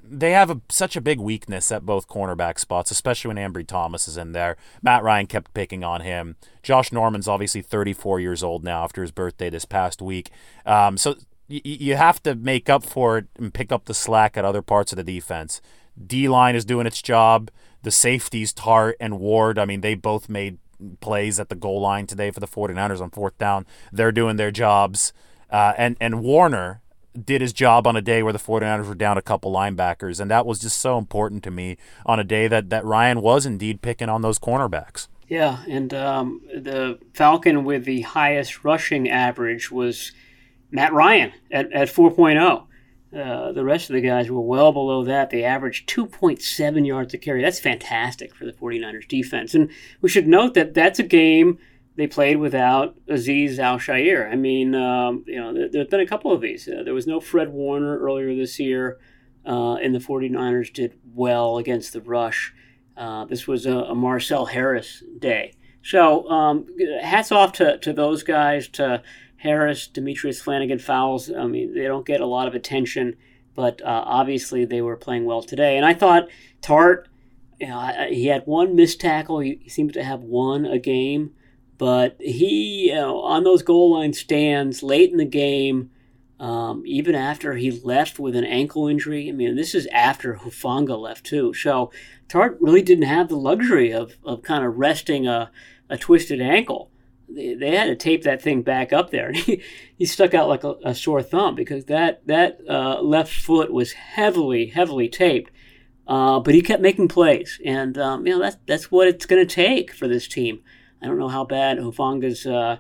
they 0.10 0.32
have 0.32 0.50
a, 0.50 0.62
such 0.70 0.96
a 0.96 1.02
big 1.02 1.20
weakness 1.20 1.72
at 1.72 1.86
both 1.86 2.08
cornerback 2.08 2.60
spots, 2.60 2.92
especially 2.92 3.34
when 3.34 3.38
Ambry 3.38 3.68
Thomas 3.68 4.08
is 4.08 4.18
in 4.18 4.32
there. 4.32 4.56
Matt 4.82 5.04
Ryan 5.04 5.28
kept 5.28 5.54
picking 5.54 5.84
on 5.84 6.02
him. 6.02 6.38
Josh 6.64 6.92
Norman's 6.92 7.28
obviously 7.28 7.62
34 7.62 8.20
years 8.20 8.44
old 8.44 8.64
now 8.64 8.84
after 8.84 9.02
his 9.02 9.12
birthday 9.12 9.50
this 9.50 9.66
past 9.66 10.02
week. 10.02 10.32
Um, 10.66 10.98
so 10.98 11.16
y- 11.50 11.62
you 11.64 11.96
have 11.96 12.22
to 12.24 12.36
make 12.36 12.70
up 12.70 12.84
for 12.84 13.18
it 13.18 13.26
and 13.38 13.54
pick 13.54 13.72
up 13.72 13.86
the 13.86 13.94
slack 13.94 14.38
at 14.38 14.46
other 14.46 14.62
parts 14.62 14.92
of 14.92 14.98
the 14.98 15.04
defense. 15.04 15.62
D 16.06 16.28
line 16.28 16.56
is 16.56 16.66
doing 16.66 16.88
its 16.88 17.02
job. 17.02 17.50
The 17.84 17.92
safeties, 17.92 18.54
Tartt 18.54 18.94
and 19.00 19.20
Ward, 19.20 19.58
I 19.58 19.66
mean, 19.66 19.82
they 19.82 19.96
both 19.96 20.30
made 20.30 20.58
plays 21.00 21.40
at 21.40 21.50
the 21.50 21.56
goal 21.56 21.82
line 21.82 22.06
today 22.06 22.30
for 22.32 22.40
the 22.40 22.48
49ers 22.48 23.02
on 23.02 23.10
fourth 23.10 23.38
down. 23.38 23.66
They're 23.92 24.12
doing 24.12 24.36
their 24.36 24.52
jobs. 24.52 25.14
Uh, 25.50 25.74
and, 25.78 25.98
and 26.00 26.22
Warner, 26.22 26.82
did 27.18 27.42
his 27.42 27.54
job 27.54 27.88
on 27.88 27.96
a 27.96 28.02
day 28.02 28.22
where 28.22 28.34
the 28.34 28.40
49ers 28.40 28.88
were 28.88 28.96
down 28.96 29.18
a 29.18 29.22
couple 29.22 29.52
linebackers. 29.52 30.20
And 30.20 30.30
that 30.30 30.46
was 30.46 30.60
just 30.60 30.80
so 30.80 30.98
important 30.98 31.44
to 31.44 31.52
me 31.52 31.78
on 32.06 32.20
a 32.20 32.24
day 32.24 32.48
that, 32.48 32.70
that 32.70 32.86
Ryan 32.86 33.22
was 33.22 33.46
indeed 33.46 33.82
picking 33.82 34.10
on 34.10 34.22
those 34.22 34.40
cornerbacks. 34.40 35.08
Yeah, 35.28 35.64
and 35.68 35.94
um, 35.94 36.42
the 36.54 37.00
Falcon 37.14 37.66
with 37.66 37.84
the 37.84 38.02
highest 38.02 38.64
rushing 38.64 39.10
average 39.10 39.72
was 39.72 40.14
Matt 40.72 40.94
Ryan 40.94 41.34
at, 41.52 41.72
at 41.72 41.88
4.0. 41.88 42.64
Uh, 43.18 43.52
the 43.54 43.64
rest 43.64 43.90
of 43.90 43.94
the 43.94 44.02
guys 44.02 44.30
were 44.30 44.42
well 44.42 44.72
below 44.72 45.04
that. 45.06 45.30
They 45.30 45.44
averaged 45.44 45.90
2.7 45.90 46.86
yards 46.86 47.14
a 47.14 47.18
carry. 47.18 47.42
That's 47.42 47.60
fantastic 47.60 48.36
for 48.36 48.46
the 48.46 48.52
49ers 48.52 49.08
defense. 49.08 49.56
And 49.56 49.70
we 50.02 50.10
should 50.10 50.28
note 50.28 50.54
that 50.56 50.74
that's 50.74 51.00
a 51.00 51.04
game– 51.04 51.58
they 51.98 52.08
played 52.08 52.38
without 52.38 52.96
Aziz 53.08 53.60
Al-Shaair. 53.60 54.32
I 54.32 54.36
mean, 54.36 54.76
um, 54.76 55.24
you 55.28 55.38
know, 55.38 55.52
there, 55.52 55.82
have 55.82 55.90
been 55.90 56.00
a 56.00 56.08
couple 56.08 56.32
of 56.32 56.42
these. 56.42 56.68
Uh, 56.68 56.84
there 56.84 56.94
was 56.94 57.08
no 57.08 57.20
Fred 57.20 57.50
Warner 57.50 57.98
earlier 57.98 58.36
this 58.36 58.60
year, 58.60 59.00
uh, 59.46 59.74
and 59.76 59.96
the 59.96 60.00
49ers 60.00 60.72
did 60.72 60.94
well 61.16 61.58
against 61.58 61.94
the 61.94 62.02
rush. 62.02 62.54
Uh, 62.96 63.26
this 63.26 63.48
was 63.48 63.66
a, 63.66 63.76
a, 63.76 63.96
Marcel 63.96 64.46
Harris 64.46 65.04
day. 65.18 65.54
So 65.82 66.30
um, 66.30 66.68
hats 67.02 67.32
off 67.32 67.54
to, 67.54 67.80
to 67.80 67.94
those 67.94 68.22
guys, 68.22 68.68
to 68.70 69.02
Harris, 69.38 69.88
Demetrius 69.88 70.42
Flannigan-Fowles. 70.42 71.32
I 71.32 71.46
mean, 71.46 71.74
they 71.74 71.84
don't 71.84 72.06
get 72.06 72.22
a 72.22 72.26
lot 72.26 72.48
of 72.48 72.56
attention, 72.56 73.16
but 73.56 73.82
uh, 73.82 74.04
obviously 74.06 74.66
they 74.66 74.82
were 74.82 74.98
playing 74.98 75.26
well 75.26 75.42
today. 75.42 75.78
And 75.78 75.86
I 75.86 75.94
thought 75.94 76.28
Tartt, 76.62 77.06
you 77.60 77.68
know, 77.68 78.08
he 78.10 78.28
had 78.28 78.44
one 78.46 78.76
missed 78.76 79.00
tackle. 79.00 79.40
He, 79.40 79.62
seems 79.68 79.94
to 79.94 80.04
have 80.04 80.22
one 80.22 80.66
a 80.66 80.80
game. 80.80 81.34
But 81.78 82.18
he, 82.20 82.88
you 82.90 82.96
know, 82.96 83.22
on 83.22 83.44
those 83.44 83.62
goal 83.62 83.94
line 83.94 84.14
stands 84.14 84.82
late 84.82 85.12
in 85.12 85.18
the 85.18 85.26
game, 85.26 85.92
um, 86.40 86.84
even 86.86 87.14
after 87.14 87.54
he 87.54 87.70
left 87.72 88.18
with 88.18 88.36
an 88.36 88.44
ankle 88.44 88.88
injury. 88.88 89.30
I 89.30 89.32
mean, 89.32 89.56
this 89.56 89.76
is 89.76 89.88
after 89.92 90.36
Hufanga 90.36 91.00
left 91.00 91.26
too. 91.26 91.54
So 91.54 91.92
Tartt 92.28 92.58
really 92.60 92.82
didn't 92.82 93.06
have 93.06 93.30
the 93.30 93.38
luxury 93.38 93.92
of, 93.92 94.18
of 94.24 94.42
kind 94.42 94.66
of 94.66 94.78
resting 94.78 95.28
a, 95.28 95.52
a 95.90 95.98
twisted 95.98 96.42
ankle. 96.42 96.90
They, 97.30 97.54
they 97.54 97.76
had 97.76 97.86
to 97.86 97.96
tape 97.96 98.24
that 98.24 98.42
thing 98.42 98.62
back 98.62 98.94
up 98.94 99.12
there. 99.12 99.32
He, 99.34 99.62
he 99.96 100.06
stuck 100.06 100.34
out 100.34 100.48
like 100.48 100.64
a, 100.64 100.76
a 100.86 100.96
sore 100.96 101.24
thumb 101.24 101.56
because 101.56 101.86
that, 101.86 102.26
that 102.28 102.60
uh, 102.70 103.02
left 103.02 103.34
foot 103.34 103.74
was 103.74 103.94
heavily, 103.94 104.68
heavily 104.68 105.10
taped. 105.10 105.52
Uh, 106.08 106.40
but 106.40 106.54
he 106.54 106.62
kept 106.62 106.82
making 106.82 107.08
plays. 107.08 107.60
And, 107.66 107.98
um, 107.98 108.26
you 108.26 108.34
know, 108.34 108.40
that's, 108.40 108.58
that's 108.66 108.92
what 108.92 109.08
it's 109.08 109.26
going 109.26 109.46
to 109.46 109.56
take 109.56 109.92
for 109.92 110.08
this 110.08 110.28
team. 110.28 110.62
I 111.02 111.08
don't 111.08 111.20
know 111.20 111.28
how 111.28 111.44
bad 111.44 111.78
Hufanga's 111.78 112.46
uh, 112.46 112.78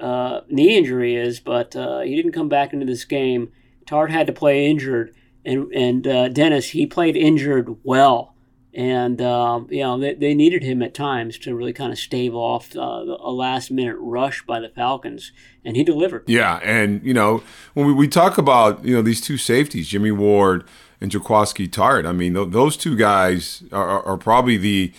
uh, 0.00 0.40
knee 0.48 0.76
injury 0.76 1.16
is, 1.16 1.40
but 1.40 1.74
uh, 1.76 2.00
he 2.00 2.16
didn't 2.16 2.32
come 2.32 2.48
back 2.48 2.72
into 2.72 2.86
this 2.86 3.04
game. 3.04 3.52
Tartt 3.86 4.10
had 4.10 4.26
to 4.26 4.32
play 4.32 4.66
injured, 4.66 5.14
and 5.44 5.72
and 5.72 6.06
uh, 6.06 6.28
Dennis 6.28 6.70
he 6.70 6.86
played 6.86 7.16
injured 7.16 7.76
well, 7.82 8.34
and 8.78 9.20
um, 9.20 9.66
you 9.70 9.82
know 9.82 9.98
they, 9.98 10.14
they 10.14 10.34
needed 10.34 10.62
him 10.62 10.82
at 10.82 10.94
times 10.94 11.36
to 11.38 11.54
really 11.54 11.72
kind 11.72 11.92
of 11.92 11.98
stave 11.98 12.32
off 12.32 12.76
uh, 12.76 12.80
a 12.80 13.32
last 13.32 13.72
minute 13.72 13.96
rush 13.98 14.46
by 14.46 14.60
the 14.60 14.68
Falcons, 14.68 15.32
and 15.64 15.76
he 15.76 15.82
delivered. 15.82 16.22
Yeah, 16.28 16.60
and 16.62 17.02
you 17.04 17.12
know 17.12 17.42
when 17.74 17.88
we, 17.88 17.92
we 17.92 18.06
talk 18.06 18.38
about 18.38 18.84
you 18.84 18.94
know 18.94 19.02
these 19.02 19.20
two 19.20 19.36
safeties, 19.36 19.88
Jimmy 19.88 20.12
Ward 20.12 20.62
and 21.00 21.10
Jaquiski 21.10 21.68
Tartt, 21.68 22.06
I 22.06 22.12
mean 22.12 22.34
th- 22.34 22.50
those 22.50 22.76
two 22.76 22.96
guys 22.96 23.64
are, 23.72 24.00
are 24.04 24.16
probably 24.16 24.56
the 24.56 24.92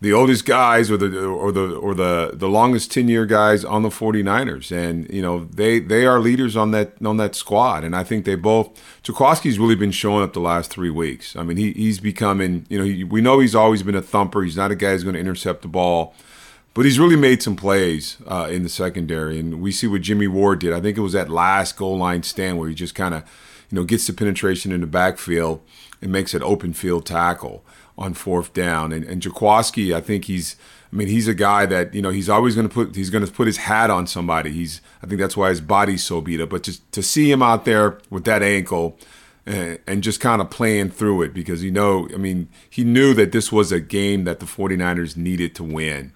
the 0.00 0.12
oldest 0.12 0.44
guys 0.44 0.90
or 0.90 0.96
the 0.96 1.26
or 1.26 1.50
the 1.50 1.74
or 1.74 1.94
the 1.94 2.30
the 2.34 2.48
longest 2.48 2.92
10 2.92 3.08
year 3.08 3.26
guys 3.26 3.64
on 3.64 3.82
the 3.82 3.88
49ers 3.88 4.70
and 4.70 5.10
you 5.12 5.20
know 5.20 5.46
they 5.46 5.80
they 5.80 6.06
are 6.06 6.20
leaders 6.20 6.56
on 6.56 6.70
that 6.70 6.92
on 7.04 7.16
that 7.16 7.34
squad 7.34 7.82
and 7.84 7.96
I 7.96 8.04
think 8.04 8.24
they 8.24 8.36
both 8.36 8.70
Jaquiski's 9.02 9.58
really 9.58 9.74
been 9.74 9.90
showing 9.90 10.22
up 10.22 10.32
the 10.34 10.40
last 10.40 10.70
3 10.70 10.90
weeks. 10.90 11.34
I 11.34 11.42
mean 11.42 11.56
he 11.56 11.72
he's 11.72 11.98
becoming, 11.98 12.66
you 12.68 12.78
know, 12.78 12.84
he, 12.84 13.04
we 13.04 13.20
know 13.20 13.40
he's 13.40 13.54
always 13.54 13.82
been 13.82 13.96
a 13.96 14.02
thumper. 14.02 14.42
He's 14.42 14.56
not 14.56 14.70
a 14.70 14.76
guy 14.76 14.92
who's 14.92 15.04
going 15.04 15.14
to 15.14 15.20
intercept 15.20 15.62
the 15.62 15.68
ball. 15.68 16.14
But 16.74 16.84
he's 16.84 17.00
really 17.00 17.16
made 17.16 17.42
some 17.42 17.56
plays 17.56 18.18
uh, 18.28 18.46
in 18.52 18.62
the 18.62 18.68
secondary, 18.68 19.40
and 19.40 19.60
we 19.60 19.72
see 19.72 19.88
what 19.88 20.02
Jimmy 20.02 20.28
Ward 20.28 20.60
did. 20.60 20.72
I 20.72 20.80
think 20.80 20.96
it 20.96 21.00
was 21.00 21.14
that 21.14 21.28
last 21.28 21.76
goal 21.76 21.98
line 21.98 22.22
stand 22.22 22.56
where 22.56 22.68
he 22.68 22.74
just 22.74 22.94
kind 22.94 23.14
of, 23.14 23.24
you 23.68 23.74
know, 23.74 23.82
gets 23.82 24.06
the 24.06 24.12
penetration 24.12 24.70
in 24.70 24.80
the 24.80 24.86
backfield 24.86 25.60
and 26.00 26.12
makes 26.12 26.34
an 26.34 26.42
open 26.44 26.72
field 26.72 27.04
tackle 27.04 27.64
on 27.98 28.14
fourth 28.14 28.52
down. 28.54 28.92
And, 28.92 29.04
and 29.04 29.20
Jaquiski, 29.20 29.94
I 29.94 30.00
think 30.00 30.24
he's, 30.24 30.56
I 30.92 30.96
mean, 30.96 31.08
he's 31.08 31.28
a 31.28 31.34
guy 31.34 31.66
that 31.66 31.92
you 31.94 32.00
know 32.00 32.10
he's 32.10 32.28
always 32.28 32.54
going 32.54 32.68
to 32.68 32.72
put 32.72 32.96
he's 32.96 33.10
going 33.10 33.26
to 33.26 33.30
put 33.30 33.46
his 33.46 33.58
hat 33.58 33.90
on 33.90 34.06
somebody. 34.06 34.52
He's 34.52 34.80
I 35.02 35.06
think 35.06 35.20
that's 35.20 35.36
why 35.36 35.50
his 35.50 35.60
body's 35.60 36.02
so 36.02 36.20
beat 36.20 36.40
up. 36.40 36.48
But 36.48 36.62
just 36.62 36.90
to 36.92 37.02
see 37.02 37.30
him 37.30 37.42
out 37.42 37.64
there 37.64 37.98
with 38.08 38.24
that 38.24 38.42
ankle. 38.42 38.98
And, 39.46 39.78
and 39.86 40.02
just 40.02 40.20
kind 40.20 40.42
of 40.42 40.50
playing 40.50 40.90
through 40.90 41.22
it 41.22 41.32
because 41.32 41.64
you 41.64 41.70
know, 41.70 42.06
I 42.12 42.18
mean, 42.18 42.48
he 42.68 42.84
knew 42.84 43.14
that 43.14 43.32
this 43.32 43.50
was 43.50 43.72
a 43.72 43.80
game 43.80 44.24
that 44.24 44.40
the 44.40 44.44
49ers 44.44 45.16
needed 45.16 45.54
to 45.54 45.64
win. 45.64 46.12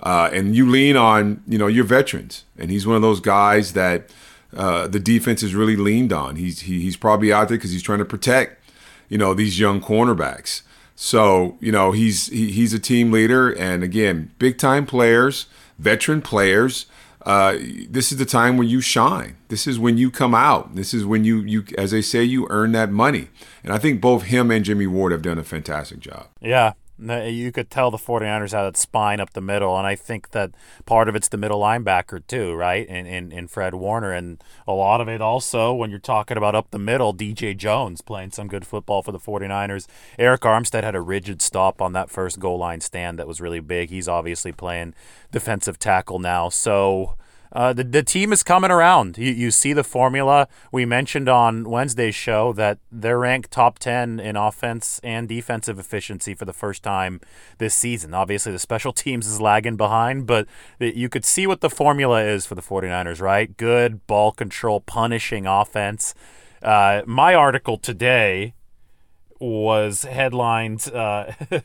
Uh, 0.00 0.28
and 0.34 0.54
you 0.54 0.68
lean 0.68 0.94
on, 0.94 1.42
you 1.48 1.56
know, 1.56 1.66
your 1.66 1.84
veterans. 1.84 2.44
And 2.58 2.70
he's 2.70 2.86
one 2.86 2.96
of 2.96 3.00
those 3.00 3.20
guys 3.20 3.72
that 3.72 4.10
uh, 4.54 4.86
the 4.86 5.00
defense 5.00 5.40
has 5.40 5.54
really 5.54 5.76
leaned 5.76 6.12
on. 6.12 6.36
He's 6.36 6.60
he, 6.60 6.82
he's 6.82 6.96
probably 6.96 7.32
out 7.32 7.48
there 7.48 7.56
because 7.56 7.70
he's 7.70 7.82
trying 7.82 8.00
to 8.00 8.04
protect, 8.04 8.62
you 9.08 9.16
know, 9.16 9.32
these 9.32 9.58
young 9.58 9.80
cornerbacks. 9.80 10.62
So 10.96 11.56
you 11.60 11.72
know 11.72 11.92
he's 11.92 12.28
he, 12.28 12.52
he's 12.52 12.72
a 12.72 12.78
team 12.78 13.10
leader, 13.10 13.50
and 13.50 13.82
again, 13.82 14.32
big 14.38 14.58
time 14.58 14.86
players, 14.86 15.46
veteran 15.78 16.22
players. 16.22 16.86
Uh, 17.22 17.56
this 17.88 18.12
is 18.12 18.18
the 18.18 18.26
time 18.26 18.58
when 18.58 18.68
you 18.68 18.82
shine. 18.82 19.36
This 19.48 19.66
is 19.66 19.78
when 19.78 19.96
you 19.96 20.10
come 20.10 20.34
out. 20.34 20.74
This 20.74 20.92
is 20.92 21.06
when 21.06 21.24
you 21.24 21.40
you 21.40 21.64
as 21.78 21.90
they 21.90 22.02
say 22.02 22.22
you 22.22 22.46
earn 22.50 22.72
that 22.72 22.90
money. 22.90 23.28
And 23.62 23.72
I 23.72 23.78
think 23.78 24.00
both 24.00 24.24
him 24.24 24.50
and 24.50 24.64
Jimmy 24.64 24.86
Ward 24.86 25.12
have 25.12 25.22
done 25.22 25.38
a 25.38 25.44
fantastic 25.44 26.00
job. 26.00 26.26
Yeah, 26.40 26.74
You 26.96 27.50
could 27.50 27.70
tell 27.70 27.90
the 27.90 27.98
49ers 27.98 28.52
had 28.52 28.62
that 28.62 28.76
spine 28.76 29.18
up 29.18 29.32
the 29.32 29.40
middle, 29.40 29.76
and 29.76 29.84
I 29.84 29.96
think 29.96 30.30
that 30.30 30.52
part 30.86 31.08
of 31.08 31.16
it's 31.16 31.28
the 31.28 31.36
middle 31.36 31.60
linebacker 31.60 32.24
too, 32.26 32.54
right? 32.54 32.86
In, 32.86 33.04
in 33.04 33.32
in 33.32 33.48
Fred 33.48 33.74
Warner, 33.74 34.12
and 34.12 34.42
a 34.66 34.72
lot 34.72 35.00
of 35.00 35.08
it 35.08 35.20
also 35.20 35.74
when 35.74 35.90
you're 35.90 35.98
talking 35.98 36.36
about 36.36 36.54
up 36.54 36.70
the 36.70 36.78
middle, 36.78 37.12
DJ 37.12 37.56
Jones 37.56 38.00
playing 38.00 38.30
some 38.30 38.46
good 38.46 38.64
football 38.64 39.02
for 39.02 39.10
the 39.10 39.18
49ers. 39.18 39.86
Arik 40.20 40.40
Armstead 40.40 40.84
had 40.84 40.94
a 40.94 41.00
rigid 41.00 41.42
stop 41.42 41.82
on 41.82 41.94
that 41.94 42.10
first 42.10 42.38
goal 42.38 42.58
line 42.58 42.80
stand 42.80 43.18
that 43.18 43.26
was 43.26 43.40
really 43.40 43.60
big. 43.60 43.90
He's 43.90 44.06
obviously 44.06 44.52
playing 44.52 44.94
defensive 45.32 45.80
tackle 45.80 46.20
now, 46.20 46.48
so 46.48 47.16
uh, 47.54 47.72
the, 47.72 47.84
the 47.84 48.02
team 48.02 48.32
is 48.32 48.42
coming 48.42 48.70
around. 48.70 49.16
You, 49.16 49.30
you 49.30 49.50
see 49.50 49.72
the 49.72 49.84
formula. 49.84 50.48
We 50.72 50.84
mentioned 50.84 51.28
on 51.28 51.70
Wednesday's 51.70 52.14
show 52.14 52.52
that 52.54 52.78
they're 52.90 53.18
ranked 53.18 53.52
top 53.52 53.78
10 53.78 54.18
in 54.18 54.36
offense 54.36 55.00
and 55.04 55.28
defensive 55.28 55.78
efficiency 55.78 56.34
for 56.34 56.44
the 56.44 56.52
first 56.52 56.82
time 56.82 57.20
this 57.58 57.74
season. 57.74 58.12
Obviously, 58.12 58.50
the 58.50 58.58
special 58.58 58.92
teams 59.04 59.28
is 59.28 59.40
lagging 59.40 59.76
behind, 59.76 60.26
but 60.26 60.48
you 60.80 61.08
could 61.08 61.24
see 61.24 61.46
what 61.46 61.60
the 61.60 61.70
formula 61.70 62.22
is 62.22 62.44
for 62.44 62.56
the 62.56 62.62
49ers, 62.62 63.20
right? 63.20 63.56
Good 63.56 64.04
ball 64.06 64.32
control, 64.32 64.80
punishing 64.80 65.46
offense. 65.46 66.14
Uh, 66.60 67.02
my 67.06 67.34
article 67.34 67.76
today 67.76 68.54
was 69.38 70.02
headlined. 70.02 70.90
Uh, 70.92 71.32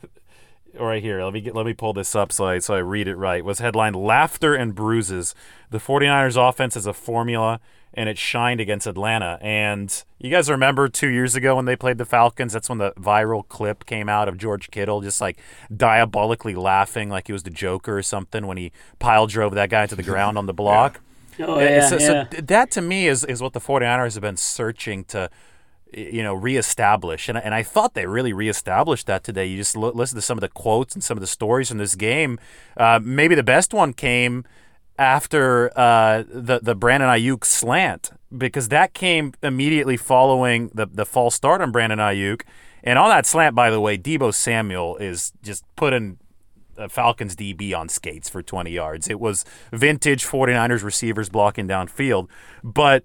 right 0.78 1.02
here. 1.02 1.22
Let 1.24 1.32
me 1.32 1.40
get, 1.40 1.54
let 1.54 1.66
me 1.66 1.72
pull 1.72 1.92
this 1.92 2.14
up 2.14 2.32
so 2.32 2.46
I 2.46 2.58
so 2.58 2.74
I 2.74 2.78
read 2.78 3.08
it 3.08 3.16
right. 3.16 3.44
Was 3.44 3.58
headlined 3.58 3.96
"Laughter 3.96 4.54
and 4.54 4.74
Bruises." 4.74 5.34
The 5.70 5.78
49ers 5.78 6.36
offense 6.48 6.76
is 6.76 6.86
a 6.86 6.92
formula 6.92 7.60
and 7.92 8.08
it 8.08 8.18
shined 8.18 8.60
against 8.60 8.86
Atlanta. 8.86 9.38
And 9.40 10.04
you 10.18 10.30
guys 10.30 10.48
remember 10.48 10.88
2 10.88 11.08
years 11.08 11.34
ago 11.34 11.56
when 11.56 11.64
they 11.64 11.74
played 11.74 11.98
the 11.98 12.04
Falcons, 12.04 12.52
that's 12.52 12.68
when 12.68 12.78
the 12.78 12.92
viral 12.92 13.46
clip 13.48 13.84
came 13.84 14.08
out 14.08 14.28
of 14.28 14.38
George 14.38 14.70
Kittle 14.70 15.00
just 15.00 15.20
like 15.20 15.40
diabolically 15.76 16.54
laughing 16.54 17.08
like 17.08 17.26
he 17.26 17.32
was 17.32 17.42
the 17.42 17.50
Joker 17.50 17.98
or 17.98 18.02
something 18.02 18.46
when 18.46 18.56
he 18.56 18.70
pile 19.00 19.26
drove 19.26 19.54
that 19.54 19.70
guy 19.70 19.86
to 19.86 19.96
the 19.96 20.02
ground 20.04 20.38
on 20.38 20.46
the 20.46 20.52
block. 20.62 21.00
yeah. 21.36 21.46
Oh, 21.46 21.58
yeah, 21.58 21.88
so, 21.88 21.98
yeah. 21.98 22.28
so 22.30 22.40
that 22.42 22.70
to 22.72 22.80
me 22.80 23.08
is 23.08 23.24
is 23.24 23.40
what 23.42 23.54
the 23.54 23.60
49ers 23.60 24.14
have 24.14 24.22
been 24.22 24.36
searching 24.36 25.04
to 25.04 25.30
you 25.92 26.22
know, 26.22 26.34
reestablish. 26.34 27.28
And, 27.28 27.38
and 27.38 27.54
I 27.54 27.62
thought 27.62 27.94
they 27.94 28.06
really 28.06 28.32
reestablished 28.32 29.06
that 29.06 29.24
today. 29.24 29.46
You 29.46 29.56
just 29.56 29.76
l- 29.76 29.92
listen 29.92 30.16
to 30.16 30.22
some 30.22 30.38
of 30.38 30.42
the 30.42 30.48
quotes 30.48 30.94
and 30.94 31.02
some 31.02 31.16
of 31.16 31.20
the 31.20 31.26
stories 31.26 31.68
from 31.68 31.78
this 31.78 31.94
game. 31.94 32.38
Uh, 32.76 33.00
maybe 33.02 33.34
the 33.34 33.42
best 33.42 33.72
one 33.74 33.92
came 33.92 34.44
after 34.98 35.76
uh, 35.78 36.24
the 36.28 36.60
the 36.62 36.74
Brandon 36.74 37.08
Aiyuk 37.08 37.44
slant 37.44 38.10
because 38.36 38.68
that 38.68 38.92
came 38.92 39.32
immediately 39.42 39.96
following 39.96 40.70
the 40.74 40.86
the 40.86 41.06
false 41.06 41.34
start 41.34 41.60
on 41.60 41.72
Brandon 41.72 41.98
Aiyuk. 41.98 42.42
And 42.82 42.98
on 42.98 43.10
that 43.10 43.26
slant, 43.26 43.54
by 43.54 43.70
the 43.70 43.80
way, 43.80 43.98
Deebo 43.98 44.32
Samuel 44.32 44.96
is 44.96 45.32
just 45.42 45.64
putting 45.76 46.18
Falcons 46.88 47.36
DB 47.36 47.76
on 47.76 47.88
skates 47.88 48.28
for 48.28 48.42
20 48.42 48.70
yards. 48.70 49.08
It 49.08 49.20
was 49.20 49.44
vintage 49.72 50.24
49ers 50.24 50.82
receivers 50.82 51.28
blocking 51.28 51.68
downfield. 51.68 52.28
But 52.64 53.04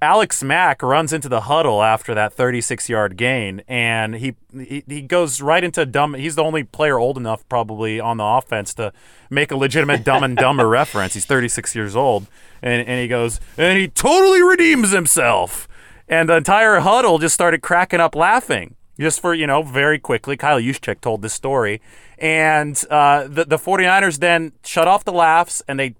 Alex 0.00 0.42
Mack 0.44 0.82
runs 0.82 1.12
into 1.12 1.28
the 1.28 1.42
huddle 1.42 1.82
after 1.82 2.14
that 2.14 2.32
36 2.32 2.88
yard 2.88 3.16
gain, 3.16 3.62
and 3.66 4.14
he, 4.14 4.36
he 4.52 4.84
he 4.86 5.02
goes 5.02 5.40
right 5.40 5.64
into 5.64 5.84
dumb. 5.84 6.14
He's 6.14 6.36
the 6.36 6.44
only 6.44 6.62
player 6.62 6.98
old 6.98 7.16
enough, 7.16 7.48
probably 7.48 7.98
on 7.98 8.18
the 8.18 8.24
offense, 8.24 8.74
to 8.74 8.92
make 9.28 9.50
a 9.50 9.56
legitimate 9.56 10.04
Dumb 10.04 10.22
and 10.22 10.36
Dumber 10.36 10.68
reference. 10.68 11.14
He's 11.14 11.24
36 11.26 11.74
years 11.74 11.96
old, 11.96 12.28
and 12.62 12.86
and 12.86 13.00
he 13.00 13.08
goes 13.08 13.40
and 13.56 13.76
he 13.76 13.88
totally 13.88 14.42
redeems 14.42 14.92
himself, 14.92 15.66
and 16.08 16.28
the 16.28 16.36
entire 16.36 16.80
huddle 16.80 17.18
just 17.18 17.34
started 17.34 17.62
cracking 17.62 18.00
up 18.00 18.14
laughing. 18.14 18.76
Just 19.00 19.20
for, 19.20 19.32
you 19.32 19.46
know, 19.46 19.62
very 19.62 20.00
quickly, 20.00 20.36
Kyle 20.36 20.60
Juszczyk 20.60 21.00
told 21.00 21.22
this 21.22 21.32
story. 21.32 21.80
And 22.18 22.82
uh, 22.90 23.28
the, 23.28 23.44
the 23.44 23.56
49ers 23.56 24.18
then 24.18 24.50
shut 24.64 24.88
off 24.88 25.04
the 25.04 25.12
laughs 25.12 25.62
and 25.68 25.78
they 25.78 25.94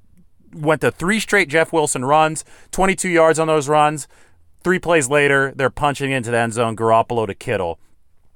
went 0.53 0.80
to 0.80 0.90
three 0.90 1.20
straight 1.20 1.49
Jeff 1.49 1.72
Wilson 1.72 2.05
runs, 2.05 2.44
22 2.70 3.09
yards 3.09 3.38
on 3.38 3.46
those 3.46 3.68
runs. 3.68 4.09
Three 4.62 4.78
plays 4.78 5.09
later, 5.09 5.53
they're 5.55 5.70
punching 5.70 6.11
into 6.11 6.30
the 6.30 6.38
end 6.38 6.53
zone, 6.53 6.76
Garoppolo 6.76 7.26
to 7.26 7.34
Kittle. 7.34 7.78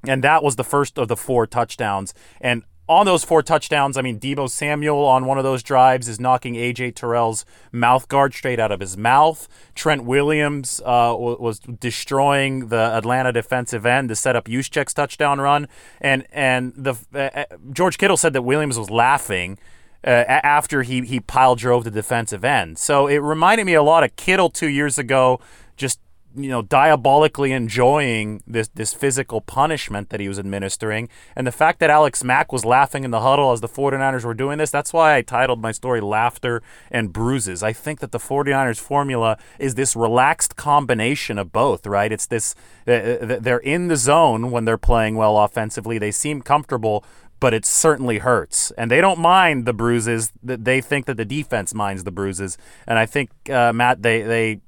And 0.06 0.22
that 0.24 0.42
was 0.42 0.56
the 0.56 0.64
first 0.64 0.98
of 0.98 1.08
the 1.08 1.16
four 1.16 1.46
touchdowns. 1.46 2.14
And 2.40 2.62
on 2.88 3.06
those 3.06 3.24
four 3.24 3.42
touchdowns, 3.42 3.96
I 3.96 4.02
mean, 4.02 4.18
Deebo 4.18 4.50
Samuel 4.50 5.04
on 5.04 5.24
one 5.24 5.38
of 5.38 5.44
those 5.44 5.62
drives 5.62 6.08
is 6.08 6.18
knocking 6.18 6.54
AJ 6.54 6.96
Terrell's 6.96 7.44
mouth 7.70 8.08
guard 8.08 8.34
straight 8.34 8.58
out 8.58 8.72
of 8.72 8.80
his 8.80 8.96
mouth. 8.96 9.48
Trent 9.74 10.04
Williams 10.04 10.80
uh, 10.84 11.14
was 11.16 11.60
destroying 11.60 12.68
the 12.68 12.76
Atlanta 12.76 13.32
defensive 13.32 13.86
end 13.86 14.08
to 14.08 14.16
set 14.16 14.34
up 14.34 14.46
Juszczyk's 14.46 14.92
touchdown 14.92 15.40
run. 15.40 15.68
And 16.00 16.26
and 16.32 16.72
the 16.76 16.94
uh, 17.14 17.44
George 17.72 17.98
Kittle 17.98 18.16
said 18.16 18.32
that 18.32 18.42
Williams 18.42 18.78
was 18.78 18.90
laughing 18.90 19.58
uh, 20.04 20.24
after 20.28 20.82
he 20.82 21.02
he 21.02 21.20
pile 21.20 21.54
drove 21.54 21.84
the 21.84 21.90
defensive 21.90 22.44
end. 22.44 22.78
So 22.78 23.06
it 23.06 23.18
reminded 23.18 23.64
me 23.64 23.74
a 23.74 23.82
lot 23.82 24.04
of 24.04 24.16
Kittle 24.16 24.50
two 24.50 24.68
years 24.68 24.98
ago, 24.98 25.40
just 25.76 26.00
you 26.34 26.48
know 26.48 26.62
diabolically 26.62 27.52
enjoying 27.52 28.42
this 28.46 28.68
this 28.68 28.94
physical 28.94 29.40
punishment 29.40 30.10
that 30.10 30.20
he 30.20 30.28
was 30.28 30.38
administering. 30.38 31.08
And 31.36 31.46
the 31.46 31.52
fact 31.52 31.78
that 31.80 31.90
Alex 31.90 32.24
Mack 32.24 32.52
was 32.52 32.64
laughing 32.64 33.04
in 33.04 33.10
the 33.10 33.20
huddle 33.20 33.52
as 33.52 33.60
the 33.60 33.68
49ers 33.68 34.24
were 34.24 34.34
doing 34.34 34.58
this 34.58 34.70
that's 34.70 34.92
why 34.92 35.16
I 35.16 35.22
titled 35.22 35.60
my 35.60 35.72
story 35.72 36.00
laughter 36.00 36.62
and 36.90 37.12
bruises. 37.12 37.62
I 37.62 37.72
think 37.72 38.00
that 38.00 38.12
the 38.12 38.18
49ers 38.18 38.80
formula 38.80 39.36
is 39.58 39.74
this 39.74 39.94
relaxed 39.94 40.56
combination 40.56 41.38
of 41.38 41.52
both 41.52 41.86
right? 41.86 42.10
It's 42.10 42.26
this 42.26 42.54
uh, 42.86 43.38
they're 43.40 43.58
in 43.58 43.88
the 43.88 43.96
zone 43.96 44.50
when 44.50 44.64
they're 44.64 44.78
playing 44.78 45.16
well 45.16 45.38
offensively. 45.38 45.98
They 45.98 46.10
seem 46.10 46.42
comfortable 46.42 47.04
but 47.42 47.52
it 47.52 47.66
certainly 47.66 48.18
hurts. 48.18 48.70
And 48.78 48.90
they 48.90 49.02
don't 49.02 49.18
mind 49.18 49.66
the 49.66 49.74
bruises. 49.74 50.32
They 50.42 50.80
think 50.80 51.04
that 51.06 51.16
the 51.18 51.26
defense 51.26 51.74
minds 51.74 52.04
the 52.04 52.10
bruises. 52.10 52.56
And 52.86 52.98
I 52.98 53.04
think 53.04 53.28
uh, 53.50 53.72
Matt, 53.74 54.02
they 54.02 54.22
they 54.22 54.60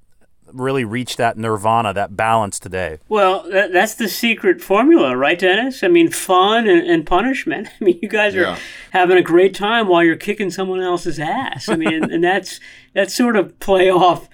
really 0.52 0.84
reached 0.84 1.16
that 1.16 1.36
nirvana, 1.36 1.92
that 1.94 2.14
balance 2.16 2.60
today. 2.60 2.98
Well, 3.08 3.44
that, 3.50 3.72
that's 3.72 3.94
the 3.94 4.08
secret 4.08 4.60
formula, 4.60 5.16
right, 5.16 5.36
Dennis? 5.38 5.82
I 5.82 5.88
mean, 5.88 6.10
fun 6.10 6.68
and, 6.68 6.86
and 6.86 7.04
punishment. 7.04 7.68
I 7.80 7.84
mean, 7.84 7.98
you 8.02 8.08
guys 8.08 8.36
are 8.36 8.40
Yeah. 8.42 8.58
having 8.92 9.16
a 9.16 9.22
great 9.22 9.54
time 9.54 9.88
while 9.88 10.04
you're 10.04 10.14
kicking 10.16 10.50
someone 10.50 10.80
else's 10.80 11.18
ass. 11.18 11.68
I 11.68 11.76
mean, 11.76 11.92
and, 11.94 12.12
and 12.14 12.22
that's 12.24 12.60
that's 12.92 13.14
sort 13.14 13.36
of 13.36 13.58
playoff. 13.58 14.28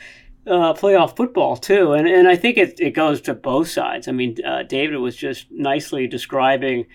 Uh, 0.46 0.72
playoff 0.72 1.16
football 1.16 1.54
too, 1.56 1.92
and 1.92 2.08
and 2.08 2.26
I 2.26 2.34
think 2.34 2.56
it, 2.56 2.80
it 2.80 2.92
goes 2.92 3.20
to 3.20 3.34
both 3.34 3.68
sides. 3.68 4.08
I 4.08 4.12
mean, 4.12 4.36
uh, 4.44 4.62
David 4.62 4.96
was 4.98 5.14
just 5.14 5.46
nicely 5.50 6.06
describing 6.06 6.86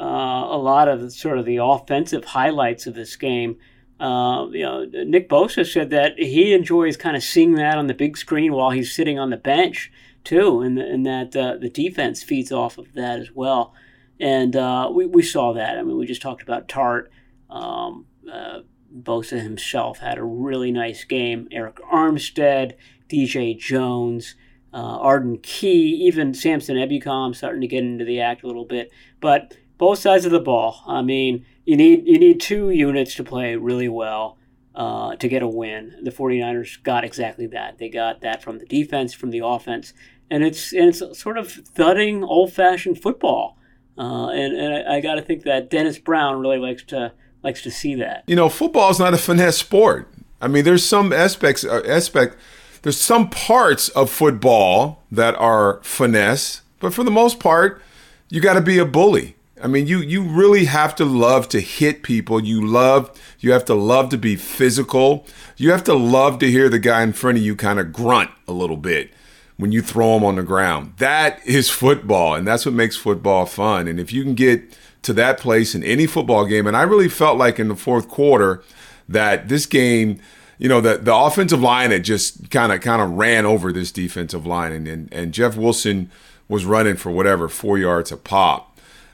uh, 0.00 0.46
a 0.48 0.56
lot 0.56 0.88
of 0.88 1.00
the, 1.00 1.10
sort 1.10 1.38
of 1.38 1.44
the 1.44 1.58
offensive 1.58 2.24
highlights 2.24 2.86
of 2.86 2.94
this 2.94 3.16
game. 3.16 3.58
Uh, 3.98 4.46
you 4.50 4.62
know, 4.62 4.86
Nick 5.04 5.28
Bosa 5.28 5.70
said 5.70 5.90
that 5.90 6.18
he 6.18 6.54
enjoys 6.54 6.96
kind 6.96 7.16
of 7.16 7.22
seeing 7.22 7.54
that 7.56 7.76
on 7.76 7.86
the 7.86 7.92
big 7.92 8.16
screen 8.16 8.52
while 8.54 8.70
he's 8.70 8.94
sitting 8.94 9.18
on 9.18 9.28
the 9.28 9.36
bench 9.36 9.92
too, 10.24 10.62
and, 10.62 10.78
and 10.78 11.04
that 11.04 11.36
uh, 11.36 11.56
the 11.60 11.68
defense 11.68 12.22
feeds 12.22 12.50
off 12.50 12.78
of 12.78 12.94
that 12.94 13.18
as 13.18 13.30
well. 13.32 13.74
And 14.18 14.56
uh, 14.56 14.90
we, 14.92 15.04
we 15.04 15.22
saw 15.22 15.52
that. 15.52 15.78
I 15.78 15.82
mean, 15.82 15.98
we 15.98 16.06
just 16.06 16.22
talked 16.22 16.42
about 16.42 16.66
Tartt. 16.66 17.08
Um, 17.50 18.06
uh, 18.30 18.60
Bosa 18.94 19.40
himself 19.40 19.98
had 19.98 20.18
a 20.18 20.24
really 20.24 20.70
nice 20.70 21.04
game. 21.04 21.48
Arik 21.52 21.78
Armstead, 21.92 22.74
DJ 23.08 23.58
Jones, 23.58 24.34
uh, 24.72 24.76
Arden 24.76 25.38
Key, 25.38 26.06
even 26.06 26.32
Samson 26.32 26.76
Ebukam 26.76 27.34
starting 27.34 27.60
to 27.60 27.66
get 27.66 27.84
into 27.84 28.04
the 28.04 28.20
act 28.20 28.42
a 28.42 28.46
little 28.46 28.64
bit. 28.64 28.90
But 29.20 29.56
both 29.80 29.98
sides 29.98 30.26
of 30.26 30.30
the 30.30 30.38
ball. 30.38 30.84
I 30.86 31.00
mean, 31.00 31.46
you 31.64 31.74
need 31.74 32.06
you 32.06 32.18
need 32.18 32.38
two 32.38 32.68
units 32.68 33.14
to 33.14 33.24
play 33.24 33.56
really 33.56 33.88
well 33.88 34.36
uh, 34.74 35.16
to 35.16 35.26
get 35.26 35.42
a 35.42 35.48
win. 35.48 35.96
The 36.02 36.10
49ers 36.10 36.82
got 36.82 37.02
exactly 37.02 37.46
that. 37.46 37.78
They 37.78 37.88
got 37.88 38.20
that 38.20 38.42
from 38.42 38.58
the 38.58 38.66
defense, 38.66 39.14
from 39.14 39.30
the 39.30 39.40
offense, 39.42 39.94
and 40.30 40.44
it's 40.44 40.72
and 40.72 40.90
it's 40.90 41.18
sort 41.18 41.38
of 41.38 41.50
thudding, 41.50 42.22
old-fashioned 42.22 43.00
football. 43.00 43.56
Uh, 43.98 44.28
and 44.28 44.54
and 44.54 44.74
I, 44.86 44.96
I 44.96 45.00
got 45.00 45.14
to 45.14 45.22
think 45.22 45.44
that 45.44 45.70
Dennis 45.70 45.98
Brown 45.98 46.40
really 46.40 46.58
likes 46.58 46.84
to 46.84 47.12
likes 47.42 47.62
to 47.62 47.70
see 47.70 47.94
that. 47.94 48.24
You 48.26 48.36
know, 48.36 48.50
football 48.50 48.90
is 48.90 48.98
not 48.98 49.14
a 49.14 49.18
finesse 49.18 49.56
sport. 49.56 50.12
I 50.42 50.48
mean, 50.48 50.64
there's 50.64 50.84
some 50.84 51.10
aspects 51.10 51.64
uh, 51.64 51.82
aspect. 51.86 52.36
There's 52.82 53.00
some 53.00 53.30
parts 53.30 53.88
of 53.90 54.10
football 54.10 55.02
that 55.10 55.34
are 55.36 55.80
finesse, 55.82 56.60
but 56.80 56.92
for 56.92 57.02
the 57.02 57.10
most 57.10 57.40
part, 57.40 57.80
you 58.28 58.42
got 58.42 58.54
to 58.54 58.60
be 58.60 58.78
a 58.78 58.84
bully. 58.84 59.36
I 59.62 59.66
mean, 59.66 59.86
you 59.86 59.98
you 59.98 60.22
really 60.22 60.64
have 60.66 60.94
to 60.96 61.04
love 61.04 61.48
to 61.50 61.60
hit 61.60 62.02
people. 62.02 62.42
You 62.42 62.64
love 62.66 63.10
you 63.40 63.52
have 63.52 63.64
to 63.66 63.74
love 63.74 64.08
to 64.10 64.18
be 64.18 64.36
physical. 64.36 65.26
You 65.56 65.70
have 65.70 65.84
to 65.84 65.94
love 65.94 66.38
to 66.40 66.50
hear 66.50 66.68
the 66.68 66.78
guy 66.78 67.02
in 67.02 67.12
front 67.12 67.38
of 67.38 67.44
you 67.44 67.56
kind 67.56 67.78
of 67.78 67.92
grunt 67.92 68.30
a 68.48 68.52
little 68.52 68.76
bit 68.76 69.10
when 69.56 69.72
you 69.72 69.82
throw 69.82 70.16
him 70.16 70.24
on 70.24 70.36
the 70.36 70.42
ground. 70.42 70.94
That 70.96 71.44
is 71.46 71.68
football, 71.68 72.34
and 72.34 72.46
that's 72.46 72.64
what 72.64 72.74
makes 72.74 72.96
football 72.96 73.46
fun. 73.46 73.86
And 73.86 74.00
if 74.00 74.12
you 74.12 74.22
can 74.22 74.34
get 74.34 74.76
to 75.02 75.12
that 75.14 75.38
place 75.38 75.74
in 75.74 75.84
any 75.84 76.06
football 76.06 76.46
game, 76.46 76.66
and 76.66 76.76
I 76.76 76.82
really 76.82 77.08
felt 77.08 77.38
like 77.38 77.58
in 77.58 77.68
the 77.68 77.76
fourth 77.76 78.08
quarter 78.08 78.62
that 79.08 79.48
this 79.48 79.66
game, 79.66 80.20
you 80.58 80.68
know, 80.68 80.80
the 80.80 80.98
the 80.98 81.14
offensive 81.14 81.60
line 81.60 81.90
had 81.90 82.04
just 82.04 82.50
kind 82.50 82.72
of 82.72 82.80
kind 82.80 83.02
of 83.02 83.10
ran 83.10 83.44
over 83.44 83.72
this 83.72 83.92
defensive 83.92 84.46
line, 84.46 84.72
and, 84.72 84.88
and 84.88 85.12
and 85.12 85.32
Jeff 85.32 85.56
Wilson 85.56 86.10
was 86.48 86.64
running 86.64 86.96
for 86.96 87.10
whatever 87.10 87.48
four 87.48 87.78
yards 87.78 88.10
a 88.10 88.16
pop. 88.16 88.69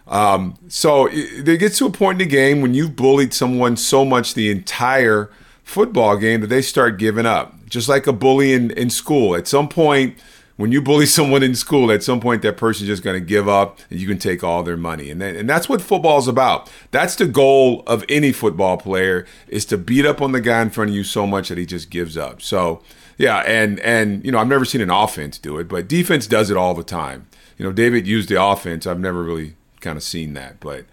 Um, 0.07 0.57
so 0.68 1.07
it, 1.07 1.48
it 1.48 1.59
gets 1.59 1.78
to 1.78 1.86
a 1.86 1.90
point 1.90 2.20
in 2.20 2.28
the 2.28 2.32
game 2.32 2.61
when 2.61 2.74
you've 2.74 2.96
bullied 2.96 3.34
someone 3.34 3.76
so 3.76 4.04
much 4.04 4.34
the 4.34 4.50
entire 4.50 5.30
football 5.64 6.16
game 6.16 6.40
that 6.42 6.46
they 6.46 6.62
start 6.62 6.98
giving 6.98 7.26
up. 7.26 7.54
Just 7.68 7.88
like 7.88 8.07
a 8.07 8.12
bully 8.12 8.52
in, 8.52 8.70
in 8.70 8.88
school. 8.88 9.34
At 9.34 9.48
some 9.48 9.68
point, 9.68 10.16
when 10.57 10.72
you 10.72 10.80
bully 10.80 11.07
someone 11.07 11.42
in 11.42 11.54
school, 11.54 11.90
at 11.90 12.02
some 12.02 12.20
point 12.20 12.42
that 12.42 12.57
person's 12.57 12.88
just 12.88 13.02
going 13.02 13.20
to 13.20 13.24
give 13.24 13.48
up 13.48 13.78
and 13.90 14.00
you 14.00 14.07
can 14.07 14.18
take 14.18 14.42
all 14.42 14.62
their 14.62 14.76
money. 14.76 15.11
And 15.11 15.22
and 15.22 15.48
that's 15.48 15.68
what 15.68 15.82
football 15.82 16.18
is 16.18 16.28
about. 16.28 16.70
That's 16.90 17.16
the 17.16 17.26
goal 17.26 17.82
of 17.86 18.04
any 18.09 18.32
football 18.32 18.76
player 18.76 19.26
is 19.48 19.64
to 19.66 19.78
beat 19.78 20.07
up 20.07 20.22
on 20.22 20.32
the 20.32 20.40
guy 20.40 20.62
in 20.62 20.70
front 20.70 20.90
of 20.90 20.96
you 20.96 21.04
so 21.04 21.26
much 21.26 21.48
that 21.48 21.59
he 21.59 21.66
just 21.66 21.90
gives 21.90 22.16
up. 22.16 22.40
So, 22.40 22.80
yeah, 23.18 23.38
and 23.38 23.80
and 23.80 24.24
you 24.24 24.32
know, 24.32 24.38
I've 24.38 24.48
never 24.48 24.64
seen 24.64 24.80
an 24.80 24.90
offense 24.90 25.38
do 25.38 25.59
it, 25.59 25.68
but 25.68 25.88
defense 25.88 26.26
does 26.26 26.50
it 26.50 26.57
all 26.57 26.74
the 26.74 26.84
time. 26.84 27.26
You 27.59 27.64
know, 27.64 27.72
David 27.72 28.07
used 28.07 28.28
the 28.28 28.42
offense. 28.42 28.86
I've 28.86 29.00
never 29.00 29.22
really 29.22 29.57
kind 29.87 29.97
of 29.97 30.03
seen 30.03 30.34
that, 30.34 30.61
but 30.61 30.84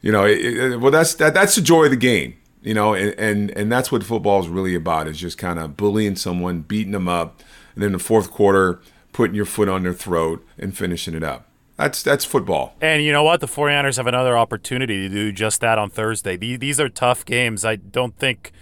you 0.00 0.12
know, 0.12 0.24
it, 0.24 0.38
it, 0.38 0.80
well, 0.80 0.92
that's 0.92 1.14
that 1.14 1.34
that's 1.34 1.56
the 1.56 1.60
joy 1.60 1.84
of 1.84 1.90
the 1.90 1.96
game. 1.96 2.36
You 2.62 2.74
know, 2.74 2.94
and, 2.94 3.14
and 3.18 3.50
and 3.52 3.72
that's 3.72 3.90
what 3.90 4.04
football 4.04 4.40
is 4.40 4.48
really 4.48 4.74
about 4.74 5.08
is 5.08 5.18
just 5.18 5.38
kind 5.38 5.58
of 5.58 5.76
bullying 5.76 6.16
someone, 6.16 6.60
beating 6.60 6.92
them 6.92 7.08
up, 7.08 7.42
and 7.74 7.82
then 7.82 7.92
the 7.92 7.98
fourth 7.98 8.30
quarter 8.30 8.80
putting 9.12 9.34
your 9.34 9.44
foot 9.44 9.68
on 9.68 9.82
their 9.82 9.92
throat 9.92 10.46
and 10.58 10.76
finishing 10.76 11.14
it 11.14 11.24
up. 11.24 11.46
That's 11.76 12.02
that's 12.02 12.24
football. 12.24 12.74
And 12.80 13.02
you 13.02 13.12
know 13.12 13.24
what? 13.24 13.40
The 13.40 13.46
49ers 13.46 13.96
have 13.96 14.06
another 14.06 14.36
opportunity 14.36 15.08
to 15.08 15.08
do 15.08 15.32
just 15.32 15.60
that 15.60 15.78
on 15.78 15.90
Thursday. 15.90 16.36
These 16.36 16.80
are 16.80 16.88
tough 16.88 17.24
games. 17.24 17.64
I 17.64 17.76
don't 17.76 18.16
think 18.16 18.52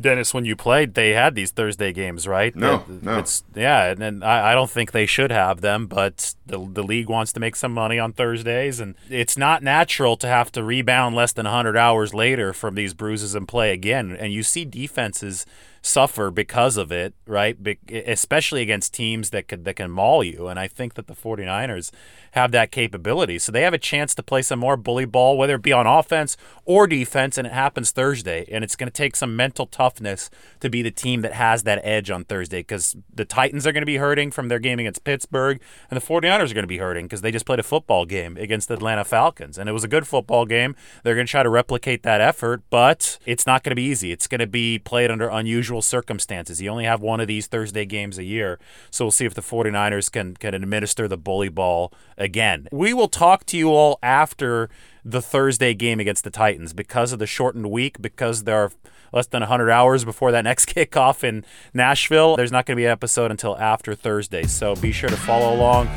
Dennis, 0.00 0.32
when 0.32 0.44
you 0.44 0.54
played, 0.54 0.94
they 0.94 1.10
had 1.10 1.34
these 1.34 1.50
Thursday 1.50 1.92
games, 1.92 2.26
right? 2.26 2.54
No, 2.54 2.84
no. 3.02 3.18
It's, 3.18 3.42
yeah, 3.54 3.86
and, 3.86 4.02
and 4.02 4.24
I, 4.24 4.52
I, 4.52 4.54
don't 4.54 4.70
think 4.70 4.92
they 4.92 5.06
should 5.06 5.32
have 5.32 5.60
them, 5.60 5.86
but 5.86 6.34
the, 6.46 6.58
the 6.58 6.82
league 6.82 7.08
wants 7.08 7.32
to 7.32 7.40
make 7.40 7.56
some 7.56 7.72
money 7.72 7.98
on 7.98 8.12
Thursdays, 8.12 8.80
and 8.80 8.94
it's 9.10 9.36
not 9.36 9.62
natural 9.62 10.16
to 10.18 10.28
have 10.28 10.52
to 10.52 10.62
rebound 10.62 11.16
less 11.16 11.32
than 11.32 11.44
100 11.44 11.76
hours 11.76 12.14
later 12.14 12.52
from 12.52 12.74
these 12.74 12.94
bruises 12.94 13.34
and 13.34 13.48
play 13.48 13.72
again. 13.72 14.16
And 14.18 14.32
you 14.32 14.42
see 14.42 14.64
defenses– 14.64 15.46
suffer 15.82 16.30
because 16.30 16.76
of 16.76 16.90
it, 16.92 17.14
right? 17.26 17.62
Be- 17.62 17.78
especially 17.90 18.62
against 18.62 18.94
teams 18.94 19.30
that 19.30 19.48
could 19.48 19.64
that 19.64 19.74
can 19.74 19.90
maul 19.90 20.22
you. 20.24 20.48
And 20.48 20.58
I 20.58 20.68
think 20.68 20.94
that 20.94 21.06
the 21.06 21.14
49ers 21.14 21.90
have 22.32 22.52
that 22.52 22.70
capability. 22.70 23.38
So 23.38 23.52
they 23.52 23.62
have 23.62 23.74
a 23.74 23.78
chance 23.78 24.14
to 24.14 24.22
play 24.22 24.42
some 24.42 24.58
more 24.58 24.76
bully 24.76 25.04
ball, 25.04 25.36
whether 25.38 25.54
it 25.54 25.62
be 25.62 25.72
on 25.72 25.86
offense 25.86 26.36
or 26.64 26.86
defense, 26.86 27.38
and 27.38 27.46
it 27.46 27.52
happens 27.52 27.90
Thursday. 27.90 28.46
And 28.50 28.62
it's 28.62 28.76
going 28.76 28.88
to 28.88 28.92
take 28.92 29.16
some 29.16 29.36
mental 29.36 29.66
toughness 29.66 30.30
to 30.60 30.68
be 30.68 30.82
the 30.82 30.90
team 30.90 31.22
that 31.22 31.32
has 31.32 31.62
that 31.64 31.80
edge 31.84 32.10
on 32.10 32.24
Thursday 32.24 32.60
because 32.60 32.96
the 33.12 33.24
Titans 33.24 33.66
are 33.66 33.72
going 33.72 33.82
to 33.82 33.86
be 33.86 33.96
hurting 33.96 34.30
from 34.30 34.48
their 34.48 34.58
game 34.58 34.78
against 34.78 35.04
Pittsburgh, 35.04 35.60
and 35.90 36.00
the 36.00 36.04
49ers 36.04 36.50
are 36.50 36.54
going 36.54 36.62
to 36.62 36.66
be 36.66 36.78
hurting 36.78 37.06
because 37.06 37.22
they 37.22 37.30
just 37.30 37.46
played 37.46 37.60
a 37.60 37.64
football 37.64 38.04
game 38.04 38.36
against 38.36 38.68
the 38.68 38.74
Atlanta 38.74 39.04
Falcons. 39.04 39.58
And 39.58 39.68
it 39.68 39.72
was 39.72 39.84
a 39.84 39.88
good 39.88 40.06
football 40.06 40.44
game. 40.44 40.74
They're 41.02 41.14
going 41.14 41.26
to 41.26 41.30
try 41.30 41.42
to 41.42 41.50
replicate 41.50 42.02
that 42.02 42.20
effort, 42.20 42.62
but 42.70 43.18
it's 43.24 43.46
not 43.46 43.62
going 43.62 43.70
to 43.70 43.76
be 43.76 43.82
easy. 43.82 44.12
It's 44.12 44.26
going 44.26 44.40
to 44.40 44.46
be 44.46 44.78
played 44.78 45.10
under 45.10 45.28
unusual 45.28 45.67
unusual 45.68 45.82
circumstances. 45.82 46.62
You 46.62 46.70
only 46.70 46.84
have 46.84 47.02
one 47.02 47.20
of 47.20 47.28
these 47.28 47.46
Thursday 47.46 47.84
games 47.84 48.16
a 48.16 48.24
year. 48.24 48.58
So 48.90 49.04
we'll 49.04 49.12
see 49.12 49.26
if 49.26 49.34
the 49.34 49.42
49ers 49.42 50.10
can, 50.10 50.34
can 50.34 50.54
administer 50.54 51.06
the 51.06 51.18
bully 51.18 51.50
ball 51.50 51.92
again. 52.16 52.68
We 52.72 52.94
will 52.94 53.08
talk 53.08 53.44
to 53.46 53.58
you 53.58 53.70
all 53.70 53.98
after 54.02 54.70
the 55.04 55.20
Thursday 55.20 55.74
game 55.74 56.00
against 56.00 56.24
the 56.24 56.30
Titans 56.30 56.72
because 56.72 57.12
of 57.12 57.18
the 57.18 57.26
shortened 57.26 57.70
week, 57.70 58.00
because 58.00 58.44
there 58.44 58.56
are 58.56 58.72
less 59.12 59.26
than 59.26 59.40
100 59.40 59.70
hours 59.70 60.06
before 60.06 60.32
that 60.32 60.44
next 60.44 60.66
kickoff 60.74 61.22
in 61.22 61.44
Nashville. 61.74 62.36
There's 62.36 62.52
not 62.52 62.64
going 62.64 62.76
to 62.76 62.80
be 62.80 62.86
an 62.86 62.92
episode 62.92 63.30
until 63.30 63.56
after 63.58 63.94
Thursday. 63.94 64.44
So 64.44 64.74
be 64.74 64.92
sure 64.92 65.10
to 65.10 65.16
follow 65.16 65.54
along 65.54 65.88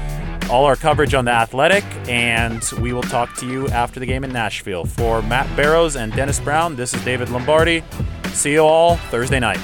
all 0.51 0.65
our 0.65 0.75
coverage 0.75 1.13
on 1.13 1.25
the 1.25 1.31
athletic, 1.31 1.83
and 2.09 2.61
we 2.81 2.91
will 2.91 3.01
talk 3.01 3.33
to 3.37 3.47
you 3.47 3.69
after 3.69 3.99
the 3.99 4.05
game 4.05 4.23
in 4.25 4.33
Nashville. 4.33 4.83
For 4.85 5.21
Matt 5.21 5.47
Barrows 5.55 5.95
and 5.95 6.11
Dennis 6.13 6.39
Brown, 6.41 6.75
this 6.75 6.93
is 6.93 7.03
David 7.05 7.29
Lombardi. 7.29 7.83
See 8.33 8.51
you 8.51 8.59
all 8.59 8.97
Thursday 8.97 9.39
night. 9.39 9.59